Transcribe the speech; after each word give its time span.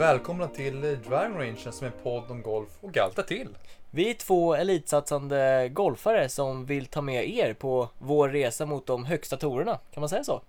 Välkomna 0.00 0.48
till 0.48 0.80
Driving 0.80 1.38
Range 1.38 1.56
som 1.56 1.86
är 1.86 1.90
en 1.90 2.02
podd 2.02 2.30
om 2.30 2.42
golf 2.42 2.68
och 2.80 2.98
allt 2.98 3.16
därtill. 3.16 3.48
Vi 3.90 4.10
är 4.10 4.14
två 4.14 4.54
elitsatsande 4.54 5.68
golfare 5.72 6.28
som 6.28 6.66
vill 6.66 6.86
ta 6.86 7.00
med 7.00 7.30
er 7.30 7.54
på 7.54 7.88
vår 7.98 8.28
resa 8.28 8.66
mot 8.66 8.86
de 8.86 9.04
högsta 9.04 9.36
torerna. 9.36 9.78
Kan 9.94 10.00
man 10.00 10.08
säga 10.08 10.24
så? 10.24 10.42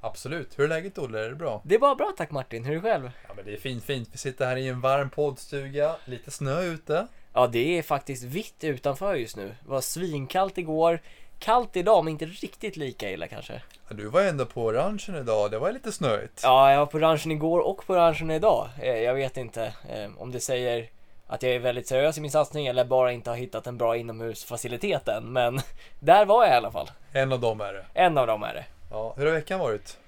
Absolut. 0.00 0.58
Hur 0.58 0.64
är 0.64 0.68
läget 0.68 0.98
Olle? 0.98 1.24
Är 1.24 1.28
det 1.28 1.34
bra? 1.34 1.62
Det 1.64 1.74
är 1.74 1.78
bara 1.78 1.94
bra 1.94 2.12
tack 2.16 2.30
Martin. 2.30 2.64
Hur 2.64 2.72
är 2.72 2.76
det 2.76 2.82
själv? 2.82 3.10
Ja 3.28 3.34
men 3.36 3.44
det 3.44 3.52
är 3.52 3.56
fint 3.56 3.84
fint. 3.84 4.08
Vi 4.12 4.18
sitter 4.18 4.46
här 4.46 4.56
i 4.56 4.68
en 4.68 4.80
varm 4.80 5.10
poddstuga. 5.10 5.96
Lite 6.04 6.30
snö 6.30 6.62
ute. 6.62 7.06
Ja, 7.32 7.46
det 7.46 7.78
är 7.78 7.82
faktiskt 7.82 8.22
vitt 8.22 8.64
utanför 8.64 9.14
just 9.14 9.36
nu. 9.36 9.46
Det 9.46 9.70
var 9.70 9.80
svinkallt 9.80 10.58
igår. 10.58 11.00
Kallt 11.42 11.76
idag, 11.76 12.04
men 12.04 12.10
inte 12.12 12.24
riktigt 12.24 12.76
lika 12.76 13.10
illa 13.10 13.26
kanske. 13.28 13.52
Ja, 13.88 13.94
du 13.96 14.08
var 14.08 14.22
ändå 14.22 14.46
på 14.46 14.72
ranchen 14.72 15.16
idag. 15.16 15.50
Det 15.50 15.58
var 15.58 15.72
lite 15.72 15.92
snöigt. 15.92 16.40
Ja, 16.42 16.70
jag 16.70 16.78
var 16.78 16.86
på 16.86 16.98
ranchen 16.98 17.32
igår 17.32 17.60
och 17.60 17.86
på 17.86 17.94
ranchen 17.96 18.30
idag. 18.30 18.68
Eh, 18.82 18.88
Jag 18.98 19.14
vet 19.14 19.36
inte 19.36 19.62
eh, 19.64 20.10
om 20.18 20.32
det 20.32 20.40
säger 20.40 20.88
att 21.26 21.42
jag 21.42 21.52
är 21.52 21.58
väldigt 21.58 21.88
seriös 21.88 22.18
i 22.18 22.20
min 22.20 22.30
satsning 22.30 22.66
eller 22.66 22.84
bara 22.84 23.12
inte 23.12 23.30
har 23.30 23.36
hittat 23.36 23.66
en 23.66 23.78
bra 23.78 23.96
inomhusfacilitet 23.96 25.08
än. 25.08 25.32
Men 25.32 25.60
där 26.00 26.24
var 26.26 26.44
jag 26.44 26.52
i 26.54 26.56
alla 26.56 26.70
fall. 26.70 26.90
En 27.12 27.32
av 27.32 27.40
dem 27.40 27.60
är 27.60 27.72
det. 27.72 27.84
En 27.94 28.18
av 28.18 28.26
dem 28.26 28.42
är 28.42 28.54
det. 28.54 28.64
Ja, 28.90 29.14
hur 29.16 29.26
har 29.26 29.32
veckan 29.32 29.60
varit? 29.60 29.98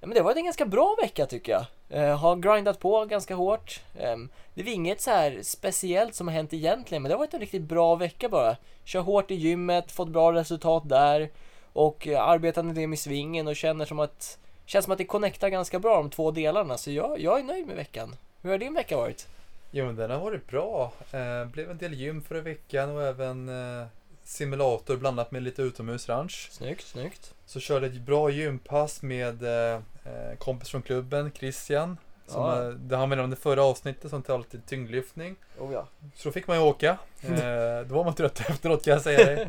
Ja, 0.00 0.06
men 0.06 0.14
det 0.14 0.20
har 0.20 0.24
varit 0.24 0.36
en 0.36 0.44
ganska 0.44 0.66
bra 0.66 0.96
vecka 1.02 1.26
tycker 1.26 1.52
jag. 1.52 1.64
Eh, 1.90 2.18
har 2.18 2.36
grindat 2.36 2.80
på 2.80 3.04
ganska 3.04 3.34
hårt. 3.34 3.80
Ehm, 3.98 4.28
det 4.54 4.60
är 4.60 4.68
inget 4.68 5.00
så 5.00 5.10
här 5.10 5.38
speciellt 5.42 6.14
som 6.14 6.28
har 6.28 6.34
hänt 6.34 6.52
egentligen, 6.52 7.02
men 7.02 7.08
det 7.08 7.14
har 7.14 7.18
varit 7.18 7.34
en 7.34 7.40
riktigt 7.40 7.62
bra 7.62 7.94
vecka 7.94 8.28
bara. 8.28 8.56
Kör 8.84 9.00
hårt 9.00 9.30
i 9.30 9.34
gymmet, 9.34 9.92
fått 9.92 10.08
bra 10.08 10.32
resultat 10.32 10.88
där 10.88 11.30
och 11.72 12.08
eh, 12.08 12.22
arbetat 12.22 12.64
en 12.64 12.74
del 12.74 12.88
med 12.88 12.98
svingen 12.98 13.48
och 13.48 13.56
känner 13.56 13.84
som 13.84 13.98
att 13.98 14.38
känns 14.66 14.84
som 14.84 14.92
att 14.92 14.98
det 14.98 15.04
connectar 15.04 15.48
ganska 15.48 15.78
bra 15.78 15.96
de 15.96 16.10
två 16.10 16.30
delarna, 16.30 16.78
så 16.78 16.90
jag, 16.90 17.20
jag 17.20 17.38
är 17.38 17.44
nöjd 17.44 17.66
med 17.66 17.76
veckan. 17.76 18.16
Hur 18.42 18.50
har 18.50 18.58
din 18.58 18.74
vecka 18.74 18.96
varit? 18.96 19.28
Jo 19.70 19.86
men 19.86 19.96
den 19.96 20.10
har 20.10 20.18
varit 20.18 20.46
bra. 20.50 20.92
Eh, 21.12 21.44
blev 21.44 21.70
en 21.70 21.78
del 21.78 21.94
gym 21.94 22.22
förra 22.22 22.40
veckan 22.40 22.90
och 22.90 23.02
även 23.02 23.48
eh, 23.48 23.86
simulator 24.28 24.96
blandat 24.96 25.30
med 25.30 25.42
lite 25.42 25.62
utomhusranch. 25.62 26.48
Snyggt, 26.50 26.86
snyggt. 26.86 27.34
Så 27.46 27.60
körde 27.60 27.86
ett 27.86 28.00
bra 28.00 28.30
gympass 28.30 29.02
med 29.02 29.42
eh, 29.42 29.80
eh, 30.04 30.36
kompis 30.38 30.68
från 30.68 30.82
klubben, 30.82 31.32
Christian. 31.32 31.96
Som, 32.26 32.42
Ja. 32.42 32.62
eh, 32.62 32.68
det 32.68 32.96
han 32.96 33.08
nämnde 33.08 33.36
förra 33.36 33.62
avsnittet 33.62 34.10
som 34.10 34.22
tar 34.22 34.38
lite 34.38 34.58
tyngdlyftning. 34.60 35.36
Oh 35.58 35.72
ja. 35.72 35.88
Så 36.14 36.28
då 36.28 36.32
fick 36.32 36.46
man 36.46 36.56
ju 36.56 36.62
åka. 36.62 36.98
Eh, 37.22 37.80
då 37.86 37.94
var 37.94 38.04
man 38.04 38.14
trött 38.14 38.40
efteråt 38.40 38.84
kan 38.84 38.92
jag 38.92 39.02
säga 39.02 39.24
dig. 39.24 39.48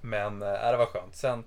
Men 0.00 0.42
eh, 0.42 0.48
det 0.70 0.76
var 0.76 0.86
skönt. 0.86 1.16
Sen 1.16 1.44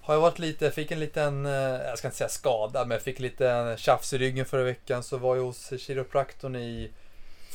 har 0.00 0.14
jag 0.14 0.20
varit 0.20 0.38
lite, 0.38 0.70
fick 0.70 0.90
en 0.90 1.00
liten, 1.00 1.46
eh, 1.46 1.52
jag 1.52 1.98
ska 1.98 2.08
inte 2.08 2.18
säga 2.18 2.28
skada, 2.28 2.80
men 2.84 2.90
jag 2.90 3.02
fick 3.02 3.18
lite 3.20 3.74
tjafs 3.78 4.12
i 4.12 4.18
ryggen 4.18 4.46
förra 4.46 4.62
veckan. 4.64 5.02
Så 5.02 5.16
var 5.16 5.36
jag 5.36 5.42
hos 5.42 5.72
kiropraktorn 5.80 6.56
i 6.56 6.90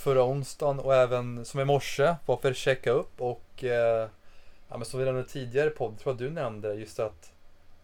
förra 0.05 0.23
onsdagen 0.23 0.79
och 0.79 0.95
även 0.95 1.45
som 1.45 1.59
i 1.59 1.65
morse 1.65 2.15
var 2.25 2.37
för 2.37 2.51
att 2.51 2.57
checka 2.57 2.91
upp 2.91 3.21
och 3.21 3.63
eh, 3.63 4.09
ja, 4.69 4.77
men 4.77 4.85
som 4.85 4.99
vi 4.99 5.05
nämnde 5.05 5.23
tidigare 5.23 5.69
på 5.69 5.93
tror 5.99 6.13
jag 6.13 6.17
du 6.17 6.29
nämnde 6.29 6.73
just 6.73 6.99
att 6.99 7.31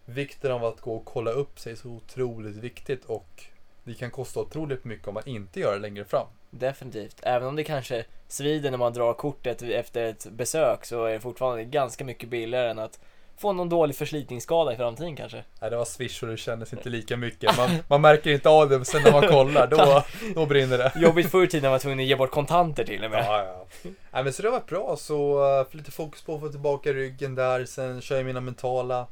vikten 0.06 0.52
av 0.52 0.66
att 0.66 0.82
gå 0.82 0.96
och 0.96 1.06
kolla 1.06 1.32
upp 1.32 1.60
sig 1.60 1.72
är 1.72 1.76
så 1.76 1.90
otroligt 1.90 2.56
viktigt 2.56 3.06
och 3.06 3.44
det 3.84 3.94
kan 3.94 4.12
kosta 4.12 4.40
otroligt 4.40 4.86
mycket 4.86 5.08
om 5.08 5.14
man 5.14 5.28
inte 5.28 5.60
gör 5.60 5.74
det 5.74 5.80
längre 5.80 6.06
fram. 6.06 6.28
Definitivt. 6.50 7.20
Även 7.24 7.48
om 7.48 7.56
det 7.56 7.64
kanske 7.64 8.06
svider 8.28 8.72
när 8.72 8.78
man 8.78 8.94
drar 8.94 9.14
kortet 9.14 9.62
efter 9.62 10.04
ett 10.04 10.28
besök 10.32 10.86
så 10.86 11.06
är 11.06 11.14
det 11.14 11.20
fortfarande 11.20 11.64
ganska 11.64 12.06
mycket 12.06 12.30
billigare 12.30 12.70
än 12.70 12.80
att 12.80 13.00
få 13.42 13.53
någon 13.53 13.70
dålig 13.70 13.95
förslitningsskada 13.95 14.74
i 14.74 14.75
framtiden 14.78 15.16
kanske. 15.16 15.44
Nej, 15.62 15.69
det 15.69 15.78
var 15.78 15.85
swish 15.85 16.24
och 16.24 16.29
det 16.29 16.38
kändes 16.38 16.74
inte 16.74 16.90
lika 16.90 17.18
mycket. 17.18 17.57
Man, 17.57 17.69
man 17.88 18.02
märker 18.02 18.31
inte 18.31 18.50
av 18.50 18.69
det, 18.69 18.75
men 18.78 18.85
sen 18.85 19.03
när 19.03 19.12
man 19.12 19.28
kollar, 19.28 19.68
då, 19.68 20.03
då 20.35 20.46
brinner 20.46 20.78
det. 20.78 20.91
Jobbigt 20.96 21.31
förr 21.31 21.44
i 21.44 21.47
tiden 21.47 21.62
när 21.62 21.69
man 21.69 21.74
var 21.74 21.80
tvungen 21.80 22.00
att 22.00 22.06
ge 22.06 22.16
bort 22.16 22.31
kontanter 22.31 22.84
till 22.84 23.03
och 23.03 23.12
med. 23.12 23.25
Ja, 23.25 23.46
ja. 23.46 23.66
Nej, 24.12 24.24
men 24.24 24.34
så 24.34 24.41
det 24.41 24.50
var 24.50 24.62
bra, 24.68 24.96
så 24.97 25.44
uh, 25.59 25.75
lite 25.75 25.91
fokus 25.91 26.22
på 26.22 26.35
att 26.35 26.41
få 26.41 26.50
tillbaka 26.50 26.94
ryggen 26.94 27.35
där. 27.35 27.66
Sen 27.66 28.01
kör 28.01 28.16
jag 28.16 28.25
mina 28.25 28.41
mentala 28.41 29.07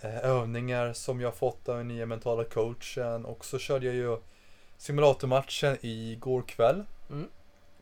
eh, 0.00 0.24
övningar 0.24 0.92
som 0.92 1.20
jag 1.20 1.34
fått 1.34 1.68
av 1.68 1.76
den 1.76 1.88
nya 1.88 2.06
mentala 2.06 2.44
coachen. 2.44 3.24
Och 3.24 3.44
så 3.44 3.58
körde 3.58 3.86
jag 3.86 3.94
ju 3.94 4.16
simulatormatchen 4.78 5.76
igår 5.80 6.42
kväll 6.42 6.84
Mm. 7.10 7.28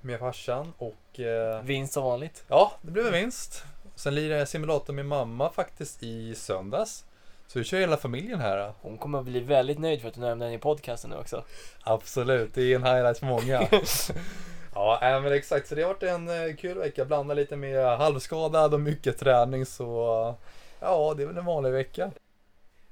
med 0.01 0.19
farsan. 0.19 0.73
Och 0.79 1.21
eh, 1.21 1.63
Vinst 1.63 1.93
som 1.93 2.05
vanligt. 2.05 2.45
ja, 2.49 2.73
det 2.83 2.91
blev 2.91 3.07
en 3.07 3.13
vinst. 3.13 3.65
Sen 3.95 4.15
lirade 4.15 4.39
jag 4.39 4.49
simulator 4.49 4.93
med 4.93 5.07
mamma 5.07 5.51
faktiskt 5.51 6.03
i 6.03 6.35
söndags. 6.35 7.05
Så 7.47 7.59
vi 7.59 7.65
kör 7.65 7.79
hela 7.79 7.97
familjen 7.97 8.41
här. 8.41 8.73
Hon 8.81 8.99
kommer 8.99 9.19
att 9.19 9.25
bli 9.25 9.41
väldigt 9.41 9.79
nöjd 9.79 10.01
för 10.01 10.09
att 10.09 10.15
du 10.15 10.21
nämnde 10.21 10.45
den 10.45 10.55
i 10.55 10.59
podcasten 10.59 11.11
nu 11.11 11.17
också. 11.17 11.45
Absolut, 11.83 12.55
det 12.55 12.63
är 12.63 12.77
en 12.77 12.85
highlight 12.85 13.19
för 13.19 13.27
många. 13.27 13.69
ja, 14.75 15.01
äh, 15.03 15.23
men 15.23 15.33
exakt. 15.33 15.69
Så 15.69 15.75
det 15.75 15.83
har 15.83 15.89
varit 15.89 16.03
en 16.03 16.29
eh, 16.29 16.57
kul 16.57 16.79
vecka. 16.79 17.05
Blanda 17.05 17.35
lite 17.35 17.57
med 17.57 17.99
halvskadad 17.99 18.75
och 18.75 18.81
mycket 18.81 19.19
träning. 19.19 19.67
Så 19.67 20.35
ja, 20.81 21.15
det 21.17 21.23
är 21.23 21.27
väl 21.27 21.39
en 21.39 21.45
vanlig 21.45 21.73
vecka. 21.73 22.11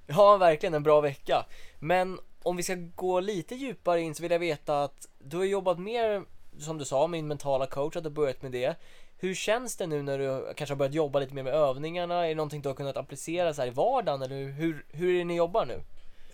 Ja, 0.07 0.37
verkligen 0.37 0.75
en 0.75 0.83
bra 0.83 1.01
vecka. 1.01 1.47
Men 1.79 2.19
om 2.43 2.57
vi 2.57 2.63
ska 2.63 2.75
gå 2.95 3.21
lite 3.21 3.55
djupare 3.55 4.01
in 4.01 4.15
så 4.15 4.23
vill 4.23 4.33
jag 4.33 4.39
veta 4.39 4.83
att 4.83 5.09
du 5.19 5.37
har 5.37 5.45
jobbat 5.45 5.79
mer, 5.79 6.23
som 6.59 6.79
du 6.79 6.85
sa, 6.85 7.07
med 7.07 7.19
din 7.19 7.29
mentala 7.29 7.67
coach, 7.67 7.97
att 7.97 8.03
du 8.03 8.09
har 8.09 8.15
börjat 8.15 8.43
med 8.43 8.53
det. 8.53 8.77
Hur 9.23 9.35
känns 9.35 9.77
det 9.77 9.87
nu 9.87 10.03
när 10.03 10.19
du 10.19 10.55
kanske 10.55 10.73
har 10.73 10.79
börjat 10.79 10.95
jobba 10.95 11.19
lite 11.19 11.35
mer 11.35 11.43
med 11.43 11.55
övningarna? 11.55 12.25
Är 12.25 12.29
det 12.29 12.35
någonting 12.35 12.63
du 12.63 12.69
har 12.69 12.77
kunnat 12.77 12.97
applicera 12.97 13.55
så 13.55 13.63
här 13.63 13.69
i 13.69 13.71
vardagen 13.71 14.23
eller 14.23 14.37
hur, 14.45 14.85
hur 14.89 15.15
är 15.15 15.19
det 15.19 15.25
ni 15.25 15.37
jobbar 15.37 15.67
nu? 15.67 15.83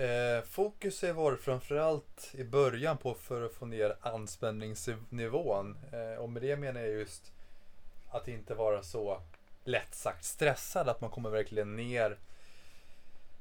Eh, 0.04 0.44
fokus 0.44 1.02
har 1.02 1.12
varit 1.12 1.40
framförallt 1.40 2.34
i 2.34 2.44
början 2.44 2.98
på 2.98 3.14
för 3.14 3.42
att 3.42 3.52
få 3.52 3.66
ner 3.66 3.96
anspänningsnivån. 4.00 5.76
Eh, 5.92 6.22
och 6.22 6.30
med 6.30 6.42
det 6.42 6.56
menar 6.56 6.80
jag 6.80 6.90
just 6.90 7.32
att 8.10 8.28
inte 8.28 8.54
vara 8.54 8.82
så 8.82 9.20
lätt 9.64 9.94
sagt 9.94 10.24
stressad. 10.24 10.88
Att 10.88 11.00
man 11.00 11.10
kommer 11.10 11.30
verkligen 11.30 11.76
ner. 11.76 12.18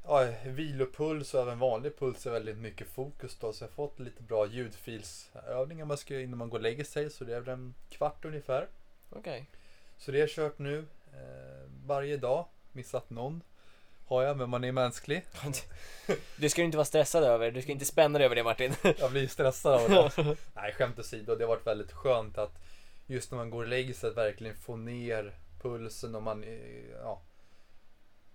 Ja, 0.05 0.27
vilopuls 0.45 1.33
och 1.33 1.41
även 1.41 1.59
vanlig 1.59 1.99
puls 1.99 2.25
är 2.25 2.31
väldigt 2.31 2.57
mycket 2.57 2.87
fokus 2.87 3.37
då. 3.39 3.53
Så 3.53 3.63
jag 3.63 3.69
har 3.69 3.73
fått 3.73 3.99
lite 3.99 4.23
bra 4.23 4.47
ljudfilsövningar 4.47 5.85
man 5.85 5.97
ska 5.97 6.13
göra 6.13 6.23
innan 6.23 6.37
man 6.37 6.49
går 6.49 6.57
och 6.57 6.63
lägger 6.63 6.83
sig. 6.83 7.09
Så 7.09 7.23
det 7.23 7.35
är 7.35 7.39
väl 7.39 7.53
en 7.53 7.73
kvart 7.89 8.25
ungefär. 8.25 8.67
Okej. 9.15 9.45
Så 9.97 10.11
det 10.11 10.17
har 10.17 10.21
jag 10.21 10.29
kört 10.29 10.59
nu 10.59 10.85
eh, 11.13 11.69
varje 11.85 12.17
dag. 12.17 12.45
Missat 12.71 13.09
någon 13.09 13.43
har 14.05 14.23
jag, 14.23 14.37
men 14.37 14.49
man 14.49 14.63
är 14.63 14.71
mänsklig. 14.71 15.25
Du 16.37 16.49
ska 16.49 16.61
ju 16.61 16.65
inte 16.65 16.77
vara 16.77 16.85
stressad 16.85 17.23
över, 17.23 17.51
du 17.51 17.61
ska 17.61 17.71
inte 17.71 17.85
spänna 17.85 18.19
dig 18.19 18.25
över 18.25 18.35
det 18.35 18.43
Martin. 18.43 18.73
Jag 18.99 19.11
blir 19.11 19.27
stressad 19.27 19.73
av 19.73 19.89
det. 19.89 20.37
Nej, 20.53 20.73
skämt 20.73 20.99
åsido. 20.99 21.35
Det 21.35 21.43
har 21.43 21.49
varit 21.49 21.67
väldigt 21.67 21.91
skönt 21.91 22.37
att 22.37 22.59
just 23.07 23.31
när 23.31 23.37
man 23.37 23.49
går 23.49 23.63
och 23.63 23.69
lägger 23.69 23.93
sig 23.93 24.09
att 24.09 24.17
verkligen 24.17 24.55
få 24.55 24.75
ner 24.75 25.33
pulsen 25.61 26.15
och 26.15 26.23
man 26.23 26.43
eh, 26.43 26.89
ja, 27.01 27.21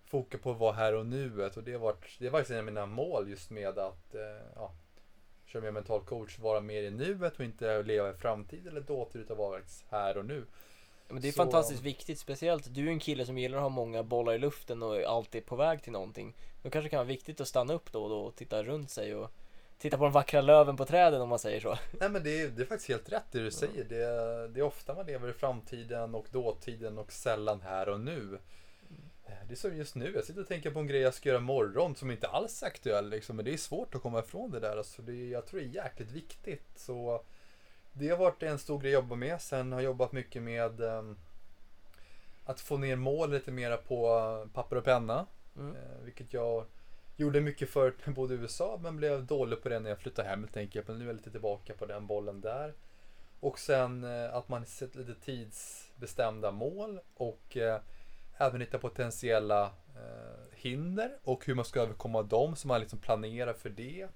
fokar 0.07 0.39
på 0.39 0.51
att 0.51 0.59
vara 0.59 0.73
här 0.73 0.95
och 0.95 1.07
nuet. 1.07 1.57
Och 1.57 1.63
det 1.63 1.73
har 1.73 1.79
varit, 1.79 2.19
det 2.19 2.25
har 2.25 2.33
varit 2.33 2.51
en 2.51 2.59
av 2.59 2.65
mina 2.65 2.87
mål 2.87 3.31
just 3.31 3.51
med 3.51 3.79
att 3.79 4.15
eh, 4.15 4.21
ja, 4.55 4.73
köra 5.47 5.63
med 5.63 5.75
mental 5.75 6.01
coach, 6.01 6.39
vara 6.39 6.61
mer 6.61 6.83
i 6.83 6.91
nuet 6.91 7.39
och 7.39 7.45
inte 7.45 7.83
leva 7.83 8.11
i 8.11 8.15
framtid 8.15 8.67
eller 8.67 8.81
dåtid 8.81 9.21
utan 9.21 9.37
vara 9.37 9.61
här 9.91 10.17
och 10.17 10.25
nu. 10.25 10.47
Men 11.11 11.23
det 11.23 11.29
är 11.29 11.33
Så- 11.33 11.37
fantastiskt 11.37 11.83
viktigt, 11.83 12.19
speciellt 12.19 12.75
du 12.75 12.87
är 12.87 12.91
en 12.91 12.99
kille 13.01 13.27
som 13.27 13.39
gillar 13.39 13.57
att 13.59 13.63
ha 13.63 13.69
många 13.69 14.03
bollar 14.03 14.33
i 14.35 14.39
luften 14.39 14.83
och 14.83 14.97
är 14.97 15.05
alltid 15.07 15.47
på 15.47 15.57
väg 15.57 15.83
till 15.83 15.93
någonting. 15.93 16.35
Då 16.63 16.71
kanske 16.71 16.87
det 16.87 16.91
kan 16.91 16.97
vara 16.97 17.07
viktigt 17.09 17.41
att 17.41 17.49
stanna 17.49 17.73
upp 17.75 17.93
då 17.93 18.03
och 18.03 18.11
då 18.11 18.19
och 18.21 18.37
titta 18.37 18.63
runt 18.63 18.91
sig 18.91 19.15
och 19.15 19.31
titta 19.79 19.97
på 19.99 20.05
de 20.05 20.13
vackra 20.13 20.41
löven 20.41 20.77
på 20.77 20.85
träden 20.85 21.21
om 21.21 21.29
man 21.29 21.39
säger 21.39 21.61
så. 21.61 21.77
Nej 22.01 22.09
men 22.09 22.23
det 22.23 22.41
är, 22.41 22.49
det 22.49 22.63
är 22.63 22.67
faktiskt 22.67 22.89
helt 22.89 23.13
rätt 23.13 23.25
det 23.33 23.41
du 23.41 23.51
säger. 23.51 23.85
Det, 23.85 24.03
är- 24.05 24.49
det 24.49 24.61
är 24.61 24.65
ofta 24.65 24.95
man 24.95 25.07
lever 25.07 25.29
i 25.29 25.33
framtiden 25.33 26.15
och 26.15 26.27
dåtiden 26.33 26.99
och 26.99 27.13
sällan 27.13 27.61
här 27.61 27.89
och 27.89 28.01
nu. 28.01 28.39
Eh, 29.27 29.33
Det 29.49 29.55
är 29.55 29.57
som 29.57 29.77
just 29.77 29.95
nu, 29.95 30.13
jag 30.15 30.25
sitter 30.25 30.41
och 30.41 30.49
tänker 30.49 30.71
på 30.71 30.79
en 30.79 30.87
grej 30.87 31.01
jag 31.01 31.15
ska 31.15 31.29
göra 31.29 31.39
imorgon 31.39 31.95
som 31.97 32.11
inte 32.11 32.29
alls 32.29 32.63
är 32.63 32.67
aktuell 32.67 33.11
liksom, 33.11 33.37
men 33.37 33.45
det 33.45 33.53
är 33.53 33.57
svårt 33.57 33.95
att 33.95 34.03
komma 34.03 34.19
ifrån 34.19 34.51
det 34.51 34.61
där. 34.61 34.77
Alltså 34.77 35.03
det, 35.03 35.29
jag 35.29 35.47
tror 35.47 35.61
det 35.61 35.67
är 35.67 35.85
jäkligt 35.85 36.11
viktigt. 36.11 36.65
Så 36.77 37.23
det 37.93 38.09
har 38.09 38.17
varit 38.17 38.43
en 38.43 38.59
stor 38.59 38.79
grej 38.79 38.91
att 38.97 39.03
jobba 39.03 39.15
med. 39.15 39.41
Sen 39.41 39.73
har 39.73 39.81
jag 39.81 39.85
jobbat 39.85 40.13
mycket 40.13 40.43
med 40.43 40.81
ehm, 40.81 41.17
att 42.45 42.61
få 42.61 42.77
ner 42.77 42.97
mål 42.97 43.31
lite 43.31 43.53
mera 43.53 43.77
på 43.77 44.07
eh, 44.07 44.53
papper 44.53 44.77
och 44.77 44.85
penna. 44.85 45.27
Mm. 45.57 45.77
Eh, 45.77 46.05
vilket 46.05 46.33
jag 46.33 46.65
gjorde 47.17 47.41
mycket 47.41 47.71
förut 47.71 47.95
när 47.99 48.07
jag 48.07 48.15
bodde 48.15 48.35
i 48.35 48.37
USA 48.37 48.79
men 48.83 48.97
blev 48.97 49.27
dålig 49.27 49.63
på 49.63 49.69
det 49.69 49.81
när 49.81 49.91
jag 49.91 49.99
flyttade 49.99 50.29
hem 50.29 50.41
helt 50.41 50.57
enkelt. 50.57 50.89
Men 50.89 50.99
nu 50.99 51.05
är 51.05 51.09
jag 51.09 51.17
lite 51.17 51.31
tillbaka 51.31 51.75
på 51.75 51.87
den 51.87 52.07
bollen 52.07 52.41
där. 52.41 52.75
Och 53.41 53.59
sen 53.59 54.05
eh, 54.05 54.35
att 54.35 54.49
man 54.49 54.67
sätter 54.67 54.99
lite 54.99 55.15
tidsbestämda 55.15 56.51
mål 56.51 57.01
och 57.15 57.57
eh, 57.57 57.81
även 58.37 58.61
hitta 58.61 58.79
potentiella 58.79 59.71
hinder 60.53 61.19
och 61.25 61.47
hur 61.47 61.55
man 61.55 61.65
ska 61.65 61.81
överkomma 61.81 62.23
dem 62.23 62.57
så 62.57 62.69
man 62.69 62.81
liksom 62.81 62.99
planerar 62.99 63.53
för 63.53 63.71
det. 63.71 64.09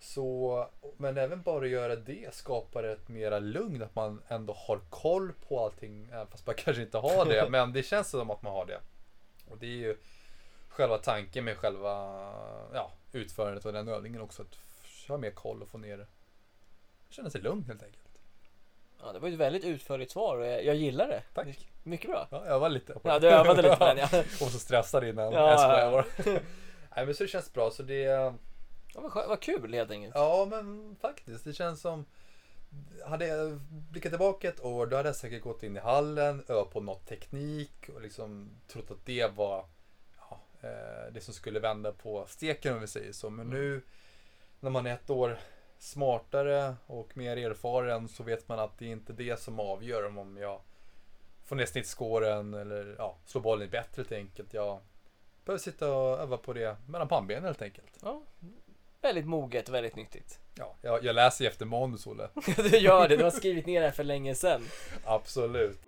Så, 0.00 0.66
men 0.96 1.18
även 1.18 1.42
bara 1.42 1.66
göra 1.66 1.96
det 1.96 2.34
skapar 2.34 2.84
ett 2.84 3.08
mera 3.08 3.38
lugn 3.38 3.82
att 3.82 3.94
man 3.94 4.22
ändå 4.28 4.52
har 4.52 4.80
koll 4.90 5.32
på 5.48 5.64
allting 5.64 6.10
fast 6.30 6.46
man 6.46 6.54
kanske 6.58 6.82
inte 6.82 6.98
har 6.98 7.24
det. 7.24 7.48
Men 7.50 7.72
det 7.72 7.82
känns 7.82 8.10
som 8.10 8.30
att 8.30 8.42
man 8.42 8.52
har 8.52 8.66
det. 8.66 8.80
Och 9.50 9.58
det 9.58 9.66
är 9.66 9.70
ju 9.76 9.96
själva 10.68 10.98
tanken 10.98 11.44
med 11.44 11.56
själva 11.56 11.90
ja, 12.74 12.90
utförandet 13.12 13.66
av 13.66 13.72
den 13.72 13.88
övningen 13.88 14.20
också. 14.20 14.42
Att 14.42 14.58
ha 15.08 15.16
mer 15.16 15.30
koll 15.30 15.62
och 15.62 15.68
få 15.68 15.78
ner 15.78 16.06
känner 17.08 17.30
sig 17.30 17.40
lugn 17.40 17.64
helt 17.64 17.82
enkelt. 17.82 18.04
Ja, 19.02 19.12
det 19.12 19.18
var 19.18 19.28
ju 19.28 19.34
ett 19.34 19.40
väldigt 19.40 19.64
utförligt 19.64 20.10
svar 20.12 20.36
och 20.38 20.46
jag, 20.46 20.74
gillar 20.74 21.08
det. 21.08 21.22
Tack. 21.34 21.46
My- 21.46 21.54
Mycket 21.82 22.10
bra. 22.10 22.28
Ja, 22.30 22.46
jag 22.46 22.58
var 22.60 22.68
lite 22.68 22.92
på 22.92 23.00
Ja, 23.04 23.18
det. 23.18 23.28
du 23.28 23.34
övade 23.34 23.62
lite 23.62 23.76
på 23.76 23.84
den 23.84 23.98
ja. 23.98 24.08
Och 24.20 24.50
så 24.50 24.58
stressad 24.58 25.04
innan. 25.04 25.32
Ja, 25.32 25.78
jag 25.80 25.92
ja. 26.26 26.40
Nej 26.96 27.06
men 27.06 27.14
så 27.14 27.22
det 27.24 27.28
känns 27.28 27.52
bra 27.52 27.70
så 27.70 27.82
det 27.82 28.34
ja 28.94 29.00
vad, 29.00 29.28
vad 29.28 29.40
kul 29.40 29.74
helt 29.74 29.90
enkelt. 29.90 30.14
Ja 30.14 30.46
men 30.50 30.96
faktiskt 31.00 31.44
det 31.44 31.52
känns 31.52 31.80
som 31.80 32.04
hade 33.04 33.26
jag 33.26 33.60
blickat 33.90 34.12
tillbaka 34.12 34.48
ett 34.48 34.64
år 34.64 34.86
då 34.86 34.96
hade 34.96 35.08
jag 35.08 35.16
säkert 35.16 35.42
gått 35.42 35.62
in 35.62 35.76
i 35.76 35.80
hallen, 35.80 36.44
övat 36.48 36.70
på 36.70 36.80
något 36.80 37.06
teknik 37.06 37.90
och 37.94 38.00
liksom 38.00 38.50
trott 38.68 38.90
att 38.90 39.06
det 39.06 39.36
var 39.36 39.64
ja, 40.18 40.40
eh, 40.60 41.12
det 41.12 41.20
som 41.20 41.34
skulle 41.34 41.60
vända 41.60 41.92
på 41.92 42.26
steken 42.28 42.74
om 42.74 42.80
vi 42.80 42.86
säger 42.86 43.12
så. 43.12 43.30
Men 43.30 43.50
nu 43.50 43.82
när 44.60 44.70
man 44.70 44.86
är 44.86 44.94
ett 44.94 45.10
år 45.10 45.38
smartare 45.78 46.76
och 46.86 47.16
mer 47.16 47.36
erfaren 47.36 48.08
så 48.08 48.22
vet 48.22 48.48
man 48.48 48.58
att 48.58 48.78
det 48.78 48.84
är 48.84 48.90
inte 48.90 49.12
det 49.12 49.40
som 49.40 49.60
avgör 49.60 50.06
om 50.06 50.36
jag 50.36 50.60
får 51.44 51.56
ner 51.56 51.66
snittskåren 51.66 52.54
eller 52.54 52.94
ja, 52.98 53.16
slår 53.26 53.42
bollen 53.42 53.70
bättre 53.70 54.02
helt 54.02 54.12
enkelt. 54.12 54.54
Jag 54.54 54.80
behöver 55.44 55.62
sitta 55.62 55.92
och 55.92 56.18
öva 56.20 56.36
på 56.36 56.52
det 56.52 56.76
mellan 56.86 57.08
pannbenen 57.08 57.44
helt 57.44 57.62
enkelt. 57.62 57.98
Ja, 58.02 58.22
väldigt 59.02 59.26
moget 59.26 59.68
och 59.68 59.74
väldigt 59.74 59.96
nyttigt. 59.96 60.38
Ja, 60.60 60.76
jag, 60.82 61.04
jag 61.04 61.14
läser 61.14 61.44
ju 61.44 61.48
efter 61.48 61.66
manus 61.66 62.06
Olle. 62.06 62.28
du 62.56 62.78
gör 62.78 63.08
det, 63.08 63.16
du 63.16 63.24
har 63.24 63.30
skrivit 63.30 63.66
ner 63.66 63.80
det 63.80 63.86
här 63.86 63.92
för 63.92 64.04
länge 64.04 64.34
sedan. 64.34 64.64
Absolut. 65.04 65.80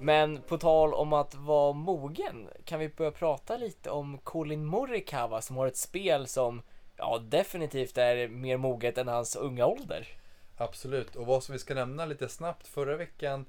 Men 0.00 0.42
på 0.42 0.58
tal 0.58 0.94
om 0.94 1.12
att 1.12 1.34
vara 1.34 1.72
mogen 1.72 2.48
kan 2.64 2.80
vi 2.80 2.88
börja 2.88 3.10
prata 3.10 3.56
lite 3.56 3.90
om 3.90 4.18
Colin 4.18 4.64
Morikawa 4.64 5.40
som 5.42 5.56
har 5.56 5.66
ett 5.66 5.76
spel 5.76 6.26
som 6.26 6.62
ja, 6.96 7.18
definitivt 7.18 7.98
är 7.98 8.28
mer 8.28 8.56
moget 8.56 8.98
än 8.98 9.08
hans 9.08 9.36
unga 9.36 9.66
ålder. 9.66 10.06
Absolut. 10.56 11.16
Och 11.16 11.26
vad 11.26 11.42
som 11.42 11.52
vi 11.52 11.58
ska 11.58 11.74
nämna 11.74 12.06
lite 12.06 12.28
snabbt. 12.28 12.66
Förra 12.66 12.96
veckan 12.96 13.46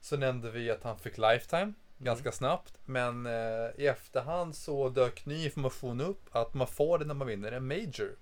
så 0.00 0.16
nämnde 0.16 0.50
vi 0.50 0.70
att 0.70 0.82
han 0.82 0.98
fick 0.98 1.18
Lifetime 1.18 1.72
ganska 2.02 2.32
snabbt. 2.32 2.78
Men 2.84 3.26
eh, 3.26 3.70
i 3.76 3.86
efterhand 3.86 4.56
så 4.56 4.88
dök 4.88 5.26
ny 5.26 5.44
information 5.44 6.00
upp 6.00 6.28
att 6.30 6.54
man 6.54 6.66
får 6.66 6.98
det 6.98 7.04
när 7.04 7.14
man 7.14 7.26
vinner 7.26 7.52
en 7.52 7.66
Major. 7.66 8.16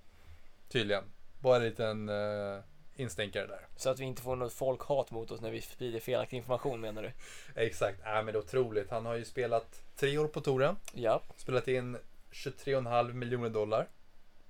Tydligen. 0.69 1.03
Bara 1.39 1.55
en 1.55 1.63
liten 1.63 2.09
eh, 2.09 2.59
instänkare 2.95 3.47
där. 3.47 3.67
Så 3.75 3.89
att 3.89 3.99
vi 3.99 4.05
inte 4.05 4.21
får 4.21 4.35
något 4.35 4.53
folkhat 4.53 5.11
mot 5.11 5.31
oss 5.31 5.41
när 5.41 5.51
vi 5.51 5.61
sprider 5.61 5.99
felaktig 5.99 6.37
information 6.37 6.81
menar 6.81 7.03
du? 7.03 7.11
Exakt. 7.61 7.99
Äh, 8.05 8.13
men 8.13 8.25
det 8.25 8.31
är 8.31 8.37
otroligt. 8.37 8.91
Han 8.91 9.05
har 9.05 9.15
ju 9.15 9.25
spelat 9.25 9.83
tre 9.95 10.17
år 10.17 10.27
på 10.27 10.41
touren. 10.41 10.75
Ja. 10.93 11.21
Spelat 11.37 11.67
in 11.67 11.97
23,5 12.31 13.13
miljoner 13.13 13.49
dollar. 13.49 13.87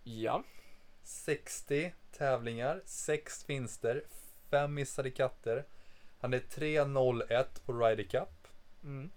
Ja. 0.03 0.43
60 1.03 1.93
tävlingar, 2.17 2.81
6 2.85 3.49
vinster, 3.49 4.03
5 4.49 4.73
missade 4.73 5.11
katter. 5.11 5.65
Han 6.19 6.33
är 6.33 6.39
3-0-1 6.39 7.45
på 7.65 7.73
Ryder 7.73 8.03
Cup. 8.03 8.40
Mm. 8.83 9.11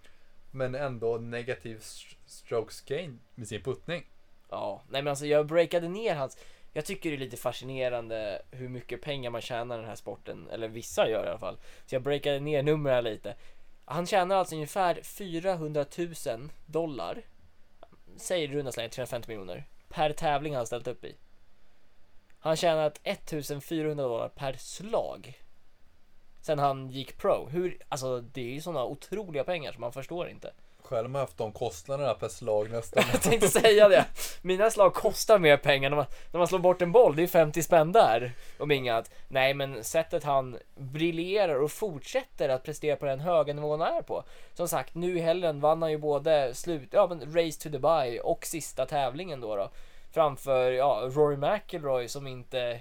Men 0.51 0.75
ändå 0.75 1.19
negativ 1.19 1.77
st- 1.77 2.17
strokes 2.27 2.81
gain 2.81 3.21
med 3.35 3.49
sin 3.49 3.63
puttning. 3.63 4.07
Ja, 4.51 4.83
nej 4.89 5.03
men 5.03 5.11
alltså 5.11 5.27
jag 5.27 5.47
breakade 5.47 5.89
ner 5.89 6.15
hans 6.15 6.39
Jag 6.73 6.85
tycker 6.85 7.11
det 7.11 7.17
är 7.17 7.19
lite 7.19 7.37
fascinerande 7.37 8.43
hur 8.51 8.69
mycket 8.69 9.03
pengar 9.03 9.31
man 9.31 9.41
tjänar 9.41 9.75
i 9.77 9.79
den 9.81 9.89
här 9.89 9.97
sporten 9.97 10.49
Eller 10.51 10.69
vissa 10.69 11.09
gör 11.09 11.25
i 11.27 11.29
alla 11.29 11.39
fall. 11.39 11.59
Så 11.87 11.95
jag 11.95 12.03
breakade 12.03 12.41
ner 12.41 12.63
numren 12.63 13.05
lite. 13.05 13.35
Han 13.85 14.07
tjänar 14.07 14.37
alltså 14.37 14.55
ungefär 14.55 15.03
400 15.03 15.85
000 16.27 16.51
dollar 16.67 17.23
Säg 18.17 18.43
i 18.43 18.47
runda 18.47 18.73
slängar 18.73 18.89
350 18.91 19.29
miljoner 19.29 19.65
Per 19.89 20.13
tävling 20.13 20.55
han 20.57 20.67
ställt 20.67 20.87
upp 20.87 21.05
i. 21.05 21.15
Han 22.39 22.57
tjänat 22.57 23.01
1400 23.05 24.05
dollar 24.05 24.29
per 24.29 24.53
slag 24.53 25.41
Sen 26.45 26.59
han 26.59 26.91
gick 26.91 27.19
pro 27.19 27.49
Hur, 27.51 27.79
alltså 27.89 28.21
det 28.21 28.41
är 28.41 28.55
ju 28.55 28.61
sådana 28.61 28.85
otroliga 28.85 29.45
pengar 29.45 29.73
som 29.73 29.81
man 29.81 29.93
förstår 29.93 30.29
inte 30.29 30.51
Själv 30.83 31.11
har 31.11 31.21
jag 31.21 31.27
haft 31.27 31.39
de 31.39 31.53
kostnaderna 31.53 32.15
per 32.15 32.29
slag 32.29 32.71
nästan. 32.71 33.05
Jag 33.13 33.23
tänkte 33.23 33.49
säga 33.49 33.89
det. 33.89 34.05
Mina 34.43 34.71
slag 34.71 34.95
kostar 34.95 35.39
mer 35.39 35.57
pengar 35.57 35.91
när 35.91 35.97
man, 35.97 36.07
när 36.33 36.39
man 36.39 36.49
slår 36.49 36.59
bort 36.59 36.83
en 36.83 36.93
boll. 36.93 37.17
Det 37.17 37.23
är 37.23 37.27
50 37.27 37.63
spänn 37.63 37.93
där. 37.93 38.33
Om 38.59 38.71
inget. 38.71 39.11
Nej, 39.29 39.55
men 39.55 39.85
sättet 39.85 40.25
han 40.25 40.59
briljerar 40.75 41.55
och 41.55 41.71
fortsätter 41.71 42.49
att 42.49 42.63
prestera 42.63 42.97
på 42.97 43.07
den 43.07 43.21
höga 43.21 43.55
nivån 43.55 43.81
han 43.81 43.97
är 43.97 44.03
på. 44.03 44.25
Som 44.55 44.69
sagt, 44.69 44.95
nu 44.95 45.19
i 45.19 45.21
helgen 45.21 45.61
vann 45.61 45.83
han 45.83 45.91
ju 45.91 45.99
både 45.99 46.55
slut, 46.55 46.89
ja, 46.91 47.07
men 47.07 47.35
Race 47.35 47.63
to 47.63 47.69
Dubai 47.69 48.21
och 48.23 48.47
sista 48.47 48.87
tävlingen 48.87 49.41
då. 49.41 49.57
då 49.57 49.71
framför 50.15 50.73
ja, 50.73 51.11
Rory 51.15 51.37
McIlroy 51.37 52.09
som 52.09 52.27
inte... 52.27 52.81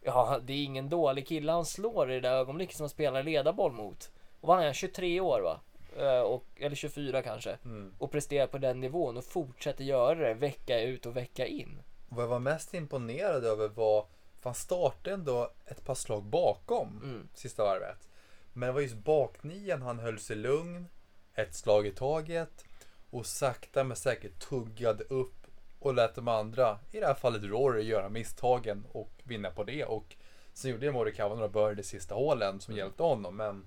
Ja, 0.00 0.40
det 0.42 0.52
är 0.52 0.64
ingen 0.64 0.88
dålig 0.88 1.26
kille 1.28 1.52
han 1.52 1.64
slår 1.66 2.10
i 2.10 2.14
det 2.14 2.20
där 2.20 2.34
ögonblicket 2.36 2.76
som 2.76 2.84
han 2.84 2.90
spelar 2.90 3.22
ledarboll 3.22 3.72
mot. 3.72 4.10
Och 4.40 4.48
vad 4.48 4.60
är 4.60 4.64
han? 4.64 4.74
23 4.74 5.20
år 5.20 5.40
va? 5.40 5.60
Eh, 5.96 6.20
Och, 6.20 6.44
eller 6.56 6.76
24 6.76 7.22
kanske 7.22 7.58
Mm. 7.64 7.92
och 7.98 8.10
presterar 8.10 8.46
på 8.46 8.58
den 8.58 8.80
nivån 8.80 9.16
och 9.16 9.24
fortsätter 9.24 9.84
göra 9.84 10.14
det 10.28 10.34
vecka 10.34 10.80
ut 10.80 11.06
och 11.06 11.16
vecka 11.16 11.46
in. 11.46 11.82
Vad 12.08 12.22
jag 12.24 12.28
var 12.28 12.38
mest 12.38 12.74
imponerad 12.74 13.44
över 13.44 13.68
var, 13.68 14.06
för 14.40 14.44
han 14.50 14.54
startade 14.54 15.14
ändå 15.14 15.50
ett 15.66 15.84
par 15.84 15.94
slag 15.94 16.22
bakom 16.22 17.00
Mm. 17.02 17.28
sista 17.34 17.64
varvet. 17.64 18.08
Men 18.52 18.66
det 18.66 18.72
var 18.72 18.80
just 18.80 18.94
baknian 18.96 19.82
han 19.82 19.98
höll 19.98 20.18
sig 20.18 20.36
lugn, 20.36 20.86
ett 21.34 21.54
slag 21.54 21.86
i 21.86 21.90
taget 21.90 22.64
och 23.10 23.26
sakta 23.26 23.84
men 23.84 23.96
säkert 23.96 24.48
tuggade 24.48 25.04
upp 25.04 25.37
och 25.78 25.94
lät 25.94 26.14
de 26.14 26.28
andra, 26.28 26.78
i 26.92 27.00
det 27.00 27.06
här 27.06 27.14
fallet 27.14 27.42
Rory, 27.42 27.82
göra 27.82 28.08
misstagen 28.08 28.86
och 28.92 29.10
vinna 29.24 29.50
på 29.50 29.64
det. 29.64 29.84
Och 29.84 30.16
sen 30.52 30.70
gjorde 30.70 30.92
Morikawa 30.92 31.34
några 31.34 31.48
birdies 31.48 31.86
i 31.86 31.88
sista 31.88 32.14
hålen 32.14 32.60
som 32.60 32.74
hjälpte 32.74 33.02
honom. 33.02 33.36
Men 33.36 33.66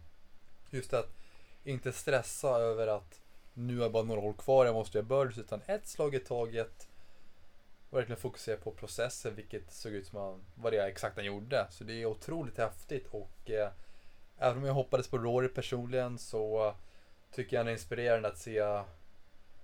just 0.70 0.94
att 0.94 1.10
inte 1.64 1.92
stressa 1.92 2.50
över 2.50 2.88
att 2.88 3.22
nu 3.54 3.84
är 3.84 3.90
bara 3.90 4.04
några 4.04 4.22
hål 4.22 4.34
kvar, 4.34 4.66
jag 4.66 4.76
måste 4.76 4.98
göra 4.98 5.06
birdies. 5.06 5.38
Utan 5.38 5.62
ett 5.66 5.88
slag 5.88 6.16
i 6.16 6.20
taget. 6.20 6.88
Och 7.90 7.98
verkligen 7.98 8.22
fokusera 8.22 8.58
på 8.58 8.72
processen, 8.72 9.36
vilket 9.36 9.72
såg 9.72 9.92
ut 9.92 10.08
som 10.08 10.20
han, 10.20 10.44
vad 10.56 10.74
det 10.74 10.78
är 10.78 10.88
exakt 10.88 11.16
han 11.16 11.26
gjorde. 11.26 11.68
Så 11.70 11.84
det 11.84 12.02
är 12.02 12.06
otroligt 12.06 12.58
häftigt 12.58 13.08
och 13.12 13.50
eh, 13.50 13.70
även 14.38 14.58
om 14.58 14.66
jag 14.66 14.74
hoppades 14.74 15.08
på 15.08 15.18
Rory 15.18 15.48
personligen 15.48 16.18
så 16.18 16.74
tycker 17.32 17.58
jag 17.58 17.66
det 17.66 17.70
är 17.70 17.74
inspirerande 17.74 18.28
att 18.28 18.38
se 18.38 18.82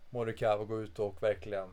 Morikawa 0.10 0.63
gå 0.63 0.81
ut 0.81 1.00
och 1.00 1.24
verkligen 1.24 1.69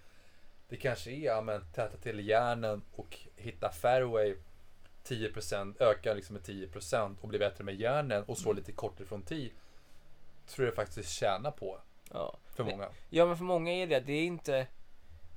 det 0.68 0.76
kanske 0.76 1.10
är 1.10 1.24
ja, 1.24 1.60
täta 1.74 1.96
till 1.96 2.28
järnen 2.28 2.82
och 2.96 3.18
hitta 3.44 3.70
fairway 3.70 4.36
10%, 5.04 5.74
öka 5.82 6.14
liksom 6.14 6.34
med 6.34 6.42
10% 6.42 7.16
och 7.20 7.28
bli 7.28 7.38
bättre 7.38 7.64
med 7.64 7.74
järnen 7.80 8.24
och 8.24 8.38
slå 8.38 8.52
lite 8.52 8.72
kortare 8.72 9.06
från 9.06 9.22
tee. 9.22 9.50
Tror 10.46 10.66
jag 10.66 10.74
faktiskt 10.74 11.10
tjänar 11.10 11.50
på 11.50 11.78
Ja. 12.12 12.36
för 12.54 12.64
många. 12.64 12.88
Ja, 13.10 13.26
men 13.26 13.36
för 13.36 13.44
många 13.44 13.72
är 13.72 13.86
det. 13.86 14.00
Det 14.00 14.12
är 14.12 14.24
inte. 14.24 14.66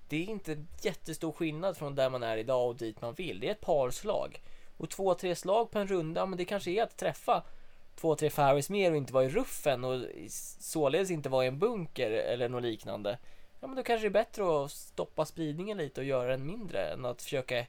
Det 0.09 0.17
är 0.17 0.25
inte 0.29 0.65
jättestor 0.81 1.31
skillnad 1.31 1.77
från 1.77 1.95
där 1.95 2.09
man 2.09 2.23
är 2.23 2.37
idag 2.37 2.67
och 2.69 2.75
dit 2.75 3.01
man 3.01 3.13
vill. 3.13 3.39
Det 3.39 3.47
är 3.47 3.51
ett 3.51 3.61
par 3.61 3.89
slag. 3.89 4.41
Och 4.77 4.89
två, 4.89 5.13
tre 5.13 5.35
slag 5.35 5.71
på 5.71 5.79
en 5.79 5.87
runda, 5.87 6.25
men 6.25 6.37
det 6.37 6.45
kanske 6.45 6.71
är 6.71 6.83
att 6.83 6.97
träffa 6.97 7.43
två, 7.95 8.15
tre 8.15 8.29
fairways 8.29 8.69
mer 8.69 8.91
och 8.91 8.97
inte 8.97 9.13
vara 9.13 9.23
i 9.25 9.29
ruffen 9.29 9.83
och 9.83 10.05
således 10.59 11.11
inte 11.11 11.29
vara 11.29 11.45
i 11.45 11.47
en 11.47 11.59
bunker 11.59 12.11
eller 12.11 12.49
något 12.49 12.63
liknande. 12.63 13.17
Ja, 13.59 13.67
men 13.67 13.75
då 13.75 13.83
kanske 13.83 14.03
det 14.03 14.09
är 14.09 14.23
bättre 14.23 14.63
att 14.65 14.71
stoppa 14.71 15.25
spridningen 15.25 15.77
lite 15.77 16.01
och 16.01 16.07
göra 16.07 16.31
den 16.31 16.45
mindre 16.45 16.87
än 16.89 17.05
att 17.05 17.21
försöka 17.21 17.65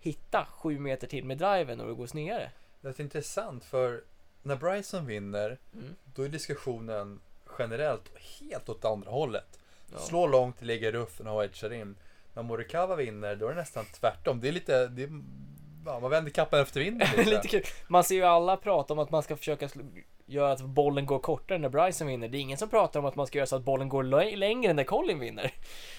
hitta 0.00 0.46
sju 0.50 0.78
meter 0.78 1.06
till 1.06 1.24
med 1.24 1.38
driven 1.38 1.80
och 1.80 1.88
det 1.88 1.94
går 1.94 2.06
snedare. 2.06 2.50
Det 2.80 2.88
är 2.88 3.00
intressant 3.00 3.64
för 3.64 4.02
när 4.42 4.56
Bryson 4.56 5.06
vinner 5.06 5.58
Mm. 5.74 5.94
då 6.14 6.22
är 6.22 6.28
diskussionen 6.28 7.20
generellt 7.58 8.10
helt 8.40 8.68
åt 8.68 8.84
andra 8.84 9.10
hållet. 9.10 9.58
Ja. 9.92 9.98
Slå 9.98 10.26
långt, 10.26 10.62
ligga 10.62 10.88
i 10.88 10.92
ruffen 10.92 11.26
och 11.26 11.44
edgar 11.44 11.72
in. 11.72 11.96
När 12.34 12.42
Morikawa 12.42 12.96
vinner 12.96 13.36
då 13.36 13.46
är 13.46 13.50
det 13.50 13.56
nästan 13.60 13.84
tvärtom. 13.84 14.40
Det 14.40 14.48
är 14.48 14.52
lite, 14.52 14.86
det 14.86 15.02
är, 15.02 15.10
ja, 15.86 16.00
man 16.00 16.10
vänder 16.10 16.30
kappan 16.30 16.60
efter 16.60 16.80
vinden 16.80 17.08
lite. 17.16 17.30
Lite 17.30 17.48
kul. 17.48 17.62
Man 17.88 18.04
ser 18.04 18.14
ju 18.14 18.22
alla 18.24 18.56
prata 18.56 18.92
om 18.92 18.98
att 18.98 19.10
man 19.10 19.22
ska 19.22 19.36
försöka 19.36 19.66
sl- 19.66 20.02
göra 20.28 20.52
att 20.52 20.60
bollen 20.60 21.06
går 21.06 21.18
kortare 21.18 21.58
när 21.58 21.68
Bryson 21.68 22.06
vinner. 22.06 22.28
Det 22.28 22.38
är 22.38 22.40
ingen 22.40 22.58
som 22.58 22.68
pratar 22.68 23.00
om 23.00 23.06
att 23.06 23.16
man 23.16 23.26
ska 23.26 23.38
göra 23.38 23.46
så 23.46 23.56
att 23.56 23.62
bollen 23.64 23.88
går 23.88 24.02
lä- 24.02 24.36
längre 24.36 24.72
när 24.72 24.84
Colin 24.84 25.18
vinner. 25.18 25.52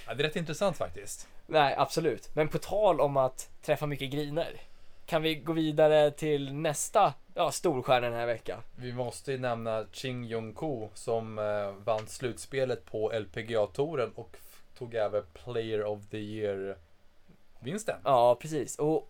Ja, 0.08 0.14
det 0.14 0.24
är 0.24 0.28
rätt 0.28 0.36
intressant 0.36 0.78
faktiskt. 0.78 1.28
Nej, 1.48 1.76
absolut. 1.78 2.36
Men 2.36 2.48
på 2.48 2.58
tal 2.58 3.02
om 3.02 3.18
att 3.18 3.50
träffa 3.62 3.86
mycket 3.86 4.12
griner. 4.12 4.62
Kan 5.06 5.22
vi 5.22 5.36
gå 5.36 5.54
vidare 5.54 6.12
till 6.12 6.54
nästa 6.54 7.14
ja, 7.34 7.52
storstjärna 7.52 8.10
den 8.10 8.20
här 8.20 8.26
veckan? 8.26 8.60
Vi 8.76 8.94
måste 8.94 9.32
ju 9.32 9.38
nämna 9.38 9.86
Ching 9.92 10.24
Jong 10.26 10.54
Ko 10.54 10.90
som 10.94 11.40
eh, 11.40 11.72
vann 11.84 12.08
slutspelet 12.08 12.86
på 12.86 13.12
LPGA-touren 13.12 14.12
och 14.16 14.38
tog 14.78 14.96
även 14.96 15.24
Player 15.44 15.86
of 15.86 16.00
the 16.12 16.18
Year-vinsten. 16.18 17.96
Ja, 18.04 18.36
precis. 18.42 18.80
Och 18.80 19.10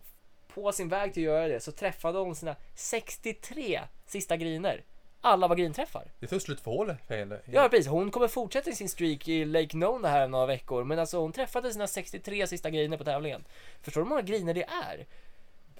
på 0.54 0.72
sin 0.72 0.88
väg 0.88 1.14
till 1.14 1.22
att 1.22 1.34
göra 1.34 1.48
det 1.48 1.60
så 1.60 1.72
träffade 1.72 2.18
hon 2.18 2.34
sina 2.36 2.56
63 2.74 3.80
sista 4.06 4.36
griner. 4.36 4.82
Alla 5.20 5.48
var 5.48 5.56
grinträffar. 5.56 6.04
Det 6.20 6.26
tog 6.26 6.42
slut 6.42 6.60
för 6.60 7.14
henne. 7.14 7.40
Ja, 7.44 7.68
precis. 7.68 7.86
Hon 7.86 8.10
kommer 8.10 8.28
fortsätta 8.28 8.72
sin 8.72 8.88
streak 8.88 9.28
i 9.28 9.44
Lake 9.44 9.76
Nona 9.76 10.08
här 10.08 10.28
några 10.28 10.46
veckor. 10.46 10.84
Men 10.84 10.98
alltså 10.98 11.18
hon 11.20 11.32
träffade 11.32 11.72
sina 11.72 11.86
63 11.86 12.46
sista 12.46 12.70
griner 12.70 12.96
på 12.96 13.04
tävlingen. 13.04 13.44
Förstår 13.82 14.00
du 14.00 14.04
hur 14.04 14.08
många 14.08 14.22
griner 14.22 14.54
det 14.54 14.64
är? 14.64 15.06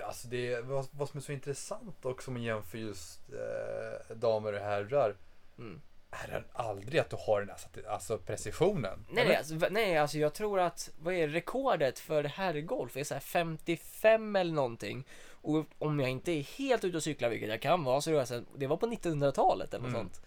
Alltså 0.05 0.29
det 0.29 0.61
vad, 0.61 0.87
vad 0.91 1.09
som 1.09 1.19
är 1.19 1.23
så 1.23 1.33
intressant 1.33 2.05
också 2.05 2.31
om 2.31 2.35
man 2.35 2.43
jämför 2.43 2.79
just 2.79 3.21
eh, 3.33 4.17
damer 4.17 4.53
och 4.53 4.61
herrar. 4.61 5.15
Mm. 5.59 5.81
Är 6.11 6.29
det 6.29 6.45
aldrig 6.53 7.01
att 7.01 7.11
du 7.11 7.17
har 7.27 7.41
den 7.41 7.49
här 7.49 7.89
alltså 7.89 8.19
precisionen? 8.19 9.07
Nej, 9.11 9.25
nej, 9.27 9.37
alltså, 9.37 9.55
nej, 9.71 9.99
alltså 9.99 10.19
jag 10.19 10.35
tror 10.35 10.61
att, 10.61 10.91
vad 10.99 11.15
är 11.15 11.29
rekordet 11.29 11.99
för 11.99 12.25
herrgolf? 12.25 12.97
är 12.97 13.05
så 13.05 13.15
här 13.15 13.21
55 13.21 14.37
eller 14.37 14.53
någonting. 14.53 15.07
Och 15.31 15.67
om 15.79 16.01
jag 16.01 16.11
inte 16.11 16.33
är 16.33 16.43
helt 16.43 16.85
ute 16.85 16.97
och 16.97 17.03
cyklar, 17.03 17.29
vilket 17.29 17.49
jag 17.49 17.63
kan 17.63 17.85
vara, 17.85 18.01
så 18.01 18.11
det, 18.11 18.45
det 18.57 18.67
var 18.67 18.77
på 18.77 18.87
1900-talet 18.87 19.75
eller 19.75 19.83
något 19.89 19.95
Mm. 19.95 20.01
sånt. 20.09 20.21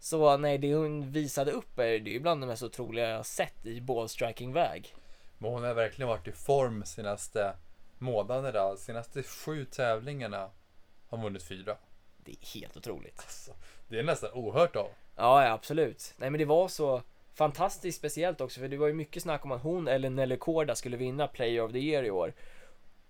Så 0.00 0.36
nej, 0.36 0.58
det 0.58 0.74
hon 0.74 1.12
visade 1.12 1.50
upp 1.52 1.78
är, 1.78 1.98
det 1.98 2.16
är 2.16 2.20
bland 2.20 2.40
det 2.42 2.46
mest 2.46 2.62
otroliga 2.62 3.08
jag 3.08 3.26
sett 3.26 3.66
i 3.66 3.80
ballstriking-väg. 3.80 4.94
Men 5.38 5.50
hon 5.50 5.62
har 5.62 5.74
verkligen 5.74 6.08
varit 6.08 6.28
i 6.28 6.32
form 6.32 6.84
senaste 6.84 7.56
månaderna. 7.98 8.76
Senaste 8.76 9.22
sju 9.22 9.64
tävlingarna 9.64 10.38
har 10.38 10.50
hon 11.08 11.22
vunnit 11.22 11.42
fyra. 11.42 11.76
Det 12.16 12.30
är 12.32 12.60
helt 12.60 12.76
otroligt. 12.76 13.18
Alltså, 13.18 13.52
det 13.88 13.98
är 13.98 14.02
nästan 14.02 14.30
ohört 14.34 14.76
av. 14.76 14.88
Ja, 15.16 15.44
ja, 15.44 15.52
absolut. 15.52 16.14
Nej, 16.16 16.30
men 16.30 16.38
det 16.38 16.44
var 16.44 16.68
så 16.68 17.02
fantastiskt 17.34 17.98
speciellt 17.98 18.40
också, 18.40 18.60
för 18.60 18.68
det 18.68 18.76
var 18.76 18.86
ju 18.86 18.92
mycket 18.92 19.22
snack 19.22 19.44
om 19.44 19.52
att 19.52 19.62
hon 19.62 19.88
eller 19.88 20.10
Nelly 20.10 20.36
Korda 20.36 20.74
skulle 20.74 20.96
vinna 20.96 21.26
Player 21.26 21.62
of 21.62 21.72
the 21.72 21.78
Year 21.78 22.04
i 22.04 22.10
år. 22.10 22.32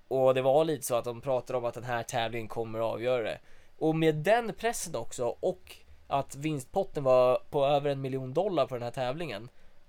Och 0.08 0.34
det 0.34 0.42
var 0.42 0.64
lite 0.64 0.86
så 0.86 0.94
att 0.94 1.04
de 1.04 1.20
pratade 1.20 1.58
om 1.58 1.64
att 1.64 1.74
den 1.74 1.84
här 1.84 2.02
tävlingen 2.02 2.48
kommer 2.48 2.78
att 2.78 2.84
avgöra 2.84 3.22
det. 3.22 3.38
Och 3.78 3.96
med 3.96 4.14
den 4.14 4.52
pressen 4.54 4.96
också 4.96 5.36
och 5.40 5.76
att 6.06 6.36
vinstpotten 6.36 7.04
var 7.04 7.42
på 7.50 7.66
över 7.66 7.90
en 7.90 8.00
miljon 8.00 8.34
dollar 8.34 8.66
på 8.66 8.74
den 8.74 8.82
här 8.82 8.90
tävlingen. 8.90 9.48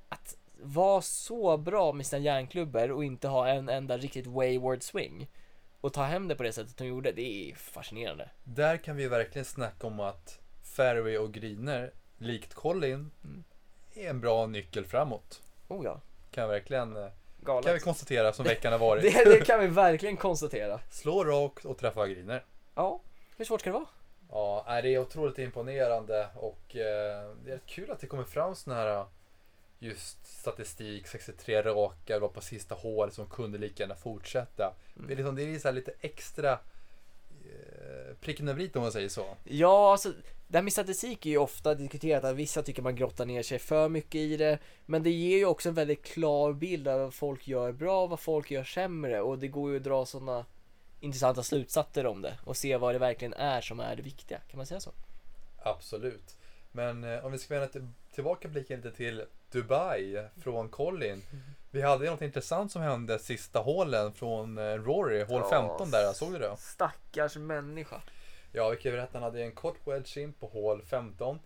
Att 0.10 0.36
vara 0.62 1.01
så 1.01 1.58
bra 1.58 1.93
med 1.93 2.05
sina 2.05 2.19
järnklubbor 2.19 2.91
och 2.91 3.03
inte 3.03 3.27
ha 3.27 3.48
en 3.48 3.69
enda 3.69 3.98
riktigt 3.98 4.27
wayward 4.27 4.84
swing 4.84 5.27
och 5.81 5.93
ta 5.93 6.03
hem 6.03 6.27
det 6.27 6.36
på 6.36 6.43
det 6.43 6.53
sättet 6.53 6.79
hon 6.79 6.88
gjorde, 6.88 7.12
det 7.12 7.51
är 7.51 7.55
fascinerande. 7.55 8.29
Där 8.43 8.77
kan 8.77 8.96
vi 8.96 9.08
verkligen 9.08 9.46
snacka 9.46 9.88
om 9.88 10.00
att 10.00 10.39
fairway 10.79 11.17
och 11.17 11.33
greener, 11.33 11.91
likt 12.17 12.53
Colin, 12.53 13.12
Mm. 13.24 13.43
är 13.93 14.09
en 14.09 14.21
bra 14.21 14.45
nyckel 14.48 14.86
framåt. 14.86 15.41
Oh 15.67 15.86
ja, 15.86 16.01
Kan 16.31 16.50
verkligen 16.50 16.98
eh, 16.98 17.07
galet. 17.41 17.65
kan 17.65 17.74
vi 17.74 17.79
konstatera 17.79 18.33
som 18.33 18.45
veckan 18.45 18.71
har 18.71 18.79
varit. 18.79 19.03
Det, 19.24 19.24
det 19.29 19.45
kan 19.45 19.59
vi 19.59 19.67
verkligen 19.86 20.17
konstatera. 20.17 20.79
Slå 20.89 21.24
rakt 21.24 21.65
och 21.65 21.77
träffa 21.77 22.07
greener. 22.07 22.45
Ja, 22.75 23.01
hur 23.38 23.45
svårt 23.45 23.62
ska 23.62 23.69
det 23.69 23.74
vara? 23.74 23.86
Ja, 24.29 24.81
det 24.81 24.93
är 24.95 25.00
otroligt 25.00 25.39
imponerande 25.39 26.27
och 26.36 26.75
eh, 26.75 27.31
det 27.45 27.51
är 27.51 27.59
kul 27.65 27.91
att 27.91 28.00
det 28.00 28.07
kommer 28.07 28.24
fram 28.24 28.55
sån 28.55 28.74
här 28.74 29.05
just 29.79 30.25
statistik, 30.41 31.07
63 31.07 31.62
raka, 31.62 32.19
var 32.19 32.27
på 32.27 32.41
sista 32.41 32.75
hålet 32.75 33.13
som 33.13 33.25
kunde 33.29 33.57
lika 33.57 33.83
gärna 33.83 33.95
fortsätta. 33.95 34.74
Det 34.93 35.13
är, 35.13 35.17
liksom, 35.17 35.36
det 35.36 35.43
är 35.43 35.59
så 35.59 35.71
lite 35.71 35.91
extra 36.01 36.51
eh, 36.51 36.59
pricken 38.22 38.48
över 38.48 38.62
i 38.62 38.72
om 38.74 38.81
man 38.81 38.91
säger 38.91 39.10
så. 39.10 39.25
Ja, 39.43 39.91
alltså 39.91 40.13
det 40.48 40.58
här 40.58 40.63
med 40.63 40.74
statistik 40.74 41.25
är 41.25 41.29
ju 41.29 41.38
ofta 41.38 41.75
diskuterat 41.75 42.24
att 42.24 42.36
vissa 42.36 42.63
tycker 42.63 42.81
man 42.81 42.96
grottar 42.96 43.25
ner 43.25 43.43
sig 43.43 43.60
för 43.60 43.89
mycket 43.89 44.15
i 44.15 44.38
det. 44.38 44.60
Men 44.86 45.03
det 45.03 45.12
ger 45.12 45.38
ju 45.38 45.46
också 45.46 45.69
en 45.69 45.75
väldigt 45.75 46.05
klar 46.05 46.53
bild 46.53 46.88
av 46.88 47.00
vad 47.00 47.13
folk 47.13 47.48
gör 47.48 47.72
bra 47.72 48.03
och 48.03 48.10
vad 48.10 48.19
folk 48.19 48.51
gör 48.51 48.63
sämre. 48.63 49.22
Och 49.22 49.39
det 49.39 49.48
går 49.48 49.72
ju 49.72 49.77
att 49.77 49.84
dra 49.84 50.05
sådana 50.05 50.46
intressanta 51.00 51.43
slutsatser 51.43 52.05
om 52.05 52.22
det 52.22 52.34
och 52.46 52.58
se 52.58 52.77
vad 52.77 52.96
det 52.96 53.00
verkligen 53.00 53.34
är 53.34 53.62
som 53.62 53.79
är 53.79 53.96
det 53.96 54.01
viktiga. 54.01 54.39
Kan 54.39 54.58
man 54.58 54.65
säga 54.65 54.79
så? 54.79 54.91
Absolut. 55.58 56.38
Men 56.72 57.03
eh, 57.03 57.25
om 57.25 57.31
vi 57.31 57.38
ska 57.38 57.53
vända 57.53 57.67
till, 57.67 57.88
tillbaka 58.12 58.48
blicken 58.48 58.81
lite 58.81 58.91
till 58.98 59.24
Dubai 59.51 60.27
från 60.41 60.69
Colin. 60.69 61.22
Vi 61.72 61.82
hade 61.82 62.06
ju 62.06 62.12
något 62.12 62.22
intressant 62.22 62.72
som 62.72 62.82
hände 62.82 63.20
sista 63.20 63.60
hålen 63.60 64.14
från 64.14 64.58
eh, 64.58 64.64
Rory, 64.64 65.24
hål 65.24 65.42
Ja. 65.44 65.50
15 65.50 65.92
där, 65.92 66.14
såg 66.14 66.32
du 66.34 66.40
det? 66.40 66.56
Stackars 66.58 67.38
människa. 67.38 68.02
Ja, 68.52 68.70
vi 68.70 68.78
kan 68.78 68.92
berätta 68.92 69.10
han 69.14 69.24
hade 69.24 69.44
en 69.44 69.52
kort 69.52 69.88
wedge 69.88 70.18
in 70.18 70.34
på 70.34 70.48
hål 70.48 70.82
15 70.82 71.40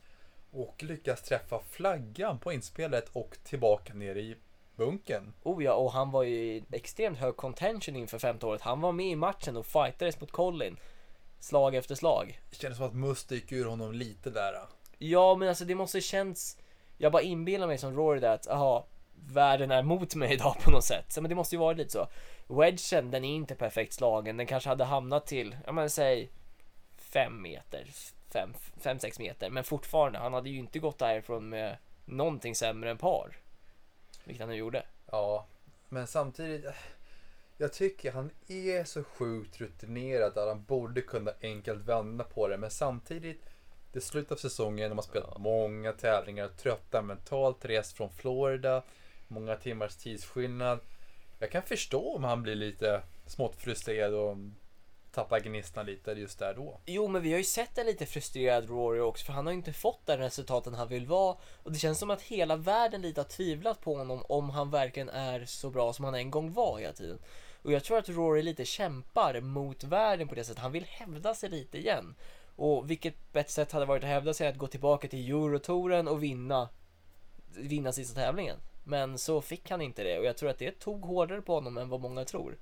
och 0.51 0.83
lyckas 0.83 1.21
träffa 1.21 1.59
flaggan 1.69 2.39
på 2.39 2.53
inspelet 2.53 3.09
och 3.13 3.37
tillbaka 3.43 3.93
ner 3.93 4.15
i 4.15 4.37
bunken. 4.75 5.33
Oh 5.43 5.63
ja, 5.63 5.73
och 5.73 5.91
han 5.91 6.11
var 6.11 6.23
ju 6.23 6.35
i 6.35 6.63
extremt 6.71 7.17
hög 7.17 7.35
contention 7.35 7.95
inför 7.95 8.19
femte 8.19 8.45
året. 8.45 8.61
Han 8.61 8.81
var 8.81 8.91
med 8.91 9.05
i 9.05 9.15
matchen 9.15 9.57
och 9.57 9.65
fightades 9.65 10.21
mot 10.21 10.31
Colin. 10.31 10.77
Slag 11.39 11.75
efter 11.75 11.95
slag. 11.95 12.41
Det 12.49 12.55
kändes 12.55 12.77
som 12.77 12.87
att 12.87 12.93
must 12.93 13.31
gick 13.31 13.51
ur 13.51 13.65
honom 13.65 13.91
lite 13.93 14.29
där. 14.29 14.55
Ja, 14.97 15.35
men 15.35 15.49
alltså 15.49 15.65
det 15.65 15.75
måste 15.75 16.01
känns... 16.01 16.57
Jag 16.97 17.11
bara 17.11 17.21
inbillar 17.21 17.67
mig 17.67 17.77
som 17.77 17.95
Rory 17.95 18.19
där 18.19 18.33
att, 18.33 18.47
aha, 18.47 18.85
världen 19.27 19.71
är 19.71 19.83
mot 19.83 20.15
mig 20.15 20.33
idag 20.33 20.55
på 20.63 20.71
något 20.71 20.83
sätt. 20.83 21.05
Så, 21.11 21.21
men 21.21 21.29
det 21.29 21.35
måste 21.35 21.55
ju 21.55 21.59
vara 21.59 21.73
lite 21.73 21.91
så. 21.91 22.07
Wedgen, 22.47 23.11
den 23.11 23.23
är 23.23 23.35
inte 23.35 23.55
perfekt 23.55 23.93
slagen. 23.93 24.37
Den 24.37 24.47
kanske 24.47 24.69
hade 24.69 24.83
hamnat 24.83 25.27
till, 25.27 25.57
ja 25.65 25.71
men 25.71 25.89
säg, 25.89 26.29
fem 26.97 27.41
meter, 27.41 27.87
fem, 28.29 28.53
fem, 28.79 28.99
sex 28.99 29.19
meter. 29.19 29.49
Men 29.49 29.63
fortfarande, 29.63 30.19
han 30.19 30.33
hade 30.33 30.49
ju 30.49 30.57
inte 30.57 30.79
gått 30.79 30.99
därifrån 30.99 31.49
med 31.49 31.77
någonting 32.05 32.55
sämre 32.55 32.91
än 32.91 32.97
par. 32.97 33.37
Vilket 34.23 34.41
han 34.41 34.49
nu 34.49 34.55
gjorde. 34.55 34.85
Ja, 35.11 35.45
men 35.89 36.07
samtidigt. 36.07 36.65
Jag 37.57 37.73
tycker 37.73 38.11
han 38.11 38.29
är 38.47 38.83
så 38.83 39.03
sjukt 39.03 39.61
rutinerad 39.61 40.37
att 40.37 40.47
han 40.47 40.63
borde 40.63 41.01
kunna 41.01 41.31
enkelt 41.41 41.81
vända 41.81 42.23
på 42.23 42.47
det. 42.47 42.57
Men 42.57 42.71
samtidigt, 42.71 43.45
det 43.91 43.99
är 43.99 44.01
slutet 44.01 44.31
av 44.31 44.35
säsongen, 44.35 44.89
de 44.89 44.97
har 44.97 45.03
spelat 45.03 45.37
många 45.37 45.91
tävlingar, 45.91 46.47
trötta 46.47 47.01
mentalt, 47.01 47.65
rest 47.65 47.97
från 47.97 48.09
Florida, 48.09 48.83
många 49.33 49.55
timmars 49.55 49.95
tidsskillnad. 49.95 50.79
Jag 51.39 51.51
kan 51.51 51.63
förstå 51.63 52.15
om 52.15 52.23
han 52.23 52.43
blir 52.43 52.55
lite 52.55 53.01
smått 53.25 53.55
frustrerad 53.55 54.13
och 54.13 54.37
tappar 55.11 55.39
gnistan 55.39 55.85
lite 55.85 56.11
just 56.11 56.39
där 56.39 56.53
då. 56.53 56.79
Jo, 56.85 57.07
men 57.07 57.21
vi 57.21 57.31
har 57.31 57.37
ju 57.37 57.43
sett 57.43 57.77
en 57.77 57.85
lite 57.85 58.05
frustrerad 58.05 58.69
Rory 58.69 58.99
också, 58.99 59.25
för 59.25 59.33
han 59.33 59.45
har 59.45 59.53
ju 59.53 59.57
inte 59.57 59.73
fått 59.73 60.05
den 60.05 60.19
resultaten 60.19 60.73
han 60.73 60.87
vill 60.87 61.07
vara. 61.07 61.37
Och 61.63 61.71
det 61.71 61.79
känns 61.79 61.99
som 61.99 62.09
att 62.09 62.21
hela 62.21 62.55
världen 62.55 63.01
lite 63.01 63.21
har 63.21 63.25
tvivlat 63.25 63.81
på 63.81 63.95
honom 63.95 64.23
om 64.29 64.49
han 64.49 64.71
verkligen 64.71 65.09
är 65.09 65.45
så 65.45 65.69
bra 65.69 65.93
som 65.93 66.05
han 66.05 66.15
en 66.15 66.31
gång 66.31 66.53
var 66.53 66.79
hela 66.79 66.93
tiden. 66.93 67.19
Och 67.61 67.71
jag 67.71 67.83
tror 67.83 67.97
att 67.97 68.09
Rory 68.09 68.41
lite 68.41 68.65
kämpar 68.65 69.41
mot 69.41 69.83
världen 69.83 70.27
på 70.27 70.35
det 70.35 70.43
sättet. 70.43 70.61
Han 70.61 70.71
vill 70.71 70.85
hävda 70.85 71.33
sig 71.33 71.49
lite 71.49 71.77
igen. 71.77 72.15
Och 72.55 72.91
vilket 72.91 73.33
bättre 73.33 73.51
sätt 73.51 73.71
hade 73.71 73.85
varit 73.85 74.03
att 74.03 74.09
hävda 74.09 74.33
sig 74.33 74.47
än 74.47 74.53
att 74.53 74.59
gå 74.59 74.67
tillbaka 74.67 75.07
till 75.07 75.31
Eurotouren 75.31 76.07
och 76.07 76.23
vinna, 76.23 76.69
vinna 77.55 77.91
sista 77.91 78.21
tävlingen. 78.21 78.57
Men 78.83 79.17
så 79.17 79.41
fick 79.41 79.69
han 79.69 79.81
inte 79.81 80.03
det 80.03 80.19
och 80.19 80.25
jag 80.25 80.37
tror 80.37 80.49
att 80.49 80.59
det 80.59 80.79
tog 80.79 81.05
hårdare 81.05 81.41
på 81.41 81.53
honom 81.53 81.77
än 81.77 81.89
vad 81.89 81.99
många 82.01 82.25
tror. 82.25 82.57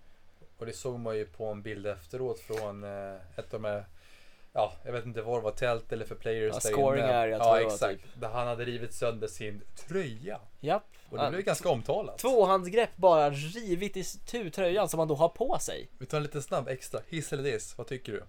Och 0.58 0.66
det 0.66 0.74
såg 0.74 1.00
man 1.00 1.18
ju 1.18 1.26
på 1.26 1.46
en 1.46 1.62
bild 1.62 1.88
efteråt 1.88 2.40
från 2.40 2.84
eh, 2.84 3.16
ett 3.36 3.54
av 3.54 3.62
de 3.62 3.66
här, 3.66 3.86
ja, 4.54 4.74
jag 4.86 4.92
vet 4.92 5.06
inte 5.06 5.22
vad 5.22 5.38
det 5.40 5.44
var, 5.44 5.52
tält 5.52 5.92
eller 5.92 6.06
för 6.06 6.16
players 6.16 6.54
Ja, 6.54 6.60
där 6.70 6.78
scoring 6.78 7.04
inne. 7.04 7.08
tror 7.12 7.28
Ja, 7.28 7.28
jag 7.28 7.40
det 7.42 7.46
var, 7.46 7.60
exakt. 7.60 8.02
typ. 8.02 8.22
Där 8.22 8.30
han 8.30 8.48
hade 8.48 8.66
rivit 8.66 8.94
sönder 8.94 9.28
sin 9.28 9.62
tröja. 9.88 10.40
Japp. 10.60 10.84
Och 11.10 11.18
det 11.18 11.24
Ja, 11.24 11.30
blev 11.30 11.42
ganska 11.42 11.70
omtalat. 11.70 12.18
Tvåhandsgrepp 12.18 12.96
bara 12.98 13.30
rivit 13.30 13.98
i 13.98 14.04
tröjan 14.52 14.90
som 14.90 15.00
han 15.00 15.08
då 15.08 15.16
har 15.16 15.30
på 15.30 15.58
sig. 15.60 15.90
Vi 15.98 16.06
tar 16.06 16.18
en 16.18 16.24
lite 16.24 16.42
snabb 16.42 16.68
extra. 16.68 17.00
Hiss 17.08 17.34
eller 17.34 17.44
diss? 17.44 17.78
Vad 17.78 17.88
tycker 17.88 18.12
du? 18.12 18.24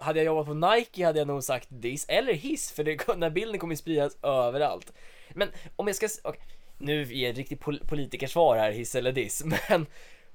Hade 0.00 0.18
jag 0.18 0.26
jobbat 0.26 0.46
på 0.46 0.54
Nike 0.54 1.06
hade 1.06 1.18
jag 1.18 1.28
nog 1.28 1.44
sagt 1.44 1.68
diss 1.70 2.04
eller 2.08 2.32
hiss 2.32 2.72
för 2.72 2.84
det, 2.84 2.96
den 3.06 3.22
här 3.22 3.30
bilden 3.30 3.58
kommer 3.58 3.72
ju 3.72 3.76
spridas 3.76 4.16
överallt. 4.22 4.92
Men 5.30 5.48
om 5.76 5.86
jag 5.86 5.96
ska, 5.96 6.06
okay, 6.06 6.20
okej, 6.24 6.42
nu 6.78 7.02
är 7.02 7.06
det 7.06 7.26
ett 7.26 7.36
riktigt 7.36 7.60
pol- 7.60 7.86
politikersvar 7.86 8.56
här, 8.56 8.72
hiss 8.72 8.94
eller 8.94 9.12
diss, 9.12 9.44
men 9.68 9.86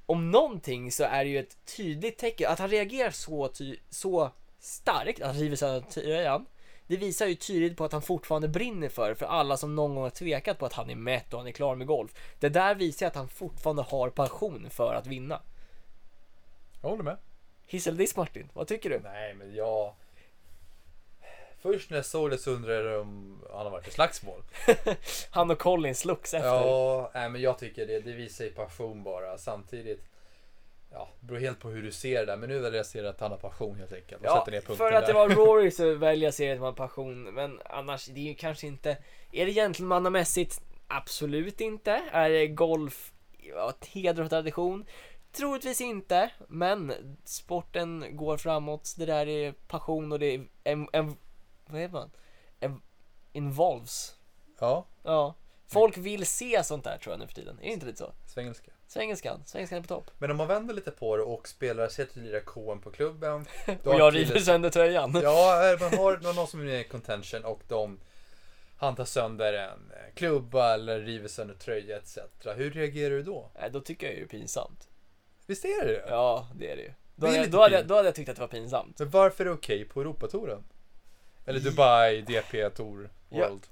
om 0.06 0.32
någonting 0.32 0.92
så 0.92 1.04
är 1.04 1.24
det 1.24 1.30
ju 1.30 1.40
ett 1.40 1.58
tydligt 1.78 2.18
tecken 2.18 2.52
att 2.52 2.60
han 2.60 2.70
reagerar 2.70 3.12
så, 3.12 3.48
ty- 3.48 3.80
så 3.90 4.32
starkt, 4.60 5.22
att 5.22 5.28
han 5.28 5.36
river 5.36 5.56
sönder 5.56 5.90
tröjan. 5.90 6.46
Det 6.88 6.98
visar 6.98 7.26
ju 7.26 7.36
tydligt 7.36 7.78
på 7.78 7.86
att 7.86 7.92
han 7.92 8.02
fortfarande 8.02 8.48
brinner 8.48 8.90
för 8.90 9.14
för 9.14 9.26
alla 9.26 9.58
som 9.58 9.76
någon 9.76 9.96
gång 9.96 10.04
har 10.04 10.10
tvekat 10.10 10.60
på 10.60 10.66
att 10.66 10.74
han 10.74 10.90
är 10.90 10.96
mätt 10.96 11.34
och 11.34 11.40
han 11.40 11.48
är 11.48 11.52
klar 11.52 11.76
med 11.76 11.88
golf. 11.88 12.12
Det 12.40 12.50
där 12.50 12.76
visar 12.76 13.08
att 13.08 13.16
han 13.16 13.28
fortfarande 13.28 13.82
har 13.82 14.10
passion 14.10 14.68
för 14.70 14.94
att 14.94 15.08
vinna. 15.08 15.42
Jag 16.82 16.90
håller 16.90 17.04
med. 17.04 17.18
Hiss 17.68 17.88
eller 17.88 17.98
diss 17.98 18.16
Martin, 18.16 18.50
vad 18.54 18.68
tycker 18.68 18.90
du? 18.90 19.00
Nej, 19.00 19.34
men 19.34 19.56
jag... 19.56 19.94
Först 21.62 21.90
när 21.90 21.98
jag 21.98 22.06
såg 22.06 22.30
det 22.30 22.38
så 22.38 22.52
undrade 22.52 22.92
jag 22.92 23.02
om 23.02 23.42
han 23.54 23.66
har 23.66 23.70
varit 23.70 23.88
i 23.88 23.92
slagsmål. 23.92 24.42
Han 25.30 25.52
och 25.52 25.60
Colin 25.60 25.96
slogs 25.96 26.34
efter. 26.34 26.48
Ja, 26.50 27.12
nej, 27.14 27.30
men 27.30 27.42
jag 27.42 27.58
tycker 27.60 27.88
det. 27.88 28.00
Det 28.00 28.12
visar 28.12 28.46
ju 28.46 28.52
passion 28.52 29.04
bara. 29.04 29.38
Samtidigt, 29.38 30.06
ja, 30.92 31.10
det 31.20 31.26
beror 31.28 31.40
helt 31.40 31.60
på 31.60 31.70
hur 31.70 31.84
du 31.84 31.92
ser 31.92 32.20
det 32.20 32.26
där. 32.26 32.38
Men 32.38 32.50
nu 32.50 32.60
väljer 32.60 32.78
jag 32.78 32.82
att 32.82 32.88
se 32.88 33.06
att 33.08 33.20
han 33.20 33.32
har 33.32 33.38
passion 33.38 33.76
helt 33.80 33.94
enkelt. 33.94 34.22
Och 34.22 34.28
Ja, 34.28 34.48
ner 34.52 34.62
för 34.62 34.92
att 34.92 35.06
det 35.06 35.14
där. 35.14 35.20
var 35.20 35.30
Rory 35.36 35.72
så 35.72 35.94
väljer 35.94 36.28
jag 36.28 36.34
serien 36.34 36.62
med 36.62 36.76
passion. 36.76 37.24
Men 37.24 37.62
annars, 37.66 38.06
det 38.06 38.20
är 38.20 38.24
ju 38.24 38.36
kanske 38.36 38.68
inte... 38.68 38.98
Är 39.32 39.46
det 39.46 39.54
gentlemannamässigt? 39.54 40.62
Absolut 40.88 41.62
inte. 41.62 42.02
Är 42.12 42.30
det 42.30 42.48
golf 42.48 43.14
ja, 43.38 43.74
heder 43.88 44.24
och 44.24 44.30
tradition? 44.30 44.86
Troligtvis 45.36 45.82
inte, 45.82 46.32
men 46.48 46.94
sporten 47.26 48.18
går 48.18 48.38
framåt. 48.38 48.96
Det 48.98 49.06
där 49.06 49.28
är 49.28 49.52
passion 49.52 50.12
och 50.12 50.20
det 50.20 50.26
är 50.26 50.48
en, 50.64 50.88
en, 50.94 51.18
vad 51.66 51.82
heter 51.82 51.94
man? 51.94 52.12
En, 52.60 52.82
involves. 53.34 54.16
Ja, 54.60 54.86
Ja. 55.04 55.36
Folk 55.68 55.98
vill 55.98 56.26
se 56.26 56.64
sånt 56.64 56.84
där 56.84 56.98
tror 56.98 57.14
jag 57.14 57.20
nu 57.20 57.28
för 57.28 57.34
tiden. 57.34 57.60
Är 57.60 57.66
det 57.66 57.74
inte 57.74 57.86
lite 57.86 57.98
så? 57.98 58.14
svengelska. 58.28 58.72
Svengelskan, 58.88 59.44
svengelskan 59.46 59.78
är 59.78 59.82
på 59.82 59.88
topp. 59.88 60.12
Men 60.18 60.32
om 60.32 60.38
man 60.38 60.48
vänder 60.48 60.74
lite 60.74 60.92
på 60.92 61.18
det 61.18 61.24
och 61.24 61.48
spelar, 61.48 61.88
säg 61.88 62.04
att 62.04 62.14
du 62.14 62.22
lirar 62.22 62.40
KM 62.40 62.82
på 62.82 62.92
klubben. 62.92 63.46
Och 63.84 64.00
jag 64.00 64.16
river 64.16 64.40
sönder 64.40 64.70
tröjan. 64.70 65.20
Ja, 65.24 65.72
eh, 65.72 65.80
man 65.80 66.00
har 66.00 66.34
någon 66.34 66.48
som 66.48 66.62
är 66.62 66.74
i 66.74 66.84
contention 66.84 67.46
och 67.46 67.62
de 67.68 68.00
han 68.78 68.96
tar 68.96 69.06
sönder 69.06 69.54
en 69.54 69.92
eh, 69.92 70.14
klubba 70.14 70.74
eller 70.74 71.00
river 71.00 71.28
sönder 71.28 71.56
tröja 71.56 71.98
etc. 71.98 72.18
Hur 72.56 72.72
reagerar 72.72 73.16
du 73.16 73.24
då? 73.24 73.52
Då 73.72 73.80
tycker 73.82 74.08
jag 74.08 74.16
ju 74.16 74.20
det 74.20 74.26
är 74.26 74.40
pinsamt. 74.40 74.88
Visst 75.48 75.66
är 75.66 75.86
det 75.86 75.92
det? 75.92 76.04
Ja, 76.08 76.48
det 76.56 76.72
är 76.72 76.76
det 76.76 76.82
ju. 76.82 76.94
Då, 77.16 77.26
hade, 77.28 77.38
jag- 77.38 77.52
då, 77.52 77.62
hade, 77.62 77.76
jag- 77.76 77.88
då 77.88 77.96
hade 77.96 78.08
jag 78.08 78.16
tyckt 78.16 78.30
att 78.30 78.36
det 78.36 78.42
var 78.42 78.48
pinsamt. 78.48 79.00
Men 79.00 79.10
varför 79.10 79.44
är 79.46 79.50
det 79.50 79.54
okej 79.56 79.86
på 79.86 80.02
Europatouren? 80.02 80.64
Eller 81.46 81.60
Dubai 81.60 82.22
DP 82.22 82.70
Tour. 82.70 83.10
World? 83.30 83.68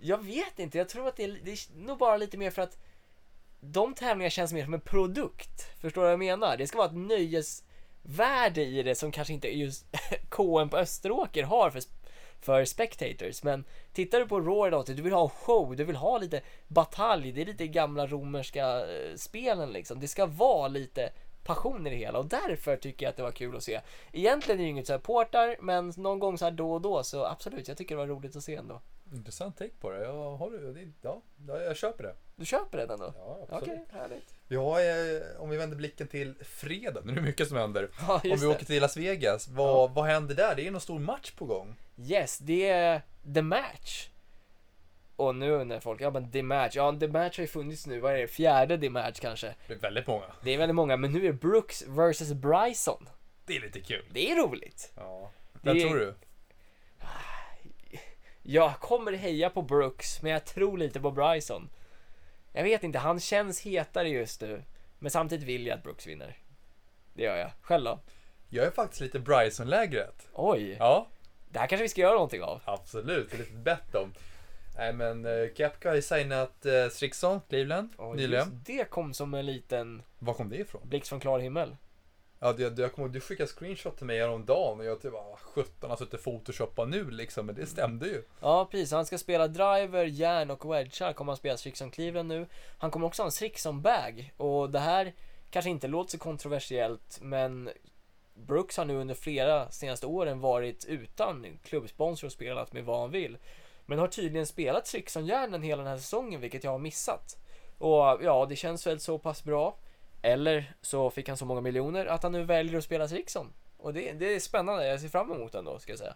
Jag 0.00 0.24
vet 0.24 0.58
inte, 0.58 0.78
jag 0.78 0.88
tror 0.88 1.08
att 1.08 1.16
det 1.16 1.24
är, 1.24 1.38
det 1.44 1.50
är 1.52 1.58
nog 1.76 1.98
bara 1.98 2.16
lite 2.16 2.36
mer 2.36 2.50
för 2.50 2.62
att 2.62 2.78
de 3.60 3.94
tävlingarna 3.94 4.30
känns 4.30 4.52
mer 4.52 4.64
som 4.64 4.74
en 4.74 4.80
produkt. 4.80 5.66
Förstår 5.80 6.00
du 6.02 6.04
vad 6.04 6.12
jag 6.12 6.18
menar? 6.18 6.56
Det 6.56 6.66
ska 6.66 6.78
vara 6.78 6.88
ett 6.88 6.96
nöjesvärde 6.96 8.62
i 8.64 8.82
det 8.82 8.94
som 8.94 9.12
kanske 9.12 9.34
inte 9.34 9.48
just 9.58 9.86
KM 10.28 10.68
på 10.68 10.76
Österåker 10.76 11.42
har 11.42 11.70
för, 11.70 11.82
för 12.42 12.64
spectators. 12.64 13.42
Men 13.42 13.64
tittar 13.92 14.20
du 14.20 14.26
på 14.28 14.40
Raw 14.40 14.68
idag, 14.68 14.96
du 14.96 15.02
vill 15.02 15.12
ha 15.12 15.28
show, 15.28 15.76
du 15.76 15.84
vill 15.84 15.96
ha 15.96 16.18
lite 16.18 16.40
batalj, 16.68 17.32
det 17.32 17.42
är 17.42 17.46
lite 17.46 17.66
gamla 17.66 18.06
romerska 18.06 18.80
eh, 18.80 19.14
spelen 19.16 19.70
liksom. 19.70 20.00
Det 20.00 20.08
ska 20.08 20.26
vara 20.26 20.68
lite 20.68 21.10
passion 21.44 21.86
i 21.86 21.90
det 21.90 21.96
hela 21.96 22.18
och 22.18 22.26
därför 22.26 22.76
tycker 22.76 23.06
jag 23.06 23.10
att 23.10 23.16
det 23.16 23.22
var 23.22 23.32
kul 23.32 23.56
att 23.56 23.62
se. 23.62 23.80
Egentligen 24.12 24.58
är 24.58 24.62
det 24.62 24.64
ju 24.64 24.70
inget 24.70 24.86
så 24.86 24.92
här 24.92 25.00
portar, 25.00 25.56
men 25.60 25.92
någon 25.96 26.18
gång 26.18 26.38
så 26.38 26.44
här 26.44 26.52
då 26.52 26.72
och 26.72 26.80
då 26.80 27.02
så 27.02 27.24
absolut, 27.24 27.68
jag 27.68 27.76
tycker 27.76 27.94
det 27.94 27.98
var 27.98 28.06
roligt 28.06 28.36
att 28.36 28.44
se 28.44 28.54
ändå. 28.54 28.80
Intressant 29.12 29.56
take 29.56 29.70
på 29.80 29.90
det. 29.90 30.04
Jag, 30.04 30.36
håller, 30.36 30.58
det 30.58 30.92
ja, 31.02 31.22
ja, 31.48 31.60
jag 31.60 31.76
köper 31.76 32.02
det. 32.04 32.14
Du 32.36 32.44
köper 32.46 32.78
den 32.78 32.90
ändå? 32.90 33.12
Ja, 33.16 33.38
Okej, 33.42 33.56
absolut. 33.56 33.92
härligt. 33.92 34.34
Vi 34.48 34.56
har, 34.56 34.80
eh, 34.80 35.40
om 35.40 35.50
vi 35.50 35.56
vänder 35.56 35.76
blicken 35.76 36.08
till 36.08 36.34
fredag, 36.44 37.00
nu 37.04 37.12
är 37.12 37.16
det 37.16 37.22
mycket 37.22 37.48
som 37.48 37.56
händer. 37.56 37.88
Ja, 38.08 38.14
Om 38.14 38.20
vi 38.22 38.36
det. 38.36 38.46
åker 38.46 38.64
till 38.64 38.82
Las 38.82 38.96
Vegas, 38.96 39.48
vad, 39.48 39.90
vad 39.94 40.04
händer 40.04 40.34
där? 40.34 40.54
Det 40.54 40.66
är 40.66 40.70
någon 40.70 40.80
stor 40.80 40.98
match 40.98 41.30
på 41.30 41.44
gång. 41.44 41.76
Yes, 41.96 42.38
det 42.38 42.68
är 42.68 43.02
The 43.34 43.42
Match. 43.42 44.08
Och 45.16 45.34
nu 45.34 45.50
undrar 45.50 45.80
folk, 45.80 46.00
ja 46.00 46.10
men 46.10 46.30
The 46.30 46.42
Match, 46.42 46.76
ja 46.76 46.96
The 47.00 47.08
Match 47.08 47.36
har 47.38 47.42
ju 47.42 47.48
funnits 47.48 47.86
nu, 47.86 48.00
vad 48.00 48.12
är 48.12 48.18
det, 48.18 48.28
fjärde 48.28 48.78
The 48.78 48.90
Match 48.90 49.20
kanske? 49.20 49.54
Det 49.68 49.74
är 49.74 49.78
väldigt 49.78 50.06
många. 50.06 50.24
Det 50.44 50.50
är 50.54 50.58
väldigt 50.58 50.74
många, 50.74 50.96
men 50.96 51.12
nu 51.12 51.26
är 51.26 51.32
Brooks 51.32 51.82
vs 51.82 52.32
Bryson. 52.32 53.08
Det 53.46 53.56
är 53.56 53.60
lite 53.60 53.80
kul. 53.80 54.04
Det 54.12 54.30
är 54.30 54.36
roligt. 54.36 54.92
Ja. 54.96 55.30
Det 55.52 55.72
Vem 55.72 55.80
tror 55.80 55.94
du? 55.96 56.14
Jag 58.42 58.78
kommer 58.80 59.12
heja 59.12 59.50
på 59.50 59.62
Brooks, 59.62 60.22
men 60.22 60.32
jag 60.32 60.44
tror 60.44 60.78
lite 60.78 61.00
på 61.00 61.10
Bryson. 61.10 61.70
Jag 62.52 62.62
vet 62.64 62.82
inte, 62.82 62.98
han 62.98 63.20
känns 63.20 63.60
hetare 63.60 64.08
just 64.08 64.40
nu. 64.40 64.62
Men 64.98 65.10
samtidigt 65.10 65.46
vill 65.48 65.66
jag 65.66 65.76
att 65.76 65.82
Brooks 65.82 66.06
vinner. 66.06 66.38
Det 67.14 67.22
gör 67.22 67.36
jag. 67.36 67.50
Själv 67.62 67.84
då? 67.84 68.00
Jag 68.48 68.66
är 68.66 68.70
faktiskt 68.70 69.00
lite 69.00 69.18
Bryson-lägret. 69.20 70.28
Oj, 70.32 70.76
Ja, 70.78 71.06
det 71.50 71.58
här 71.58 71.66
kanske 71.66 71.82
vi 71.82 71.88
ska 71.88 72.00
göra 72.00 72.14
någonting 72.14 72.42
av. 72.42 72.60
absolut. 72.64 73.30
Det 73.30 73.36
är 73.36 73.38
lite 73.38 73.52
bett 73.56 73.94
om. 73.94 74.12
Nej 74.76 74.92
men 74.92 75.26
uh, 75.26 75.48
Kepka 75.54 75.88
har 75.88 75.96
ju 75.96 76.02
signat 76.02 76.66
uh, 76.66 76.88
Strickson, 76.88 77.40
Cleveland, 77.48 77.88
Oj, 77.98 78.16
nyligen. 78.16 78.62
Det 78.66 78.90
kom 78.90 79.14
som 79.14 79.34
en 79.34 79.46
liten 79.46 80.02
Var 80.18 80.34
kom 80.34 80.48
det 80.48 80.56
ifrån? 80.56 80.82
blixt 80.88 81.08
från 81.08 81.20
klar 81.20 81.38
himmel. 81.38 81.76
Ja, 82.44 82.52
du, 82.52 82.62
jag 82.62 82.92
kommer 82.92 83.08
ihåg, 83.08 83.14
du 83.14 83.20
skickade 83.20 83.48
screenshot 83.48 83.96
till 83.96 84.06
mig 84.06 84.18
häromdagen 84.18 84.78
och 84.78 84.84
jag 84.84 85.02
typ 85.02 85.12
bara, 85.12 85.36
17 85.36 85.90
har 85.90 85.96
suttit 85.96 86.24
photoshoppa 86.24 86.84
nu 86.84 87.10
liksom, 87.10 87.46
men 87.46 87.54
det 87.54 87.66
stämde 87.66 88.06
ju. 88.06 88.22
Ja, 88.40 88.68
precis. 88.70 88.92
Han 88.92 89.06
ska 89.06 89.18
spela 89.18 89.48
driver, 89.48 90.04
järn 90.04 90.50
och 90.50 90.74
wedgar 90.74 91.12
kommer 91.12 91.32
han 91.32 91.36
spela 91.36 91.56
som 91.76 91.90
Cleveland 91.90 92.28
nu. 92.28 92.46
Han 92.78 92.90
kommer 92.90 93.06
också 93.06 93.22
ha 93.22 93.26
en 93.26 93.32
som 93.58 93.82
bag 93.82 94.32
och 94.36 94.70
det 94.70 94.78
här 94.78 95.14
kanske 95.50 95.70
inte 95.70 95.88
låter 95.88 96.10
så 96.10 96.18
kontroversiellt, 96.18 97.18
men 97.20 97.70
Brooks 98.34 98.76
har 98.76 98.84
nu 98.84 98.96
under 98.96 99.14
flera 99.14 99.70
senaste 99.70 100.06
åren 100.06 100.40
varit 100.40 100.84
utan 100.84 101.46
klubbsponsor 101.64 102.26
och 102.26 102.32
spelat 102.32 102.72
med 102.72 102.84
vad 102.84 103.00
han 103.00 103.10
vill. 103.10 103.38
Men 103.86 103.98
har 103.98 104.08
tydligen 104.08 104.46
spelat 104.46 104.86
som 105.10 105.26
järnen 105.26 105.62
hela 105.62 105.82
den 105.82 105.90
här 105.90 105.98
säsongen, 105.98 106.40
vilket 106.40 106.64
jag 106.64 106.70
har 106.70 106.78
missat. 106.78 107.36
Och 107.78 108.18
ja, 108.22 108.46
det 108.48 108.56
känns 108.56 108.86
väl 108.86 109.00
så 109.00 109.18
pass 109.18 109.44
bra. 109.44 109.76
Eller 110.22 110.74
så 110.80 111.10
fick 111.10 111.28
han 111.28 111.36
så 111.36 111.44
många 111.44 111.60
miljoner 111.60 112.06
att 112.06 112.22
han 112.22 112.32
nu 112.32 112.44
väljer 112.44 112.78
att 112.78 112.84
spela 112.84 113.08
Strixon. 113.08 113.52
Och 113.76 113.94
det, 113.94 114.12
det 114.12 114.34
är 114.34 114.40
spännande, 114.40 114.86
jag 114.86 115.00
ser 115.00 115.08
fram 115.08 115.32
emot 115.32 115.52
den 115.52 115.64
då, 115.64 115.78
ska 115.78 115.92
jag 115.92 115.98
säga. 115.98 116.14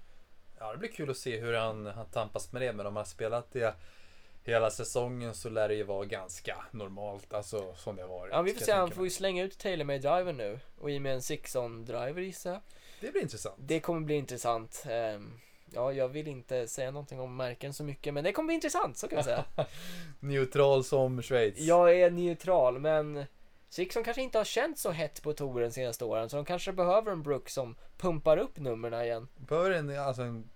Ja, 0.58 0.72
det 0.72 0.78
blir 0.78 0.88
kul 0.88 1.10
att 1.10 1.16
se 1.16 1.40
hur 1.40 1.54
han, 1.54 1.86
han 1.86 2.06
tampas 2.06 2.52
med 2.52 2.62
det, 2.62 2.72
men 2.72 2.86
om 2.86 2.96
han 2.96 2.96
har 2.96 3.04
spelat 3.04 3.52
det 3.52 3.74
hela 4.44 4.70
säsongen 4.70 5.34
så 5.34 5.48
lär 5.48 5.68
det 5.68 5.74
ju 5.74 5.82
vara 5.82 6.04
ganska 6.04 6.64
normalt, 6.70 7.34
alltså 7.34 7.74
som 7.74 7.96
det 7.96 8.02
har 8.02 8.08
varit. 8.08 8.32
Ja, 8.32 8.42
vi 8.42 8.54
får 8.54 8.64
se. 8.64 8.72
Han 8.72 8.90
får 8.90 9.04
ju 9.04 9.10
slänga 9.10 9.44
ut 9.44 9.58
TaylorMade 9.58 9.98
driver 9.98 10.32
nu. 10.32 10.60
Och 10.78 10.90
i 10.90 11.00
med 11.00 11.14
en 11.14 11.22
Sixon 11.22 11.84
driver 11.84 12.20
gissar 12.20 12.50
jag. 12.50 12.60
Det 13.00 13.12
blir 13.12 13.22
intressant. 13.22 13.56
Det 13.58 13.80
kommer 13.80 14.00
bli 14.00 14.14
intressant. 14.14 14.84
Ehm, 14.90 15.40
ja, 15.74 15.92
jag 15.92 16.08
vill 16.08 16.28
inte 16.28 16.68
säga 16.68 16.90
någonting 16.90 17.20
om 17.20 17.36
märken 17.36 17.74
så 17.74 17.84
mycket, 17.84 18.14
men 18.14 18.24
det 18.24 18.32
kommer 18.32 18.46
bli 18.46 18.54
intressant, 18.54 18.96
så 18.96 19.08
kan 19.08 19.16
jag 19.16 19.24
säga. 19.24 19.44
Neutral 20.20 20.84
som 20.84 21.22
Schweiz. 21.22 21.58
jag 21.58 22.00
är 22.00 22.10
neutral, 22.10 22.78
men 22.78 23.24
Sixon 23.76 24.04
kanske 24.04 24.22
inte 24.22 24.38
har 24.38 24.44
känt 24.44 24.78
så 24.78 24.90
hett 24.90 25.22
på 25.22 25.32
touren 25.32 25.72
senaste 25.72 26.04
åren, 26.04 26.30
så 26.30 26.36
de 26.36 26.44
kanske 26.44 26.72
behöver 26.72 27.12
en 27.12 27.22
Brook 27.22 27.48
som 27.48 27.76
pumpar 27.96 28.36
upp 28.36 28.58
numren 28.58 29.04
igen. 29.04 29.28
Behöver 29.36 29.70
en, 29.70 29.98
alltså 29.98 30.22
en 30.22 30.50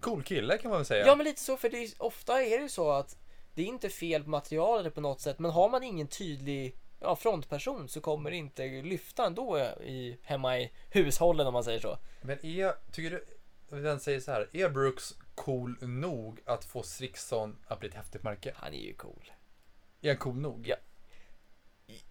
cool 0.00 0.22
kille 0.22 0.58
kan 0.58 0.68
man 0.68 0.78
väl 0.78 0.86
säga. 0.86 1.06
Ja, 1.06 1.16
men 1.16 1.24
lite 1.24 1.40
så, 1.40 1.56
för 1.56 1.68
det 1.68 1.78
är, 1.78 1.90
ofta 1.98 2.42
är 2.42 2.56
det 2.56 2.62
ju 2.62 2.68
så 2.68 2.90
att 2.90 3.16
det 3.54 3.62
är 3.62 3.66
inte 3.66 3.88
fel 3.88 4.24
på 4.24 4.30
materialet 4.30 4.94
på 4.94 5.00
något 5.00 5.20
sätt, 5.20 5.38
men 5.38 5.50
har 5.50 5.68
man 5.68 5.82
ingen 5.82 6.06
tydlig 6.06 6.76
ja, 7.00 7.16
frontperson 7.16 7.88
så 7.88 8.00
kommer 8.00 8.30
det 8.30 8.36
inte 8.36 8.66
lyfta 8.66 9.26
ändå 9.26 9.58
i, 9.84 10.18
hemma 10.22 10.58
i 10.58 10.72
hushållen 10.90 11.46
om 11.46 11.52
man 11.52 11.64
säger 11.64 11.80
så. 11.80 11.98
Men 12.20 12.46
är, 12.46 12.92
tycker 12.92 13.10
du, 13.10 13.82
den 13.82 14.00
säger 14.00 14.20
så 14.20 14.32
här, 14.32 14.48
är 14.52 14.68
Brooks 14.68 15.14
cool 15.34 15.76
nog 15.80 16.40
att 16.44 16.64
få 16.64 16.82
Strickson 16.82 17.58
att 17.66 17.80
bli 17.80 17.88
ett 17.88 17.94
häftigt 17.94 18.22
märke? 18.22 18.52
Han 18.56 18.74
är 18.74 18.82
ju 18.82 18.94
cool. 18.94 19.32
Är 20.00 20.08
han 20.08 20.18
cool 20.18 20.36
nog? 20.36 20.64
Ja. 20.68 20.76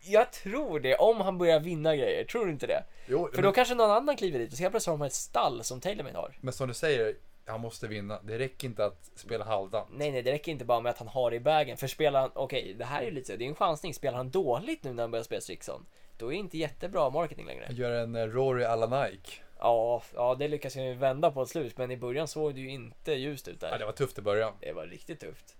Jag 0.03 0.31
tror 0.31 0.79
det, 0.79 0.95
om 0.95 1.21
han 1.21 1.37
börjar 1.37 1.59
vinna 1.59 1.95
grejer. 1.95 2.23
Tror 2.23 2.45
du 2.45 2.51
inte 2.51 2.67
det? 2.67 2.83
Jo, 3.07 3.27
För 3.27 3.35
men, 3.35 3.43
då 3.43 3.51
kanske 3.51 3.75
någon 3.75 3.91
annan 3.91 4.15
kliver 4.15 4.39
dit 4.39 4.51
och 4.51 4.57
så 4.57 4.63
helt 4.63 4.71
plötsligt 4.73 4.91
har 4.91 4.97
de 4.97 5.05
ett 5.05 5.13
stall 5.13 5.63
som 5.63 5.81
TaylorMade 5.81 6.17
har. 6.17 6.37
men 6.41 6.53
som 6.53 6.67
du 6.67 6.73
säger, 6.73 7.15
han 7.45 7.61
måste 7.61 7.87
vinna. 7.87 8.19
Det 8.23 8.39
räcker 8.39 8.67
inte 8.67 8.85
att 8.85 9.11
spela 9.15 9.45
halvdant. 9.45 9.89
Nej, 9.91 10.11
nej, 10.11 10.21
det 10.21 10.31
räcker 10.31 10.51
inte 10.51 10.65
bara 10.65 10.79
med 10.79 10.89
att 10.89 10.97
han 10.97 11.07
har 11.07 11.29
det 11.31 11.35
i 11.37 11.39
bagen. 11.39 11.77
För 11.77 11.87
spelar 11.87 12.21
han, 12.21 12.31
okej, 12.33 12.75
det 12.77 12.85
här 12.85 13.01
är 13.01 13.05
ju 13.05 13.11
lite 13.11 13.37
det 13.37 13.45
är 13.45 13.47
en 13.49 13.55
chansning. 13.55 13.93
Spelar 13.93 14.17
han 14.17 14.29
dåligt 14.31 14.83
nu 14.83 14.93
när 14.93 15.03
han 15.03 15.11
börjar 15.11 15.23
spela 15.23 15.41
Strickson, 15.41 15.85
då 16.17 16.25
är 16.27 16.29
det 16.31 16.35
inte 16.37 16.57
jättebra 16.57 17.09
marketing 17.09 17.45
längre. 17.45 17.67
Gör 17.71 17.91
en 17.91 18.15
eh, 18.15 18.25
Rory 18.25 18.63
alla 18.63 19.03
Nike. 19.03 19.31
Ja, 19.59 20.03
ja, 20.15 20.35
det 20.35 20.47
lyckas 20.47 20.75
ju 20.75 20.93
vända 20.93 21.31
på 21.31 21.41
ett 21.41 21.49
slut, 21.49 21.77
men 21.77 21.91
i 21.91 21.97
början 21.97 22.27
såg 22.27 22.55
det 22.55 22.61
ju 22.61 22.69
inte 22.69 23.13
ljust 23.13 23.47
ut 23.47 23.57
Ja, 23.61 23.67
där. 23.69 23.79
det 23.79 23.85
var 23.85 23.91
tufft 23.91 24.17
i 24.17 24.21
början. 24.21 24.53
Det 24.59 24.73
var 24.73 24.85
riktigt 24.85 25.19
tufft. 25.19 25.55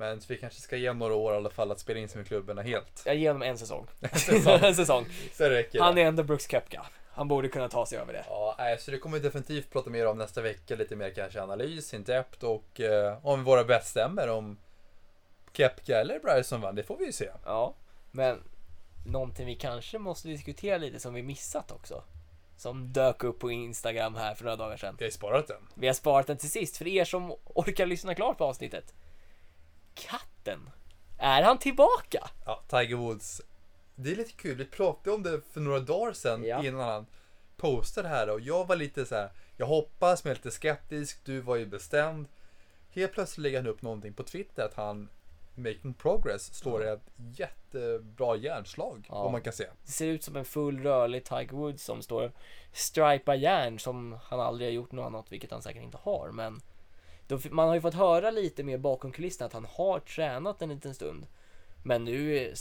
Men 0.00 0.20
vi 0.28 0.36
kanske 0.36 0.60
ska 0.60 0.76
ge 0.76 0.92
några 0.92 1.14
år 1.14 1.32
i 1.32 1.36
alla 1.36 1.50
fall 1.50 1.72
att 1.72 1.80
spela 1.80 2.00
in 2.00 2.08
sig 2.08 2.18
med 2.18 2.26
klubbarna 2.26 2.62
helt. 2.62 3.02
Jag 3.06 3.16
ger 3.16 3.28
honom 3.28 3.42
en 3.42 3.58
säsong. 3.58 3.86
Säsong. 4.12 4.58
en 4.62 4.74
säsong. 4.74 5.06
Så 5.32 5.44
räcker 5.44 5.80
Han 5.80 5.98
är 5.98 6.04
ändå 6.04 6.22
Brooks 6.22 6.46
Koepka. 6.46 6.86
Han 7.12 7.28
borde 7.28 7.48
kunna 7.48 7.68
ta 7.68 7.86
sig 7.86 7.98
över 7.98 8.12
det. 8.12 8.24
Ja, 8.28 8.76
så 8.78 8.90
det 8.90 8.98
kommer 8.98 9.18
vi 9.18 9.22
definitivt 9.22 9.70
prata 9.70 9.90
mer 9.90 10.06
om 10.06 10.18
nästa 10.18 10.40
vecka. 10.40 10.76
Lite 10.76 10.96
mer 10.96 11.10
kanske 11.10 11.42
analys, 11.42 11.94
in 11.94 12.04
depth 12.04 12.44
och 12.44 12.80
eh, 12.80 13.26
om 13.26 13.44
våra 13.44 13.64
bäststämmer 13.64 14.28
om 14.28 14.58
Kepka 15.52 16.00
eller 16.00 16.18
Bryson 16.18 16.60
vann. 16.60 16.74
Det 16.74 16.82
får 16.82 16.96
vi 16.96 17.04
ju 17.04 17.12
se. 17.12 17.28
Ja, 17.44 17.74
men 18.10 18.42
någonting 19.06 19.46
vi 19.46 19.54
kanske 19.54 19.98
måste 19.98 20.28
diskutera 20.28 20.78
lite 20.78 21.00
som 21.00 21.14
vi 21.14 21.22
missat 21.22 21.72
också. 21.72 22.02
Som 22.56 22.92
dök 22.92 23.24
upp 23.24 23.38
på 23.38 23.50
Instagram 23.50 24.14
här 24.14 24.34
för 24.34 24.44
några 24.44 24.56
dagar 24.56 24.76
sedan. 24.76 24.96
Jag 24.98 25.06
har 25.06 25.10
sparat 25.10 25.48
den. 25.48 25.68
Vi 25.74 25.86
har 25.86 25.94
sparat 25.94 26.26
den 26.26 26.36
till 26.36 26.50
sist 26.50 26.76
för 26.76 26.88
er 26.88 27.04
som 27.04 27.34
orkar 27.44 27.86
lyssna 27.86 28.14
klart 28.14 28.38
på 28.38 28.44
avsnittet. 28.44 28.94
Katten. 30.00 30.70
Är 31.18 31.42
han 31.42 31.58
tillbaka? 31.58 32.30
Ja, 32.46 32.62
Tiger 32.68 32.96
Woods. 32.96 33.42
Det 33.94 34.12
är 34.12 34.16
lite 34.16 34.32
kul. 34.32 34.56
Vi 34.56 34.64
pratade 34.64 35.16
om 35.16 35.22
det 35.22 35.40
för 35.52 35.60
några 35.60 35.80
dagar 35.80 36.12
sedan 36.12 36.44
Ja. 36.44 36.64
innan 36.64 36.80
han 36.80 37.06
postade 37.56 38.08
det 38.08 38.14
här 38.14 38.30
och 38.30 38.40
jag 38.40 38.66
var 38.66 38.76
lite 38.76 39.06
så 39.06 39.14
här. 39.14 39.30
Jag 39.56 39.66
hoppas, 39.66 40.24
men 40.24 40.30
jag 40.30 40.34
är 40.34 40.38
lite 40.44 40.50
skeptisk. 40.56 41.24
Du 41.24 41.40
var 41.40 41.56
ju 41.56 41.66
bestämd. 41.66 42.26
Helt 42.90 43.12
plötsligt 43.12 43.42
lägger 43.42 43.58
han 43.58 43.66
upp 43.66 43.82
någonting 43.82 44.12
på 44.12 44.22
Twitter 44.22 44.62
att 44.64 44.74
han 44.74 45.08
making 45.54 45.94
progress 45.94 46.54
slår 46.54 46.86
ett 46.86 47.00
jättebra 47.34 48.36
järnslag. 48.36 49.06
Ja. 49.08 49.14
Om 49.14 49.32
man 49.32 49.42
kan 49.42 49.52
se. 49.52 49.66
Det 49.86 49.92
ser 49.92 50.06
ut 50.06 50.24
som 50.24 50.36
en 50.36 50.44
full 50.44 50.82
rörlig 50.82 51.24
Tiger 51.24 51.52
Woods 51.52 51.84
som 51.84 52.02
står 52.02 52.32
stripa 52.72 53.34
järn 53.34 53.78
som 53.78 54.18
han 54.24 54.40
aldrig 54.40 54.68
har 54.68 54.72
gjort 54.72 54.92
något 54.92 55.06
annat, 55.06 55.32
vilket 55.32 55.50
han 55.50 55.62
säkert 55.62 55.82
inte 55.82 55.98
har. 56.02 56.30
Men 56.32 56.60
då, 57.30 57.38
man 57.50 57.68
har 57.68 57.74
ju 57.74 57.80
fått 57.80 57.94
höra 57.94 58.30
lite 58.30 58.62
mer 58.62 58.78
bakom 58.78 59.12
kulisserna 59.12 59.46
att 59.46 59.52
han 59.52 59.66
har 59.70 60.00
tränat 60.00 60.62
en 60.62 60.68
liten 60.68 60.94
stund. 60.94 61.26
Men 61.82 62.04
nu 62.04 62.52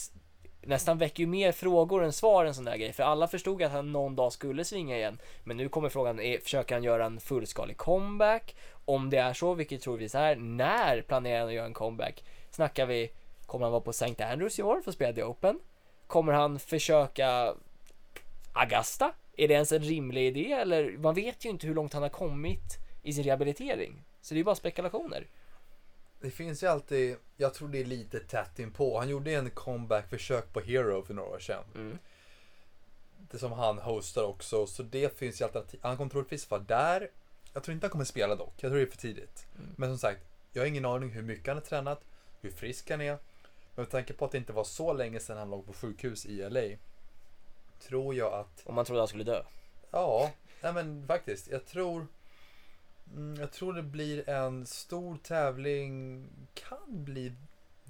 nästan 0.61 0.97
väcker 0.97 1.23
ju 1.23 1.27
mer 1.27 1.51
frågor 1.51 2.03
än 2.03 2.13
svar 2.13 2.45
en 2.45 2.53
sån 2.53 2.65
där 2.65 2.77
grej. 2.77 2.93
För 2.93 3.03
alla 3.03 3.27
förstod 3.27 3.63
att 3.63 3.71
han 3.71 3.91
någon 3.91 4.15
dag 4.15 4.33
skulle 4.33 4.65
svinga 4.65 4.97
igen. 4.97 5.19
Men 5.43 5.57
nu 5.57 5.69
kommer 5.69 5.89
frågan, 5.89 6.19
är, 6.19 6.37
försöker 6.37 6.75
han 6.75 6.83
göra 6.83 7.05
en 7.05 7.19
fullskalig 7.19 7.77
comeback? 7.77 8.55
Om 8.85 9.09
det 9.09 9.17
är 9.17 9.33
så, 9.33 9.53
vilket 9.53 9.81
troligtvis 9.81 10.15
är, 10.15 10.35
när 10.35 11.01
planerar 11.01 11.39
han 11.39 11.47
att 11.47 11.53
göra 11.53 11.65
en 11.65 11.73
comeback? 11.73 12.23
Snackar 12.51 12.85
vi, 12.85 13.11
kommer 13.45 13.65
han 13.65 13.71
vara 13.71 13.81
på 13.81 13.89
St. 13.89 14.23
Andrews 14.23 14.59
i 14.59 14.63
år 14.63 14.81
för 14.81 14.91
att 14.91 14.95
spela 14.95 15.13
The 15.13 15.23
Open? 15.23 15.59
Kommer 16.07 16.33
han 16.33 16.59
försöka 16.59 17.53
Augusta? 18.53 19.11
Är 19.37 19.47
det 19.47 19.53
ens 19.53 19.71
en 19.71 19.83
rimlig 19.83 20.27
idé? 20.27 20.51
Eller 20.51 20.97
man 20.97 21.15
vet 21.15 21.45
ju 21.45 21.49
inte 21.49 21.67
hur 21.67 21.75
långt 21.75 21.93
han 21.93 22.01
har 22.01 22.09
kommit 22.09 22.77
i 23.03 23.13
sin 23.13 23.23
rehabilitering. 23.23 24.03
Så 24.21 24.33
det 24.33 24.39
är 24.39 24.43
bara 24.43 24.55
spekulationer. 24.55 25.27
Det 26.21 26.31
finns 26.31 26.63
ju 26.63 26.67
alltid, 26.67 27.15
jag 27.37 27.53
tror 27.53 27.67
det 27.67 27.79
är 27.79 27.85
lite 27.85 28.19
tätt 28.19 28.59
inpå. 28.59 28.99
Han 28.99 29.09
gjorde 29.09 29.31
en 29.33 29.49
comeback-försök 29.49 30.53
på 30.53 30.59
Hero 30.59 31.03
för 31.03 31.13
några 31.13 31.29
år 31.29 31.39
sedan. 31.39 31.63
Mm. 31.75 31.97
Det 33.31 33.39
som 33.39 33.51
han 33.51 33.79
hostar 33.79 34.23
också, 34.23 34.67
så 34.67 34.83
det 34.83 35.17
finns 35.17 35.41
ju 35.41 35.45
alternativ. 35.45 35.79
Han 35.83 35.97
kommer 35.97 36.11
troligtvis 36.11 36.51
vara 36.51 36.61
där. 36.61 37.09
Jag 37.53 37.63
tror 37.63 37.73
inte 37.73 37.85
han 37.85 37.91
kommer 37.91 38.05
spela 38.05 38.35
dock, 38.35 38.53
jag 38.57 38.71
tror 38.71 38.75
det 38.75 38.81
är 38.81 38.91
för 38.91 38.97
tidigt. 38.97 39.47
Mm. 39.57 39.69
Men 39.77 39.89
som 39.89 39.97
sagt, 39.97 40.21
jag 40.51 40.61
har 40.61 40.67
ingen 40.67 40.85
aning 40.85 41.09
hur 41.09 41.21
mycket 41.21 41.47
han 41.47 41.57
har 41.57 41.61
tränat, 41.61 42.01
hur 42.41 42.51
frisk 42.51 42.89
han 42.89 43.01
är. 43.01 43.17
Men 43.75 43.83
med 43.83 43.89
tanke 43.89 44.13
på 44.13 44.25
att 44.25 44.31
det 44.31 44.37
inte 44.37 44.53
var 44.53 44.63
så 44.63 44.93
länge 44.93 45.19
sedan 45.19 45.37
han 45.37 45.49
låg 45.49 45.65
på 45.65 45.73
sjukhus 45.73 46.25
i 46.25 46.49
LA. 46.49 46.77
Tror 47.79 48.15
jag 48.15 48.33
att, 48.33 48.61
Om 48.65 48.75
man 48.75 48.85
trodde 48.85 49.01
han 49.01 49.07
skulle 49.07 49.23
dö. 49.23 49.43
ja, 49.91 50.31
nej 50.61 50.73
men 50.73 51.07
faktiskt. 51.07 51.47
Jag 51.47 51.65
tror, 51.65 52.07
mm, 53.15 53.39
jag 53.39 53.51
tror 53.51 53.73
det 53.73 53.83
blir 53.83 54.29
en 54.29 54.65
stor 54.65 55.17
tävling, 55.23 56.25
kan 56.53 57.03
bli 57.03 57.33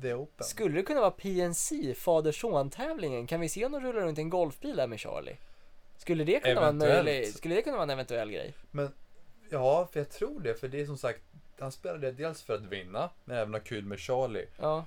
The 0.02 0.14
Open. 0.14 0.48
Skulle 0.48 0.76
det 0.76 0.84
kunna 0.84 1.00
vara 1.00 1.12
PNC, 1.12 1.94
fader-son-tävlingen? 1.96 3.28
Kan 3.28 3.42
vi 3.42 3.50
se 3.50 3.64
honom 3.66 3.82
rulla 3.82 4.02
runt 4.02 4.18
i 4.18 4.22
en 4.22 4.30
golfbil 4.30 4.76
där 4.76 4.88
med 4.88 5.00
Charlie? 5.00 5.38
Skulle 5.98 6.24
det 6.24 6.40
kunna 6.40 6.56
vara 6.60 6.70
en 6.70 6.78
möjlig, 6.78 7.28
skulle 7.34 7.56
det 7.56 7.62
kunna 7.62 7.76
vara 7.76 7.84
en 7.84 7.90
eventuell 7.90 8.32
grej? 8.32 8.54
Men 8.72 8.92
ja, 9.50 9.88
för 9.92 10.00
jag 10.00 10.10
tror 10.10 10.40
det. 10.40 10.54
För 10.56 10.68
det 10.68 10.82
är 10.82 10.86
som 10.86 10.98
sagt, 10.98 11.22
han 11.60 11.72
spelade 11.72 12.12
dels 12.12 12.42
för 12.42 12.56
att 12.56 12.62
vinna, 12.66 13.10
men 13.26 13.38
även 13.38 13.54
ha 13.54 13.62
kul 13.62 13.86
med 13.86 14.00
Charlie. 14.00 14.46
Ja, 14.60 14.86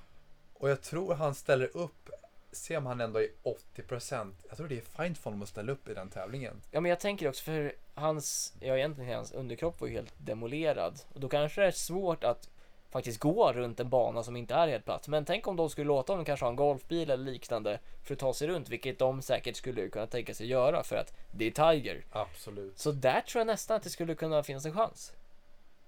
Och 0.53 0.69
jag 0.69 0.81
tror 0.81 1.13
han 1.13 1.35
ställer 1.35 1.77
upp, 1.77 2.09
se 2.51 2.77
om 2.77 2.85
han 2.85 3.01
ändå 3.01 3.19
är 3.19 3.27
80%. 3.75 4.33
Jag 4.47 4.57
tror 4.57 4.67
det 4.67 4.77
är 4.77 5.03
fint 5.03 5.17
för 5.17 5.23
honom 5.23 5.41
att 5.41 5.49
ställa 5.49 5.71
upp 5.71 5.87
i 5.89 5.93
den 5.93 6.09
tävlingen. 6.09 6.61
ja 6.71 6.81
men 6.81 6.89
jag 6.89 6.99
tänker 6.99 7.29
också 7.29 7.43
för 7.43 7.73
hans, 7.93 8.53
ja 8.59 8.77
egentligen 8.77 9.15
hans 9.15 9.31
underkropp 9.31 9.81
var 9.81 9.87
ju 9.87 9.93
helt 9.93 10.13
demolerad. 10.17 10.99
Och 11.13 11.19
då 11.19 11.29
kanske 11.29 11.61
det 11.61 11.67
är 11.67 11.71
svårt 11.71 12.23
att 12.23 12.49
faktiskt 12.93 13.19
gå 13.19 13.53
runt 13.53 13.79
en 13.79 13.89
bana 13.89 14.23
som 14.23 14.35
inte 14.35 14.53
är 14.53 14.67
helt 14.67 14.85
platt. 14.85 15.07
Men 15.07 15.25
tänk 15.25 15.47
om 15.47 15.55
de 15.55 15.69
skulle 15.69 15.87
låta 15.87 16.13
honom 16.13 16.25
kanske 16.25 16.45
ha 16.45 16.49
en 16.49 16.55
golfbil 16.55 17.09
eller 17.09 17.31
liknande 17.31 17.79
för 18.03 18.13
att 18.13 18.19
ta 18.19 18.33
sig 18.33 18.47
runt, 18.47 18.69
vilket 18.69 18.99
de 18.99 19.21
säkert 19.21 19.55
skulle 19.55 19.89
kunna 19.89 20.07
tänka 20.07 20.33
sig 20.33 20.47
göra 20.47 20.83
för 20.83 20.95
att 20.95 21.13
det 21.31 21.45
är 21.45 21.73
Tiger. 21.73 22.05
Absolut. 22.11 22.79
Så 22.79 22.91
där 22.91 23.21
tror 23.21 23.39
jag 23.39 23.47
nästan 23.47 23.77
att 23.77 23.83
det 23.83 23.89
skulle 23.89 24.15
kunna 24.15 24.43
finnas 24.43 24.65
en 24.65 24.73
chans. 24.73 25.13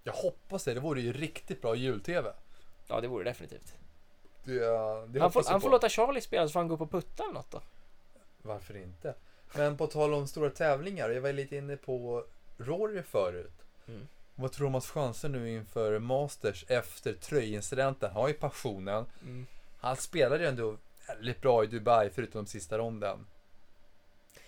Jag 0.04 0.14
hoppas 0.14 0.64
det. 0.64 0.74
Det 0.74 0.80
vore 0.80 1.02
ju 1.02 1.14
riktigt 1.14 1.62
bra 1.62 1.76
jul-tv. 1.76 2.34
Ja, 2.88 3.02
det 3.02 3.08
vore 3.08 3.24
det 3.24 3.30
definitivt. 3.30 3.74
Det, 4.44 4.60
det 5.08 5.20
Han 5.20 5.32
får, 5.32 5.44
han 5.50 5.62
får 5.62 5.70
låta 5.70 5.90
Charlie 5.90 6.22
spela 6.22 6.48
så 6.48 6.52
får 6.52 6.60
han 6.60 6.68
gå 6.68 6.76
upp 6.76 6.82
och 6.82 6.92
putta 6.92 7.24
eller 7.24 7.34
något 7.34 7.52
då. 7.52 7.62
Varför 8.42 8.78
inte? 8.78 9.16
Men 9.58 9.78
på 9.78 9.88
tal 9.88 10.14
om 10.14 10.28
stora 10.28 10.50
tävlingar. 10.50 11.10
Jag 11.10 11.22
var 11.22 11.34
lite 11.34 11.56
inne 11.56 11.78
på 11.78 12.24
Rory 12.58 13.04
förut. 13.04 13.66
Mm. 13.88 14.08
Vad 14.36 14.52
tror 14.52 14.64
du 14.64 14.68
om 14.68 14.74
hans 14.74 14.90
chanser 14.90 15.30
nu 15.30 15.50
inför 15.50 16.00
Masters 16.00 16.66
efter 16.68 17.14
tröjincidenten? 17.14 18.12
Han 18.14 18.22
har 18.22 18.28
ju 18.28 18.34
passionen. 18.34 19.06
Mm. 19.22 19.46
Han 19.80 19.96
spelade 19.96 20.44
ju 20.44 20.50
ändå 20.50 20.78
väldigt 21.08 21.42
bra 21.42 21.64
i 21.64 21.68
Dubai 21.68 22.10
förutom 22.10 22.46
sista 22.46 22.78
ronden. 22.78 23.26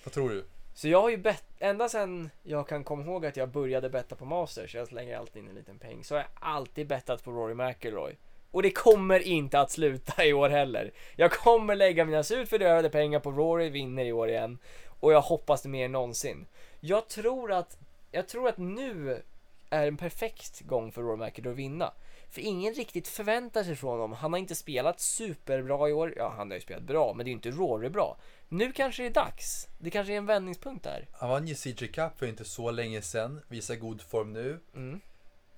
Vad 0.03 0.13
tror 0.13 0.29
du? 0.29 0.45
Så 0.73 0.87
jag 0.87 1.01
har 1.01 1.09
ju 1.09 1.17
bett, 1.17 1.45
ända 1.59 1.89
sedan 1.89 2.29
jag 2.43 2.67
kan 2.67 2.83
komma 2.83 3.03
ihåg 3.03 3.25
att 3.25 3.37
jag 3.37 3.49
började 3.49 3.89
betta 3.89 4.15
på 4.15 4.25
Masters, 4.25 4.75
jag 4.75 4.87
slänger 4.87 5.17
alltid 5.17 5.43
in 5.43 5.49
en 5.49 5.55
liten 5.55 5.79
peng, 5.79 6.03
så 6.03 6.15
har 6.15 6.19
jag 6.19 6.29
alltid 6.33 6.87
bettat 6.87 7.23
på 7.23 7.31
Rory 7.31 7.53
McIlroy. 7.53 8.17
Och 8.51 8.63
det 8.63 8.71
kommer 8.71 9.19
inte 9.19 9.59
att 9.59 9.71
sluta 9.71 10.25
i 10.25 10.33
år 10.33 10.49
heller. 10.49 10.91
Jag 11.15 11.31
kommer 11.31 11.75
lägga 11.75 12.05
mina 12.05 12.23
surt 12.23 12.47
fördärvade 12.47 12.89
pengar 12.89 13.19
på 13.19 13.31
Rory 13.31 13.69
vinner 13.69 14.05
i 14.05 14.11
år 14.11 14.29
igen. 14.29 14.57
Och 14.99 15.13
jag 15.13 15.21
hoppas 15.21 15.61
det 15.61 15.69
mer 15.69 15.85
än 15.85 15.91
någonsin. 15.91 16.45
Jag 16.79 17.07
tror 17.07 17.51
att, 17.51 17.77
jag 18.11 18.27
tror 18.27 18.49
att 18.49 18.57
nu 18.57 19.23
är 19.69 19.87
en 19.87 19.97
perfekt 19.97 20.61
gång 20.61 20.91
för 20.91 21.01
Rory 21.01 21.25
McIlroy 21.25 21.51
att 21.51 21.57
vinna. 21.59 21.93
För 22.29 22.41
ingen 22.41 22.73
riktigt 22.73 23.07
förväntar 23.07 23.63
sig 23.63 23.75
från 23.75 23.91
honom. 23.91 24.13
Han 24.13 24.33
har 24.33 24.39
inte 24.39 24.55
spelat 24.55 24.99
superbra 24.99 25.89
i 25.89 25.93
år. 25.93 26.13
Ja, 26.17 26.33
han 26.37 26.49
har 26.49 26.55
ju 26.55 26.61
spelat 26.61 26.83
bra, 26.83 27.13
men 27.13 27.25
det 27.25 27.29
är 27.29 27.31
ju 27.31 27.35
inte 27.35 27.51
Rory 27.51 27.89
bra. 27.89 28.17
Nu 28.49 28.71
kanske 28.71 29.03
det 29.03 29.07
är 29.07 29.13
dags. 29.13 29.67
Det 29.79 29.89
kanske 29.89 30.13
är 30.13 30.17
en 30.17 30.25
vändningspunkt 30.25 30.83
där. 30.83 31.07
Han 31.13 31.29
vann 31.29 31.47
ju 31.47 31.55
CJ 31.55 31.87
Cup 31.87 32.17
för 32.17 32.25
inte 32.25 32.45
så 32.45 32.71
länge 32.71 33.01
sedan. 33.01 33.41
Visar 33.47 33.75
god 33.75 34.01
form 34.01 34.33
nu. 34.33 34.59
Mm. 34.75 35.01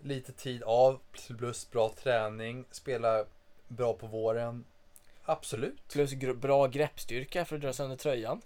Lite 0.02 0.32
tid 0.32 0.64
av, 0.64 1.00
plus 1.12 1.72
bra 1.72 1.90
träning. 1.90 2.66
Spelar 2.72 3.26
bra 3.68 3.94
på 3.94 4.08
våren. 4.08 4.66
Absolut. 5.26 5.88
Plus 5.88 6.14
bra 6.36 6.68
greppstyrka 6.68 7.46
för 7.46 7.56
att 7.56 7.62
dra 7.62 7.74
sönder 7.74 7.98
tröjan. 7.98 8.42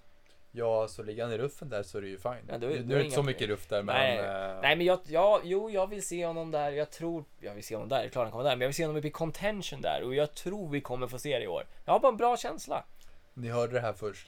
Ja, 0.56 0.88
så 0.88 1.04
ligger 1.04 1.24
han 1.24 1.34
i 1.34 1.38
ruffen 1.38 1.70
där 1.70 1.84
så 1.84 1.98
är 1.98 2.02
det 2.02 2.08
ju 2.08 2.18
fine. 2.18 2.34
Ja, 2.50 2.58
då 2.58 2.68
är- 2.68 2.70
nu 2.72 2.76
då 2.76 2.78
är 2.78 2.78
är 2.78 2.84
det 2.88 2.96
det 2.96 3.04
inte 3.04 3.16
så 3.16 3.24
mycket 3.24 3.48
ruff 3.48 3.68
där 3.68 3.84
men... 3.84 3.96
Nej. 3.96 4.18
eh, 4.20 4.62
Nej 4.62 4.76
men 4.76 4.86
jag, 4.86 5.00
ja, 5.08 5.42
jo 5.44 5.70
jag 5.70 5.88
vill 5.88 6.06
se 6.08 6.26
honom 6.26 6.52
där. 6.52 6.72
Jag 6.72 6.92
tror, 6.92 7.26
jag 7.40 7.54
vill 7.54 7.64
se 7.64 7.76
honom 7.76 7.90
där, 7.90 8.04
är 8.04 8.10
klart 8.10 8.24
han 8.24 8.32
kommer 8.32 8.44
där. 8.44 8.52
Men 8.56 8.62
jag 8.62 8.68
vill 8.68 8.76
se 8.76 8.84
honom 8.84 8.98
uppe 8.98 9.08
i 9.08 9.12
contention 9.12 9.82
där 9.82 10.04
och 10.04 10.16
jag 10.16 10.34
tror 10.34 10.70
vi 10.70 10.82
kommer 10.82 11.08
få 11.08 11.20
se 11.20 11.38
det 11.40 11.44
i 11.44 11.48
år. 11.48 11.64
Jag 11.86 11.94
har 11.94 12.00
bara 12.00 12.12
en 12.12 12.18
bra 12.18 12.38
känsla. 12.38 12.84
Ni 13.34 13.50
hörde 13.50 13.74
det 13.74 13.80
här 13.80 13.94
först 13.94 14.28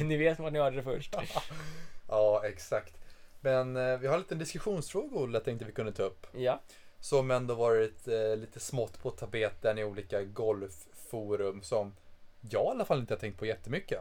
i. 0.00 0.04
Ni 0.04 0.16
vet 0.16 0.38
vad 0.38 0.52
ni 0.52 0.58
hörde 0.58 0.76
det 0.76 0.82
först. 0.82 1.14
ja, 2.08 2.42
exakt. 2.46 2.94
Men 3.40 3.76
eh, 3.76 3.98
vi 3.98 4.06
har 4.06 4.14
en 4.14 4.20
liten 4.20 4.38
diskussionsfråga 4.38 5.16
Olle, 5.16 5.36
jag 5.36 5.44
tänkte 5.44 5.64
vi 5.64 5.72
kunde 5.72 5.92
ta 5.92 6.02
upp. 6.02 6.26
Ja. 6.32 6.60
Som 7.00 7.30
ändå 7.30 7.54
varit 7.54 8.08
eh, 8.08 8.36
lite 8.36 8.60
smått 8.60 9.02
på 9.02 9.10
tapeten 9.10 9.78
i 9.78 9.84
olika 9.84 10.22
golfforum 10.22 11.62
som 11.62 11.96
jag 12.40 12.64
i 12.64 12.68
alla 12.70 12.84
fall 12.84 12.98
inte 13.00 13.14
har 13.14 13.18
tänkt 13.18 13.38
på 13.38 13.46
jättemycket. 13.46 14.00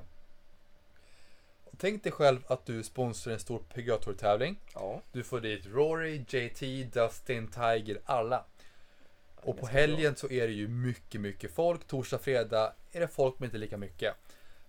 Tänk 1.81 2.03
dig 2.03 2.11
själv 2.11 2.39
att 2.47 2.65
du 2.65 2.83
sponsrar 2.83 3.33
en 3.33 3.39
stor 3.39 3.59
PGA 3.73 3.97
Tour-tävling. 3.97 4.59
Ja. 4.73 5.01
Du 5.11 5.23
får 5.23 5.39
dit 5.39 5.65
Rory, 5.65 6.25
JT, 6.27 6.93
Dustin, 6.93 7.47
Tiger, 7.47 8.01
alla. 8.05 8.45
Och 9.35 9.57
på 9.57 9.67
helgen 9.67 10.15
så 10.15 10.29
är 10.31 10.47
det 10.47 10.53
ju 10.53 10.67
mycket, 10.67 11.21
mycket 11.21 11.51
folk. 11.51 11.87
Torsdag, 11.87 12.17
fredag 12.17 12.73
är 12.91 12.99
det 12.99 13.07
folk 13.07 13.39
men 13.39 13.47
inte 13.47 13.57
lika 13.57 13.77
mycket. 13.77 14.15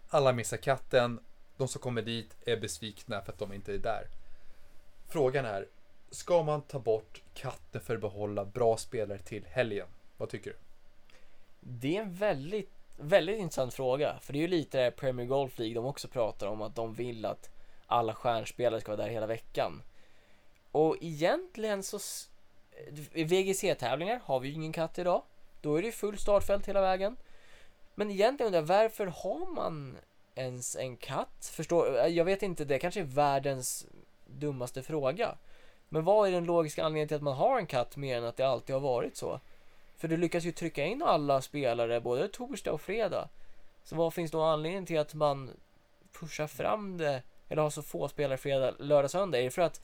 Alla 0.08 0.32
missar 0.32 0.56
katten. 0.56 1.20
De 1.56 1.68
som 1.68 1.80
kommer 1.80 2.02
dit 2.02 2.36
är 2.44 2.56
besvikna 2.56 3.22
för 3.22 3.32
att 3.32 3.38
de 3.38 3.52
inte 3.52 3.74
är 3.74 3.78
där. 3.78 4.06
Frågan 5.08 5.44
är, 5.44 5.66
ska 6.10 6.42
man 6.42 6.62
ta 6.62 6.78
bort 6.78 7.22
katten 7.34 7.80
för 7.80 7.94
att 7.94 8.00
behålla 8.00 8.44
bra 8.44 8.76
spelare 8.76 9.18
till 9.18 9.44
helgen? 9.46 9.86
Vad 10.16 10.28
tycker 10.28 10.50
du? 10.50 10.56
Det 11.60 11.96
är 11.96 12.02
en 12.02 12.14
väldigt, 12.14 12.70
väldigt 13.00 13.38
intressant 13.38 13.74
fråga. 13.74 14.18
För 14.20 14.32
det 14.32 14.38
är 14.38 14.40
ju 14.40 14.48
lite 14.48 14.78
det 14.78 14.84
här 14.84 14.90
Premier 14.90 15.26
Golf 15.26 15.58
League 15.58 15.74
de 15.74 15.86
också 15.86 16.08
pratar 16.08 16.46
om 16.46 16.62
att 16.62 16.76
de 16.76 16.94
vill 16.94 17.24
att 17.24 17.50
alla 17.86 18.14
stjärnspelare 18.14 18.80
ska 18.80 18.96
vara 18.96 19.02
där 19.02 19.12
hela 19.12 19.26
veckan. 19.26 19.82
Och 20.72 20.96
egentligen 21.00 21.82
så... 21.82 21.98
I 23.12 23.24
VGC-tävlingar 23.24 24.20
har 24.24 24.40
vi 24.40 24.48
ju 24.48 24.54
ingen 24.54 24.72
katt 24.72 24.98
idag. 24.98 25.22
Då 25.60 25.74
är 25.76 25.82
det 25.82 25.86
ju 25.86 25.92
full 25.92 26.18
startfält 26.18 26.68
hela 26.68 26.80
vägen. 26.80 27.16
Men 27.94 28.10
egentligen 28.10 28.46
undrar 28.46 28.60
jag, 28.60 28.82
varför 28.82 29.06
har 29.06 29.54
man 29.54 29.96
ens 30.34 30.76
en 30.76 30.96
katt? 30.96 31.52
Förstår, 31.52 31.98
eh, 31.98 32.06
jag 32.06 32.24
vet 32.24 32.42
inte, 32.42 32.64
det 32.64 32.78
kanske 32.78 33.00
är 33.00 33.04
världens 33.04 33.86
dummaste 34.26 34.82
fråga. 34.82 35.38
Men 35.88 36.04
vad 36.04 36.28
är 36.28 36.32
den 36.32 36.44
logiska 36.44 36.84
anledningen 36.84 37.08
till 37.08 37.16
att 37.16 37.22
man 37.22 37.36
har 37.36 37.58
en 37.58 37.66
katt 37.66 37.96
mer 37.96 38.18
än 38.18 38.24
att 38.24 38.36
det 38.36 38.48
alltid 38.48 38.74
har 38.74 38.80
varit 38.80 39.16
så? 39.16 39.40
För 40.00 40.08
du 40.08 40.16
lyckas 40.16 40.44
ju 40.44 40.52
trycka 40.52 40.84
in 40.84 41.02
alla 41.02 41.40
spelare 41.40 42.00
både 42.00 42.28
torsdag 42.28 42.72
och 42.72 42.80
fredag. 42.80 43.28
Så 43.84 43.96
vad 43.96 44.14
finns 44.14 44.30
då 44.30 44.42
anledningen 44.42 44.86
till 44.86 44.98
att 44.98 45.14
man 45.14 45.50
pushar 46.20 46.46
fram 46.46 46.96
det 46.96 47.22
eller 47.48 47.62
har 47.62 47.70
så 47.70 47.82
få 47.82 48.08
spelare 48.08 48.38
fredag, 48.38 48.74
lördag, 48.78 49.10
söndag? 49.10 49.38
Är 49.38 49.44
det 49.44 49.50
för 49.50 49.62
att 49.62 49.80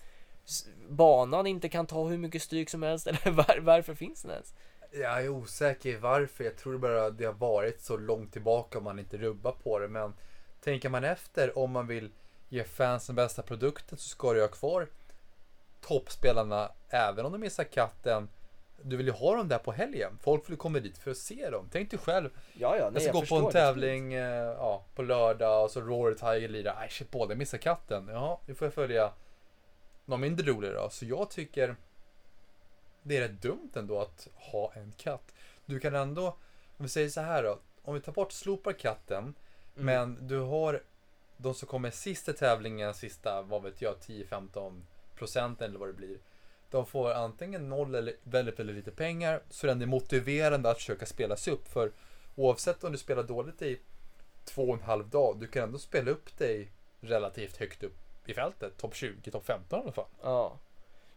banan 0.88 1.46
inte 1.46 1.68
kan 1.68 1.87
ta 1.87 2.09
hur 2.09 2.18
mycket 2.18 2.42
stryk 2.42 2.70
som 2.70 2.83
helst 2.83 3.07
eller 3.07 3.31
var, 3.31 3.59
varför 3.61 3.94
finns 3.94 4.22
den 4.22 4.31
ens? 4.31 4.55
Jag 4.92 5.24
är 5.24 5.29
osäker 5.29 5.98
varför. 5.98 6.44
Jag 6.44 6.57
tror 6.57 6.79
bara 6.79 7.11
det 7.11 7.24
har 7.24 7.33
varit 7.33 7.81
så 7.81 7.96
långt 7.96 8.33
tillbaka 8.33 8.79
om 8.79 8.85
man 8.85 8.98
inte 8.98 9.16
rubbar 9.16 9.52
på 9.52 9.79
det. 9.79 9.88
Men 9.88 10.14
tänker 10.61 10.88
man 10.88 11.05
efter 11.05 11.59
om 11.59 11.70
man 11.70 11.87
vill 11.87 12.11
ge 12.48 12.64
fansen 12.64 13.14
bästa 13.14 13.42
produkten 13.42 13.98
så 13.98 14.09
ska 14.09 14.33
du 14.33 14.40
ha 14.40 14.48
kvar 14.48 14.88
toppspelarna 15.81 16.72
även 16.88 17.26
om 17.26 17.33
de 17.33 17.38
missar 17.38 17.64
katten. 17.64 18.29
Du 18.82 18.96
vill 18.96 19.06
ju 19.06 19.12
ha 19.12 19.36
dem 19.36 19.48
där 19.48 19.58
på 19.58 19.72
helgen. 19.72 20.18
Folk 20.22 20.50
vill 20.50 20.56
komma 20.56 20.78
dit 20.80 20.98
för 20.98 21.10
att 21.10 21.16
se 21.16 21.50
dem. 21.50 21.68
Tänk 21.72 21.90
dig 21.90 21.98
själv. 22.00 22.30
Ja, 22.54 22.76
ja, 22.76 22.90
jag 22.94 23.02
ska 23.02 23.12
gå 23.12 23.26
på 23.26 23.36
en 23.36 23.52
tävling 23.52 24.14
eh, 24.14 24.24
ja, 24.44 24.84
på 24.94 25.02
lördag 25.02 25.64
och 25.64 25.70
så 25.70 25.80
Rory 25.80 26.14
Tiger 26.14 26.48
lirar. 26.48 26.74
Nej 26.80 26.88
shit, 26.90 27.10
båda 27.10 27.34
missar 27.34 27.58
katten. 27.58 28.08
Ja, 28.08 28.40
nu 28.46 28.54
får 28.54 28.66
jag 28.66 28.74
följa 28.74 29.12
någon 30.04 30.20
mindre 30.20 30.46
rolig 30.52 30.72
då. 30.72 30.88
Så 30.90 31.04
jag 31.06 31.30
tycker 31.30 31.76
det 33.02 33.16
är 33.16 33.20
rätt 33.20 33.42
dumt 33.42 33.70
ändå 33.74 34.00
att 34.00 34.28
ha 34.34 34.72
en 34.74 34.92
katt. 34.96 35.34
Du 35.66 35.80
kan 35.80 35.94
ändå, 35.94 36.26
om 36.26 36.36
vi 36.76 36.88
säger 36.88 37.08
så 37.08 37.20
här 37.20 37.42
då. 37.42 37.58
Om 37.82 37.94
vi 37.94 38.00
tar 38.00 38.12
bort 38.12 38.32
slopar 38.32 38.72
katten, 38.72 39.34
Mm. 39.78 39.86
men 39.86 40.26
du 40.28 40.38
har 40.38 40.82
de 41.36 41.54
som 41.54 41.68
kommer 41.68 41.90
sist 41.90 42.28
i 42.28 42.32
tävlingen, 42.32 42.94
sista, 42.94 43.42
vad 43.42 43.62
vet 43.62 43.82
jag, 43.82 43.94
10-15 43.98 44.82
procenten 45.16 45.70
eller 45.70 45.78
vad 45.78 45.88
det 45.88 45.92
blir. 45.92 46.18
De 46.70 46.87
får 46.87 47.12
antingen 47.12 47.68
noll 47.68 47.94
eller 47.94 48.14
väldigt, 48.22 48.59
väldigt 48.59 48.76
lite 48.76 48.90
pengar. 48.90 49.40
Så 49.50 49.66
den 49.66 49.83
är 49.83 49.87
motiverande 49.87 50.70
att 50.70 50.76
försöka 50.76 51.07
spela 51.07 51.37
sig 51.37 51.52
upp. 51.52 51.68
För 51.68 51.92
oavsett 52.35 52.85
om 52.85 52.92
du 52.92 52.98
spelar 52.98 53.22
dåligt 53.22 53.62
i 53.62 53.79
två 54.44 54.62
och 54.62 54.74
en 54.74 54.83
halv 54.83 55.09
dag, 55.09 55.37
du 55.40 55.46
kan 55.46 55.62
ändå 55.62 55.79
spela 55.79 56.11
upp 56.11 56.38
dig 56.38 56.70
relativt 57.00 57.57
högt 57.57 57.83
upp 57.83 57.96
i 58.26 58.35
fältet. 58.35 58.76
Topp 58.76 58.94
20, 58.94 59.31
topp 59.31 59.46
15 59.46 59.79
i 59.79 59.83
alla 59.83 59.92
fall. 59.92 60.09
Ja. 60.22 60.59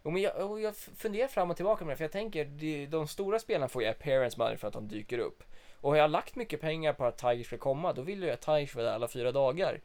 Jo, 0.03 0.11
men 0.11 0.21
jag, 0.21 0.51
och 0.51 0.61
jag 0.61 0.75
funderar 0.75 1.27
fram 1.27 1.51
och 1.51 1.55
tillbaka 1.55 1.85
med 1.85 1.91
det, 1.91 1.97
för 1.97 2.03
jag 2.03 2.11
tänker 2.11 2.45
de, 2.45 2.85
de 2.85 3.07
stora 3.07 3.39
spelarna 3.39 3.67
får 3.67 3.81
ju 3.83 3.87
appearance 3.87 4.37
money 4.37 4.57
för 4.57 4.67
att 4.67 4.73
de 4.73 4.87
dyker 4.87 5.19
upp. 5.19 5.43
Och 5.81 5.91
har 5.91 5.97
jag 5.97 6.11
lagt 6.11 6.35
mycket 6.35 6.61
pengar 6.61 6.93
på 6.93 7.05
att 7.05 7.17
Tiger 7.17 7.43
ska 7.43 7.57
komma, 7.57 7.93
då 7.93 8.01
vill 8.01 8.23
jag 8.23 8.31
att 8.31 8.41
Tiger 8.41 8.67
ska 8.67 8.77
vara 8.77 8.87
där 8.87 8.95
alla 8.95 9.07
fyra 9.07 9.31
dagar. 9.31 9.81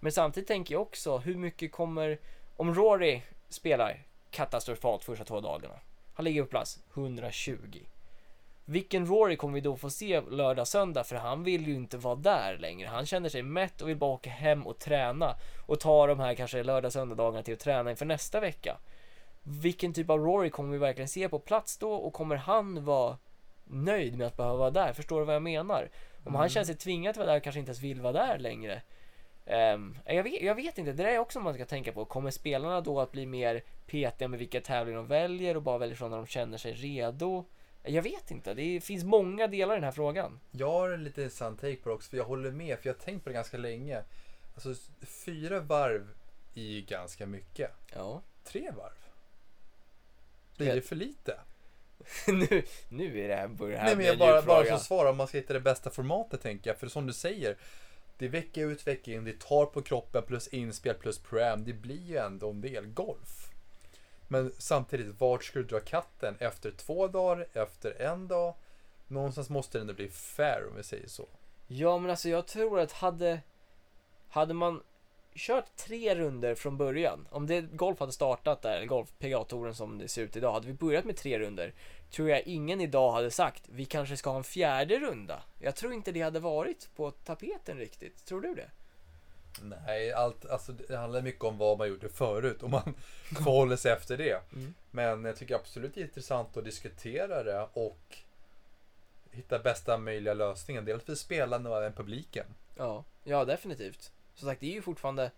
Men 0.00 0.12
samtidigt 0.12 0.48
tänker 0.48 0.74
jag 0.74 0.82
också, 0.82 1.18
hur 1.18 1.34
mycket 1.34 1.72
kommer, 1.72 2.18
om 2.56 2.74
Rory 2.74 3.22
spelar 3.48 4.02
katastrofalt 4.36 5.04
första 5.04 5.24
två 5.24 5.40
dagarna, 5.40 5.74
han 6.14 6.24
ligger 6.24 6.42
på 6.42 6.48
plats 6.48 6.78
120. 6.94 7.56
Vilken 8.64 9.06
Rory 9.06 9.36
kommer 9.36 9.54
vi 9.54 9.60
då 9.60 9.76
få 9.76 9.90
se 9.90 10.20
lördag, 10.20 10.68
söndag? 10.68 11.04
För 11.04 11.16
han 11.16 11.44
vill 11.44 11.66
ju 11.68 11.74
inte 11.74 11.96
vara 11.96 12.14
där 12.14 12.58
längre. 12.58 12.88
Han 12.88 13.06
känner 13.06 13.28
sig 13.28 13.42
mätt 13.42 13.82
och 13.82 13.88
vill 13.88 13.96
bara 13.96 14.10
åka 14.10 14.30
hem 14.30 14.66
och 14.66 14.78
träna. 14.78 15.36
Och 15.66 15.80
ta 15.80 16.06
de 16.06 16.20
här 16.20 16.34
kanske 16.34 16.62
lördag, 16.62 16.92
söndagarna 16.92 17.42
till 17.42 17.54
att 17.54 17.60
träna 17.60 17.90
inför 17.90 18.06
nästa 18.06 18.40
vecka. 18.40 18.76
Vilken 19.42 19.92
typ 19.92 20.10
av 20.10 20.18
Rory 20.18 20.50
kommer 20.50 20.72
vi 20.72 20.78
verkligen 20.78 21.08
se 21.08 21.28
på 21.28 21.38
plats 21.38 21.78
då? 21.78 21.92
Och 21.92 22.12
kommer 22.12 22.36
han 22.36 22.84
vara 22.84 23.18
nöjd 23.64 24.18
med 24.18 24.26
att 24.26 24.36
behöva 24.36 24.56
vara 24.56 24.70
där? 24.70 24.92
Förstår 24.92 25.18
du 25.20 25.26
vad 25.26 25.34
jag 25.34 25.42
menar? 25.42 25.88
Om 26.24 26.34
han 26.34 26.42
Mm. 26.42 26.48
känner 26.48 26.64
sig 26.64 26.76
tvingad 26.76 27.10
att 27.10 27.16
vara 27.16 27.26
där 27.26 27.36
och 27.36 27.42
kanske 27.42 27.58
inte 27.58 27.70
ens 27.70 27.82
vill 27.82 28.00
vara 28.00 28.12
där 28.12 28.38
längre. 28.38 28.82
Ehm, 29.46 29.98
jag, 30.04 30.22
vet, 30.22 30.42
jag 30.42 30.54
vet 30.54 30.78
inte, 30.78 30.92
det 30.92 31.02
där 31.02 31.10
är 31.10 31.18
också 31.18 31.40
man 31.40 31.54
ska 31.54 31.64
tänka 31.64 31.92
på. 31.92 32.04
Kommer 32.04 32.30
spelarna 32.30 32.80
då 32.80 33.00
att 33.00 33.12
bli 33.12 33.26
mer 33.26 33.62
petiga 33.86 34.28
med 34.28 34.38
vilka 34.38 34.60
tävlingar 34.60 34.98
de 34.98 35.06
väljer 35.06 35.56
och 35.56 35.62
bara 35.62 35.78
väljer 35.78 35.96
sådana 35.96 36.16
de 36.16 36.26
känner 36.26 36.58
sig 36.58 36.72
redo? 36.72 37.44
Jag 37.82 38.02
vet 38.02 38.30
inte, 38.30 38.54
det 38.54 38.80
finns 38.80 39.04
många 39.04 39.46
delar 39.46 39.74
i 39.74 39.76
den 39.76 39.84
här 39.84 39.92
frågan. 39.92 40.40
Jag 40.50 40.70
har 40.70 40.90
en 40.90 41.04
lite 41.04 41.22
intressant 41.22 41.60
take 41.60 41.76
på 41.76 41.88
det 41.88 41.94
också, 41.94 42.10
för 42.10 42.16
jag 42.16 42.24
håller 42.24 42.50
med, 42.50 42.78
för 42.78 42.88
jag 42.88 42.94
har 42.94 43.00
tänkt 43.00 43.24
på 43.24 43.30
det 43.30 43.34
ganska 43.34 43.56
länge. 43.56 44.02
Alltså 44.54 44.74
fyra 45.24 45.60
varv 45.60 46.08
är 46.54 46.62
ju 46.62 46.80
ganska 46.80 47.26
mycket. 47.26 47.70
Ja. 47.94 48.22
Tre 48.44 48.70
varv? 48.70 49.06
Blir 50.56 50.74
det 50.74 50.82
för 50.82 50.96
lite? 50.96 51.40
nu, 52.26 52.62
nu 52.88 53.20
är 53.20 53.28
det 53.28 53.36
här, 53.36 53.48
börjar 53.48 53.72
det 53.72 53.78
här 53.78 53.86
Nej 53.86 53.96
men 53.96 54.06
jag 54.06 54.18
bara, 54.18 54.42
bara 54.42 54.64
som 54.64 54.78
svar 54.78 55.06
om 55.06 55.16
man 55.16 55.28
ska 55.28 55.38
hitta 55.38 55.52
det 55.52 55.60
bästa 55.60 55.90
formatet 55.90 56.42
tänker 56.42 56.70
jag. 56.70 56.78
För 56.78 56.88
som 56.88 57.06
du 57.06 57.12
säger, 57.12 57.56
det 58.18 58.24
är 58.24 58.28
vecka 58.28 58.60
ut 58.60 58.86
vecka 58.86 59.12
in, 59.12 59.24
det 59.24 59.40
tar 59.40 59.66
på 59.66 59.82
kroppen 59.82 60.22
plus 60.22 60.48
inspel 60.48 60.94
plus 60.94 61.18
pram. 61.18 61.64
Det 61.64 61.72
blir 61.72 62.02
ju 62.02 62.16
ändå 62.16 62.50
en 62.50 62.60
del 62.60 62.86
golf. 62.86 63.50
Men 64.28 64.52
samtidigt, 64.58 65.20
vart 65.20 65.44
ska 65.44 65.58
du 65.58 65.64
dra 65.64 65.80
katten? 65.80 66.36
Efter 66.38 66.70
två 66.70 67.08
dagar? 67.08 67.46
Efter 67.52 68.02
en 68.02 68.28
dag? 68.28 68.54
Någonstans 69.08 69.50
måste 69.50 69.78
det 69.78 69.80
ändå 69.80 69.94
bli 69.94 70.08
fair 70.08 70.66
om 70.70 70.76
vi 70.76 70.82
säger 70.82 71.08
så. 71.08 71.28
Ja, 71.66 71.98
men 71.98 72.10
alltså 72.10 72.28
jag 72.28 72.46
tror 72.46 72.80
att 72.80 72.92
hade, 72.92 73.40
hade 74.28 74.54
man 74.54 74.82
kört 75.36 75.76
tre 75.76 76.14
runder 76.14 76.54
från 76.54 76.76
början, 76.76 77.28
om 77.30 77.46
det 77.46 77.60
golf 77.60 78.00
hade 78.00 78.12
startat 78.12 78.62
där, 78.62 78.84
golf 78.84 79.08
PGA-touren 79.18 79.74
som 79.74 79.98
det 79.98 80.08
ser 80.08 80.22
ut 80.22 80.36
idag, 80.36 80.52
hade 80.52 80.66
vi 80.66 80.72
börjat 80.72 81.04
med 81.04 81.16
tre 81.16 81.38
runder, 81.38 81.74
tror 82.10 82.30
jag 82.30 82.42
ingen 82.42 82.80
idag 82.80 83.12
hade 83.12 83.30
sagt 83.30 83.62
vi 83.66 83.84
kanske 83.84 84.16
ska 84.16 84.30
ha 84.30 84.36
en 84.36 84.44
fjärde 84.44 84.98
runda. 84.98 85.42
Jag 85.60 85.76
tror 85.76 85.92
inte 85.92 86.12
det 86.12 86.20
hade 86.20 86.40
varit 86.40 86.88
på 86.96 87.10
tapeten 87.10 87.78
riktigt. 87.78 88.24
Tror 88.26 88.40
du 88.40 88.54
det? 88.54 88.70
Nej, 89.62 90.12
allt, 90.12 90.46
alltså 90.46 90.72
det 90.72 90.96
handlar 90.96 91.22
mycket 91.22 91.44
om 91.44 91.58
vad 91.58 91.78
man 91.78 91.88
gjorde 91.88 92.08
förut 92.08 92.62
och 92.62 92.70
man 92.70 92.94
förhåller 93.44 93.76
sig 93.76 93.92
efter 93.92 94.16
det. 94.16 94.52
Mm. 94.52 94.74
Men 94.90 95.24
jag 95.24 95.36
tycker 95.36 95.54
absolut 95.54 95.94
det 95.94 96.00
är 96.00 96.04
intressant 96.04 96.56
att 96.56 96.64
diskutera 96.64 97.42
det 97.42 97.68
och 97.72 98.18
hitta 99.30 99.58
bästa 99.58 99.98
möjliga 99.98 100.34
lösningen. 100.34 100.84
Dels 100.84 101.04
för 101.04 101.14
spelarna 101.14 101.70
och 101.70 101.76
även 101.76 101.92
publiken. 101.92 102.46
Ja, 102.76 103.04
ja 103.24 103.44
definitivt. 103.44 104.12
Som 104.36 104.48
sagt, 104.48 104.60
det 104.60 104.66
är 104.66 104.74
ju 104.74 104.82
fortfarande 104.82 105.30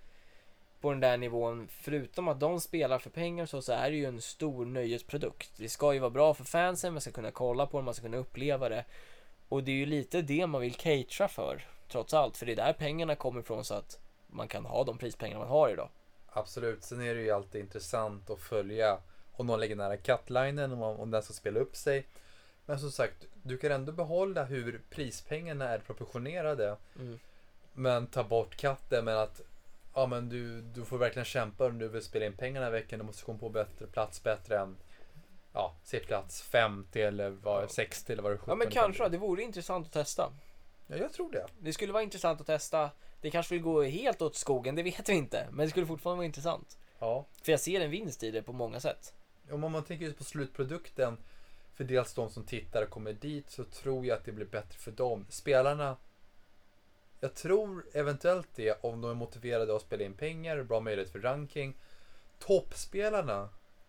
på 0.80 0.90
den 0.90 1.00
där 1.00 1.16
nivån, 1.16 1.68
förutom 1.70 2.28
att 2.28 2.40
de 2.40 2.60
spelar 2.60 2.98
för 2.98 3.10
pengar 3.10 3.46
så, 3.46 3.62
så 3.62 3.72
är 3.72 3.90
det 3.90 3.96
ju 3.96 4.04
en 4.04 4.20
stor 4.20 4.66
nöjesprodukt. 4.66 5.50
Det 5.56 5.68
ska 5.68 5.92
ju 5.92 5.98
vara 5.98 6.10
bra 6.10 6.34
för 6.34 6.44
fansen, 6.44 6.92
man 6.92 7.00
ska 7.00 7.10
kunna 7.10 7.30
kolla 7.30 7.66
på 7.66 7.78
det, 7.78 7.84
man 7.84 7.94
ska 7.94 8.02
kunna 8.02 8.16
uppleva 8.16 8.68
det. 8.68 8.84
Och 9.48 9.64
det 9.64 9.70
är 9.70 9.76
ju 9.76 9.86
lite 9.86 10.22
det 10.22 10.46
man 10.46 10.60
vill 10.60 10.74
catera 10.74 11.28
för, 11.28 11.66
trots 11.88 12.14
allt. 12.14 12.36
För 12.36 12.46
det 12.46 12.52
är 12.52 12.56
där 12.56 12.72
pengarna 12.72 13.14
kommer 13.14 13.40
ifrån 13.40 13.64
så 13.64 13.74
att 13.74 13.98
man 14.26 14.48
kan 14.48 14.64
ha 14.64 14.84
de 14.84 14.98
prispengar 14.98 15.38
man 15.38 15.48
har 15.48 15.70
idag. 15.70 15.88
Absolut. 16.26 16.84
Sen 16.84 17.00
är 17.00 17.14
det 17.14 17.22
ju 17.22 17.30
alltid 17.30 17.60
intressant 17.60 18.30
att 18.30 18.40
följa 18.40 18.98
om 19.32 19.46
någon 19.46 19.60
lägger 19.60 19.76
nära 19.76 19.96
cutlinen, 19.96 20.72
om, 20.72 20.82
om 20.82 21.10
den 21.10 21.22
ska 21.22 21.32
spela 21.32 21.60
upp 21.60 21.76
sig. 21.76 22.06
Men 22.66 22.78
som 22.78 22.90
sagt, 22.90 23.26
du 23.42 23.58
kan 23.58 23.72
ändå 23.72 23.92
behålla 23.92 24.44
hur 24.44 24.80
prispengarna 24.90 25.68
är 25.68 25.78
proportionerade. 25.78 26.76
Mm. 26.96 27.18
Men 27.78 28.06
ta 28.06 28.24
bort 28.24 28.56
katten. 28.56 29.04
Men 29.04 29.18
att 29.18 29.40
ja, 29.94 30.06
men 30.06 30.28
du, 30.28 30.60
du 30.60 30.84
får 30.84 30.98
verkligen 30.98 31.24
kämpa 31.24 31.66
om 31.66 31.78
du 31.78 31.88
vill 31.88 32.02
spela 32.02 32.26
in 32.26 32.32
pengarna 32.36 32.68
i 32.68 32.70
veckan. 32.70 32.98
Du 32.98 33.04
måste 33.04 33.24
komma 33.24 33.38
på 33.38 33.48
bättre 33.48 33.86
plats 33.86 34.22
bättre 34.22 34.58
än 34.58 34.76
ja, 35.52 35.74
se 35.84 35.98
plats 36.00 36.42
50 36.42 37.02
eller 37.02 37.36
Ja. 37.44 37.68
60 37.68 38.12
eller 38.12 38.22
vad 38.22 38.32
det 38.32 38.38
Ja 38.46 38.54
men 38.54 38.70
kanske, 38.70 39.02
bli. 39.08 39.18
det 39.18 39.18
vore 39.18 39.42
intressant 39.42 39.86
att 39.86 39.92
testa. 39.92 40.32
Ja, 40.86 40.96
jag 40.96 41.12
tror 41.12 41.32
det. 41.32 41.46
Det 41.58 41.72
skulle 41.72 41.92
vara 41.92 42.02
intressant 42.02 42.40
att 42.40 42.46
testa. 42.46 42.90
Det 43.20 43.30
kanske 43.30 43.54
vill 43.54 43.62
gå 43.62 43.82
helt 43.82 44.22
åt 44.22 44.36
skogen, 44.36 44.74
det 44.74 44.82
vet 44.82 45.08
vi 45.08 45.12
inte. 45.12 45.46
Men 45.50 45.66
det 45.66 45.70
skulle 45.70 45.86
fortfarande 45.86 46.16
vara 46.16 46.26
intressant. 46.26 46.78
Ja. 46.98 47.26
För 47.42 47.52
jag 47.52 47.60
ser 47.60 47.80
en 47.80 47.90
vinst 47.90 48.22
i 48.22 48.30
det 48.30 48.42
på 48.42 48.52
många 48.52 48.80
sätt. 48.80 49.14
Om 49.50 49.60
man 49.60 49.84
tänker 49.84 50.04
just 50.04 50.18
på 50.18 50.24
slutprodukten, 50.24 51.16
för 51.74 51.84
dels 51.84 52.14
de 52.14 52.30
som 52.30 52.44
tittar 52.44 52.82
och 52.82 52.90
kommer 52.90 53.12
dit, 53.12 53.50
så 53.50 53.64
tror 53.64 54.06
jag 54.06 54.18
att 54.18 54.24
det 54.24 54.32
blir 54.32 54.46
bättre 54.46 54.78
för 54.78 54.90
dem. 54.90 55.26
Spelarna 55.28 55.96
Jag 57.20 57.34
tror 57.34 57.86
eventuellt 57.92 58.48
det 58.54 58.84
om 58.84 59.00
de 59.00 59.10
är 59.10 59.14
motiverade 59.14 59.76
att 59.76 59.82
spela 59.82 60.04
in 60.04 60.14
pengar, 60.14 60.62
bra 60.62 60.80
möjlighet 60.80 61.12
för 61.12 61.18
ranking. 61.18 61.74
Toppspelarna, 62.38 63.48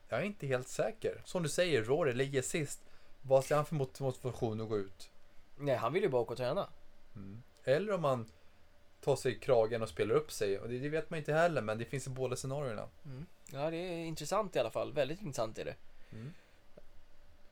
jag 0.09 0.19
är 0.19 0.23
inte 0.23 0.47
helt 0.47 0.67
säker. 0.67 1.21
Som 1.25 1.43
du 1.43 1.49
säger, 1.49 1.83
Rory 1.83 2.13
ligger 2.13 2.41
sist. 2.41 2.79
Vad 3.21 3.45
ser 3.45 3.55
han 3.55 3.65
för 3.65 3.75
mot- 3.75 3.99
motivation 3.99 4.61
att 4.61 4.69
gå 4.69 4.77
ut? 4.77 5.09
Nej, 5.57 5.75
han 5.75 5.93
vill 5.93 6.03
ju 6.03 6.09
bara 6.09 6.21
åka 6.21 6.31
och 6.31 6.37
träna. 6.37 6.69
Mm. 7.15 7.43
Eller 7.63 7.93
om 7.93 8.01
man 8.01 8.31
tar 9.01 9.15
sig 9.15 9.31
i 9.31 9.39
kragen 9.39 9.81
och 9.81 9.89
spelar 9.89 10.15
upp 10.15 10.31
sig. 10.31 10.59
Och 10.59 10.69
det, 10.69 10.79
det 10.79 10.89
vet 10.89 11.09
man 11.09 11.19
inte 11.19 11.33
heller, 11.33 11.61
men 11.61 11.77
det 11.77 11.85
finns 11.85 12.07
i 12.07 12.09
båda 12.09 12.35
scenarierna. 12.35 12.87
Ja, 13.51 13.69
det 13.69 13.77
är 13.77 14.05
intressant 14.05 14.55
i 14.55 14.59
alla 14.59 14.71
fall. 14.71 14.93
Väldigt 14.93 15.21
intressant 15.21 15.57
är 15.57 15.65
det. 15.65 15.75
Mm. 16.11 16.33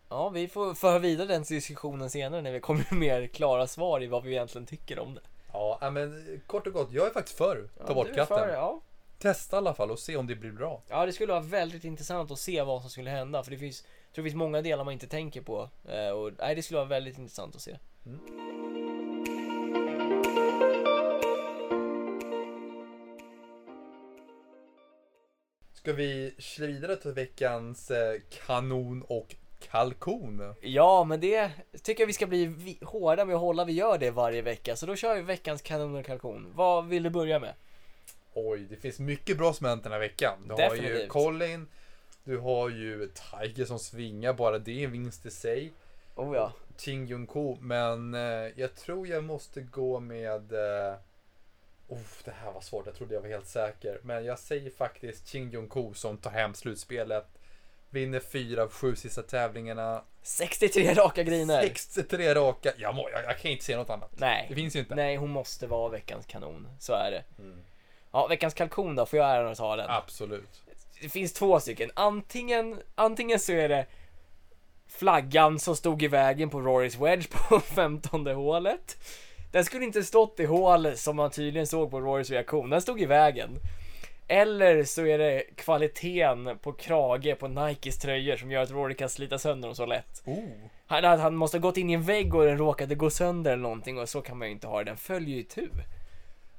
Ja, 0.10 0.30
vi 0.30 0.48
får 0.48 0.74
föra 0.74 1.00
vidare 1.00 1.28
den 1.28 1.44
diskussionen 1.44 2.10
senare 2.10 2.42
när 2.42 2.52
vi 2.52 2.60
kommer 2.60 2.86
med 2.92 3.00
mer 3.00 3.28
klara 3.28 3.68
svar 3.68 4.04
i 4.04 4.08
vad 4.08 4.24
vi 4.24 4.32
egentligen 4.32 4.66
tycker 4.66 5.00
om 5.00 5.14
det. 5.16 5.22
Ja, 5.58 5.78
ja, 5.82 5.90
men 5.92 6.42
kort 6.48 6.68
och 6.68 6.74
gott, 6.74 6.92
jag 6.92 7.08
är 7.08 7.12
faktiskt 7.12 7.38
för 7.38 7.70
Ja, 7.80 7.88
ta 7.88 7.94
bort 7.94 8.06
du 8.08 8.12
är 8.12 8.16
katten. 8.16 8.38
för 8.38 8.50
ja. 8.50 8.82
Testa 9.20 9.56
i 9.56 9.58
alla 9.58 9.74
fall 9.74 9.92
och 9.92 10.00
se 10.00 10.18
om 10.18 10.28
det 10.28 10.36
blir 10.36 10.52
bra. 10.52 10.82
ja, 10.90 11.06
det 11.06 11.14
skulle 11.14 11.34
vara 11.34 11.44
väldigt 11.44 11.84
intressant 11.84 12.32
att 12.32 12.40
se 12.40 12.62
vad 12.62 12.82
som 12.82 12.90
skulle 12.90 13.10
hända. 13.10 13.44
För 13.44 13.52
det 13.52 13.58
finns, 13.58 13.84
jag 14.08 14.14
tror 14.16 14.24
det 14.24 14.30
finns 14.30 14.40
många 14.40 14.62
delar 14.62 14.84
man 14.84 14.94
inte 14.94 15.08
tänker 15.08 15.42
på. 15.42 15.70
Eh, 15.86 16.10
och, 16.10 16.32
nej, 16.40 16.56
det 16.56 16.64
skulle 16.64 16.78
vara 16.78 16.90
väldigt 16.90 17.18
intressant 17.18 17.56
att 17.56 17.62
se. 17.62 17.78
Ska 25.74 25.94
vi 25.94 26.36
slå 26.40 26.68
vidare 26.68 26.96
till 26.96 27.12
veckans 27.12 27.92
eh, 27.92 28.22
kanon 28.46 29.02
och 29.02 29.36
kalkon? 29.60 30.54
Ja, 30.62 31.04
men 31.04 31.20
det 31.20 31.52
tycker 31.84 32.04
jag 32.04 32.08
vi 32.08 32.14
ska 32.14 32.28
bli 32.28 32.78
hårda 32.82 33.26
med 33.26 33.36
att 33.36 33.42
hålla. 33.42 33.66
Vi 33.66 33.74
gör 33.74 33.98
det 33.98 34.12
varje 34.12 34.42
vecka. 34.42 34.76
Så 34.76 34.86
då 34.86 34.96
kör 34.96 35.16
vi 35.16 35.22
veckans 35.22 35.62
kanon 35.62 35.96
och 35.96 36.06
kalkon. 36.06 36.52
Vad 36.56 36.88
vill 36.88 37.04
du 37.04 37.10
börja 37.10 37.40
med? 37.40 37.54
Oj, 38.34 38.68
det 38.70 38.76
finns 38.76 39.00
mycket 39.00 39.38
bra 39.38 39.54
som 39.54 39.68
hänt 39.68 39.84
den 39.84 39.92
här 39.92 40.00
veckan. 40.00 40.34
Du 40.48 40.54
har 40.54 40.76
ju 40.76 40.82
Definitivt. 40.82 41.10
Colin, 41.10 41.68
du 42.24 42.38
har 42.38 42.70
ju 42.70 43.10
Tiger 43.32 43.66
som 43.66 43.80
svingar, 43.80 44.34
bara 44.34 44.60
det 44.60 44.72
är 44.72 44.86
en 44.86 44.92
vinst 44.92 45.26
i 45.26 45.32
sig. 45.32 45.74
Oh 46.16 46.36
ja. 46.36 46.54
Ching 46.78 47.06
Jung 47.06 47.28
Ko, 47.28 47.58
men 47.62 48.14
eh, 48.14 48.52
jag 48.56 48.76
tror 48.76 49.08
jag 49.08 49.24
måste 49.24 49.62
gå 49.62 50.00
med... 50.00 50.54
Eh, 50.54 50.96
oh, 51.88 52.00
det 52.26 52.32
här 52.32 52.52
var 52.52 52.62
svårt, 52.62 52.86
jag 52.86 52.96
trodde 52.96 53.14
jag 53.14 53.22
var 53.22 53.30
helt 53.30 53.48
säker. 53.48 54.00
Men 54.04 54.26
jag 54.26 54.40
säger 54.40 54.70
faktiskt 54.70 55.28
Ching 55.28 55.50
Jung 55.50 55.68
Ko 55.68 55.94
som 55.94 56.18
tar 56.18 56.32
hem 56.32 56.54
slutspelet. 56.54 57.37
Vinner 57.90 58.20
fyra 58.20 58.64
av 58.64 58.72
sju 58.72 58.96
sista 58.96 59.22
tävlingarna. 59.22 60.02
63 60.24 60.94
raka 60.94 61.24
griner. 61.24 61.62
63 61.62 62.36
raka. 62.36 62.72
Jag, 62.78 62.96
må, 62.96 63.10
jag, 63.10 63.24
jag 63.24 63.40
kan 63.40 63.52
inte 63.52 63.64
säga 63.66 63.78
något 63.78 63.90
annat. 63.90 64.12
Nej. 64.18 64.46
Det 64.50 64.56
finns 64.56 64.76
ju 64.76 64.80
inte. 64.80 64.96
Nej, 64.96 65.16
hon 65.16 65.30
måste 65.30 65.68
vara 65.68 65.90
veckans 65.90 66.26
kanon. 66.26 66.68
Så 66.80 66.94
är 66.94 67.12
det. 67.12 67.24
Mm. 67.40 67.58
Ja, 68.12 68.28
veckans 68.28 68.54
kalkon 68.54 68.96
då, 68.96 69.06
får 69.06 69.20
jag 69.20 69.30
äran 69.30 69.52
att 69.52 69.58
ta 69.58 69.76
den? 69.76 69.90
Absolut. 69.90 70.62
Det 71.02 71.10
finns 71.10 71.34
två 71.34 71.60
stycken. 71.60 71.92
Antingen, 71.94 72.80
antingen 72.96 73.40
så 73.40 73.52
är 73.52 73.70
det 73.70 73.86
flaggan 74.88 75.60
som 75.60 75.76
stod 75.76 76.04
i 76.04 76.08
vägen 76.08 76.50
på 76.50 76.62
Rorys 76.62 76.96
Wedge 76.96 77.28
på 77.32 77.60
15 77.76 78.28
hålet. 78.28 78.98
Den 79.52 79.66
skulle 79.66 79.86
inte 79.86 80.04
stått 80.04 80.40
i 80.40 80.46
hål 80.46 80.98
som 80.98 81.16
man 81.16 81.32
tydligen 81.32 81.68
såg 81.68 81.92
på 81.92 82.00
Rorys 82.02 82.30
reaktion. 82.30 82.70
Den 82.70 82.82
stod 82.82 83.02
i 83.02 83.06
vägen. 83.06 83.50
Eller 84.28 84.84
så 84.84 85.06
är 85.06 85.18
det 85.18 85.44
kvaliteten 85.56 86.58
på 86.62 86.74
krage 86.74 87.40
på 87.40 87.48
Nikes 87.48 88.00
tröjor 88.00 88.36
som 88.36 88.52
gör 88.52 88.62
att 88.62 88.72
Rory 88.72 88.96
kan 88.96 89.10
slita 89.10 89.38
sönder 89.38 89.68
dem 89.68 89.76
så 89.76 89.86
lätt. 89.86 90.24
Oh. 90.26 90.44
Han, 90.88 91.20
han 91.20 91.36
måste 91.36 91.58
ha 91.58 91.62
gått 91.62 91.78
in 91.78 91.90
i 91.90 91.94
en 91.94 92.04
vägg 92.04 92.36
och 92.36 92.46
den 92.46 92.58
råkade 92.58 92.96
gå 92.96 93.10
sönder 93.10 93.52
eller 93.52 93.64
någonting 93.64 94.00
och 94.00 94.10
så 94.10 94.22
kan 94.22 94.38
man 94.38 94.48
ju 94.48 94.54
inte 94.54 94.68
ha 94.68 94.78
det. 94.78 94.84
Den 94.84 94.98
följer 94.98 95.36
ju 95.38 95.44
tu. 95.44 95.70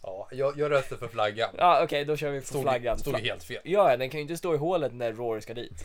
Ja, 0.03 0.29
jag, 0.33 0.59
jag 0.59 0.71
röstar 0.71 0.97
för 0.97 1.09
flaggan. 1.09 1.55
Ja 1.59 1.85
okej, 1.85 2.05
då 2.05 2.17
kör 2.17 2.31
vi 2.31 2.41
på 2.41 2.47
Stod, 2.47 2.63
flaggan. 2.63 2.99
stod 2.99 3.19
helt 3.19 3.45
fel. 3.45 3.61
Ja, 3.65 3.97
den 3.97 4.11
kan 4.11 4.19
ju 4.19 4.23
inte 4.23 4.37
stå 4.37 4.55
i 4.55 4.57
hålet 4.57 4.95
när 4.95 5.13
Rory 5.13 5.41
ska 5.41 5.55
dit. 5.55 5.85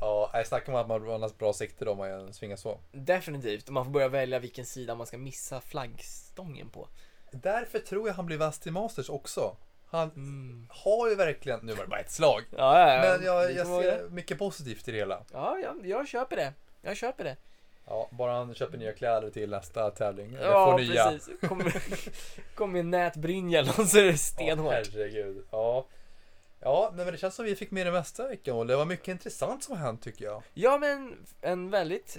Ja, 0.00 0.30
jag 0.32 0.46
snackar 0.46 0.72
om 0.72 0.78
att 0.78 0.88
man 0.88 1.00
har 1.22 1.38
bra 1.38 1.52
sikte 1.52 1.84
då 1.84 1.90
om 1.90 1.98
man 1.98 2.32
svingar 2.32 2.56
så. 2.56 2.80
Definitivt, 2.92 3.66
och 3.66 3.72
man 3.74 3.84
får 3.84 3.92
börja 3.92 4.08
välja 4.08 4.38
vilken 4.38 4.64
sida 4.64 4.94
man 4.94 5.06
ska 5.06 5.18
missa 5.18 5.60
flaggstången 5.60 6.70
på. 6.70 6.88
Därför 7.30 7.78
tror 7.78 8.08
jag 8.08 8.14
han 8.14 8.26
blir 8.26 8.36
vass 8.38 8.58
till 8.58 8.72
Masters 8.72 9.08
också. 9.08 9.56
Han 9.94 10.10
Mm. 10.16 10.66
har 10.70 11.08
ju 11.08 11.14
verkligen, 11.14 11.60
nu 11.62 11.72
var 11.72 11.82
det 11.84 11.88
bara 11.90 12.00
ett 12.00 12.10
slag. 12.10 12.42
Ja, 12.56 12.78
ja, 12.80 12.94
ja. 12.94 13.00
Men 13.16 13.24
jag, 13.26 13.52
jag 13.52 13.66
ser 13.66 14.08
mycket 14.10 14.38
positivt 14.38 14.88
i 14.88 14.92
det 14.92 14.98
hela. 14.98 15.22
Ja, 15.32 15.58
jag, 15.62 15.86
jag 15.86 16.08
köper 16.08 16.36
det. 16.36 16.52
Jag 16.82 16.96
köper 16.96 17.24
det. 17.24 17.36
Ja, 17.86 18.08
bara 18.10 18.32
han 18.32 18.54
köper 18.54 18.78
nya 18.78 18.92
kläder 18.92 19.30
till 19.30 19.50
nästa 19.50 19.90
tävling. 19.90 20.36
Ja, 20.42 20.70
får 20.70 20.78
nya. 20.78 21.04
precis. 21.10 21.40
Kommer 21.48 21.82
kom 22.54 22.76
en 22.76 22.90
nätbrynja 22.90 23.58
eller 23.58 23.78
något 23.78 23.88
så 23.88 23.98
är 23.98 24.02
det 24.02 24.10
Ja, 24.10 24.16
stenhårt. 24.16 24.72
herregud. 24.72 25.44
Ja. 25.50 25.86
Ja, 26.60 26.92
men 26.94 27.06
det 27.06 27.16
känns 27.18 27.34
som 27.34 27.44
vi 27.44 27.56
fick 27.56 27.70
med 27.70 27.86
det 27.86 27.92
mesta 27.92 28.28
veckan 28.28 28.56
och 28.56 28.66
det 28.66 28.76
var 28.76 28.84
mycket 28.84 29.08
intressant 29.08 29.64
som 29.64 29.76
hänt 29.76 30.02
tycker 30.02 30.24
jag. 30.24 30.42
Ja, 30.54 30.78
men 30.78 31.16
en 31.40 31.70
väldigt 31.70 32.18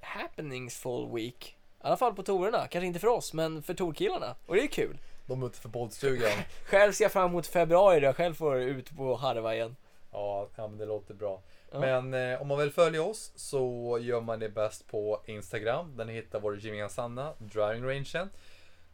happeningsfull 0.00 1.12
week. 1.14 1.56
I 1.58 1.86
alla 1.86 1.96
fall 1.96 2.14
på 2.14 2.22
torerna. 2.22 2.66
Kanske 2.68 2.86
inte 2.86 3.00
för 3.00 3.08
oss, 3.08 3.32
men 3.32 3.62
för 3.62 3.74
torkillarna. 3.74 4.36
Och 4.46 4.54
det 4.54 4.62
är 4.62 4.66
kul. 4.66 4.98
De 5.30 5.42
ute 5.42 5.58
för 5.58 5.68
poddstugan. 5.68 6.30
Själv 6.64 6.92
ser 6.92 7.04
jag 7.04 7.12
fram 7.12 7.30
emot 7.30 7.46
februari 7.46 8.00
då 8.00 8.06
jag 8.06 8.16
själv 8.16 8.34
får 8.34 8.56
ut 8.56 8.96
på 8.96 9.16
harva 9.16 9.54
igen. 9.54 9.76
Ja, 10.12 10.48
ja 10.56 10.68
men 10.68 10.78
det 10.78 10.86
låter 10.86 11.14
bra. 11.14 11.42
Ja. 11.72 11.80
Men 11.80 12.14
eh, 12.14 12.42
om 12.42 12.48
man 12.48 12.58
vill 12.58 12.70
följa 12.70 13.02
oss 13.02 13.32
så 13.34 13.98
gör 14.00 14.20
man 14.20 14.38
det 14.38 14.48
bäst 14.48 14.86
på 14.86 15.20
Instagram 15.26 15.96
där 15.96 16.04
ni 16.04 16.12
hittar 16.12 16.40
vår 16.40 16.58
gemensamma 16.58 17.32
driving 17.38 17.84
rangen. 17.84 18.30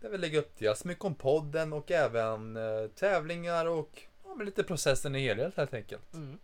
Där 0.01 0.09
vi 0.09 0.19
lägger 0.19 0.39
upp 0.39 0.59
dels 0.59 0.85
mycket 0.85 1.05
om 1.05 1.15
podden 1.15 1.73
och 1.73 1.91
även 1.91 2.57
eh, 2.57 2.87
tävlingar 2.95 3.67
och 3.67 4.03
ja, 4.25 4.43
lite 4.45 4.65
processen 4.65 5.15
i 5.15 5.21
helhet 5.21 5.57
helt 5.57 5.75
enkelt. 5.75 6.15
Mm. 6.15 6.39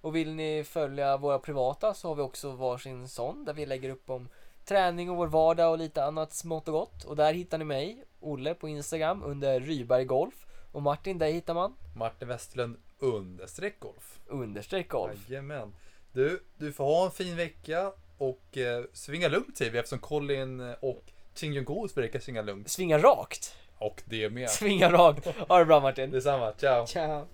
Och 0.00 0.16
vill 0.16 0.34
ni 0.34 0.64
följa 0.64 1.16
våra 1.16 1.38
privata 1.38 1.94
så 1.94 2.08
har 2.08 2.14
vi 2.14 2.22
också 2.22 2.50
varsin 2.50 3.08
sån 3.08 3.44
där 3.44 3.52
vi 3.52 3.66
lägger 3.66 3.90
upp 3.90 4.10
om 4.10 4.28
träning 4.64 5.10
och 5.10 5.16
vår 5.16 5.26
vardag 5.26 5.70
och 5.70 5.78
lite 5.78 6.04
annat 6.04 6.32
smått 6.32 6.68
och 6.68 6.74
gott. 6.74 7.04
Och 7.04 7.16
där 7.16 7.32
hittar 7.32 7.58
ni 7.58 7.64
mig, 7.64 8.04
Olle, 8.26 8.54
på 8.54 8.68
Instagram 8.68 9.22
under 9.22 9.60
Ryberg 9.60 10.04
Golf. 10.04 10.34
Och 10.72 10.82
Martin, 10.82 11.18
där 11.18 11.26
hittar 11.26 11.54
man 11.54 11.76
Martin 11.94 12.28
Westerlund 12.28 12.76
understreck 12.98 13.80
golf. 13.80 14.20
understreck 14.26 14.88
golf. 14.88 15.30
Jajamän. 15.30 15.74
Du, 16.12 16.42
du 16.58 16.72
får 16.72 16.84
ha 16.84 17.04
en 17.04 17.10
fin 17.10 17.36
vecka 17.36 17.92
och 18.18 18.58
eh, 18.58 18.84
svinga 18.92 19.28
lugnt 19.28 19.56
säger 19.56 19.70
vi 19.70 19.78
eftersom 19.78 19.98
Colin 19.98 20.74
och 20.80 21.04
Ching 21.34 21.52
Jung 21.52 21.64
Ko 21.64 21.88
verkar 21.94 22.20
svinga 22.20 22.42
lugnt. 22.42 22.68
Svinga 22.68 22.98
rakt. 22.98 23.54
Och 23.78 24.02
det 24.04 24.30
med. 24.30 24.50
Svinga 24.50 24.92
rakt. 24.92 25.26
Ha 25.48 25.58
det 25.58 25.64
bra 25.64 25.80
Martin. 25.80 26.10
Detsamma, 26.10 26.52
ciao! 26.52 26.86
Ciao. 26.86 27.26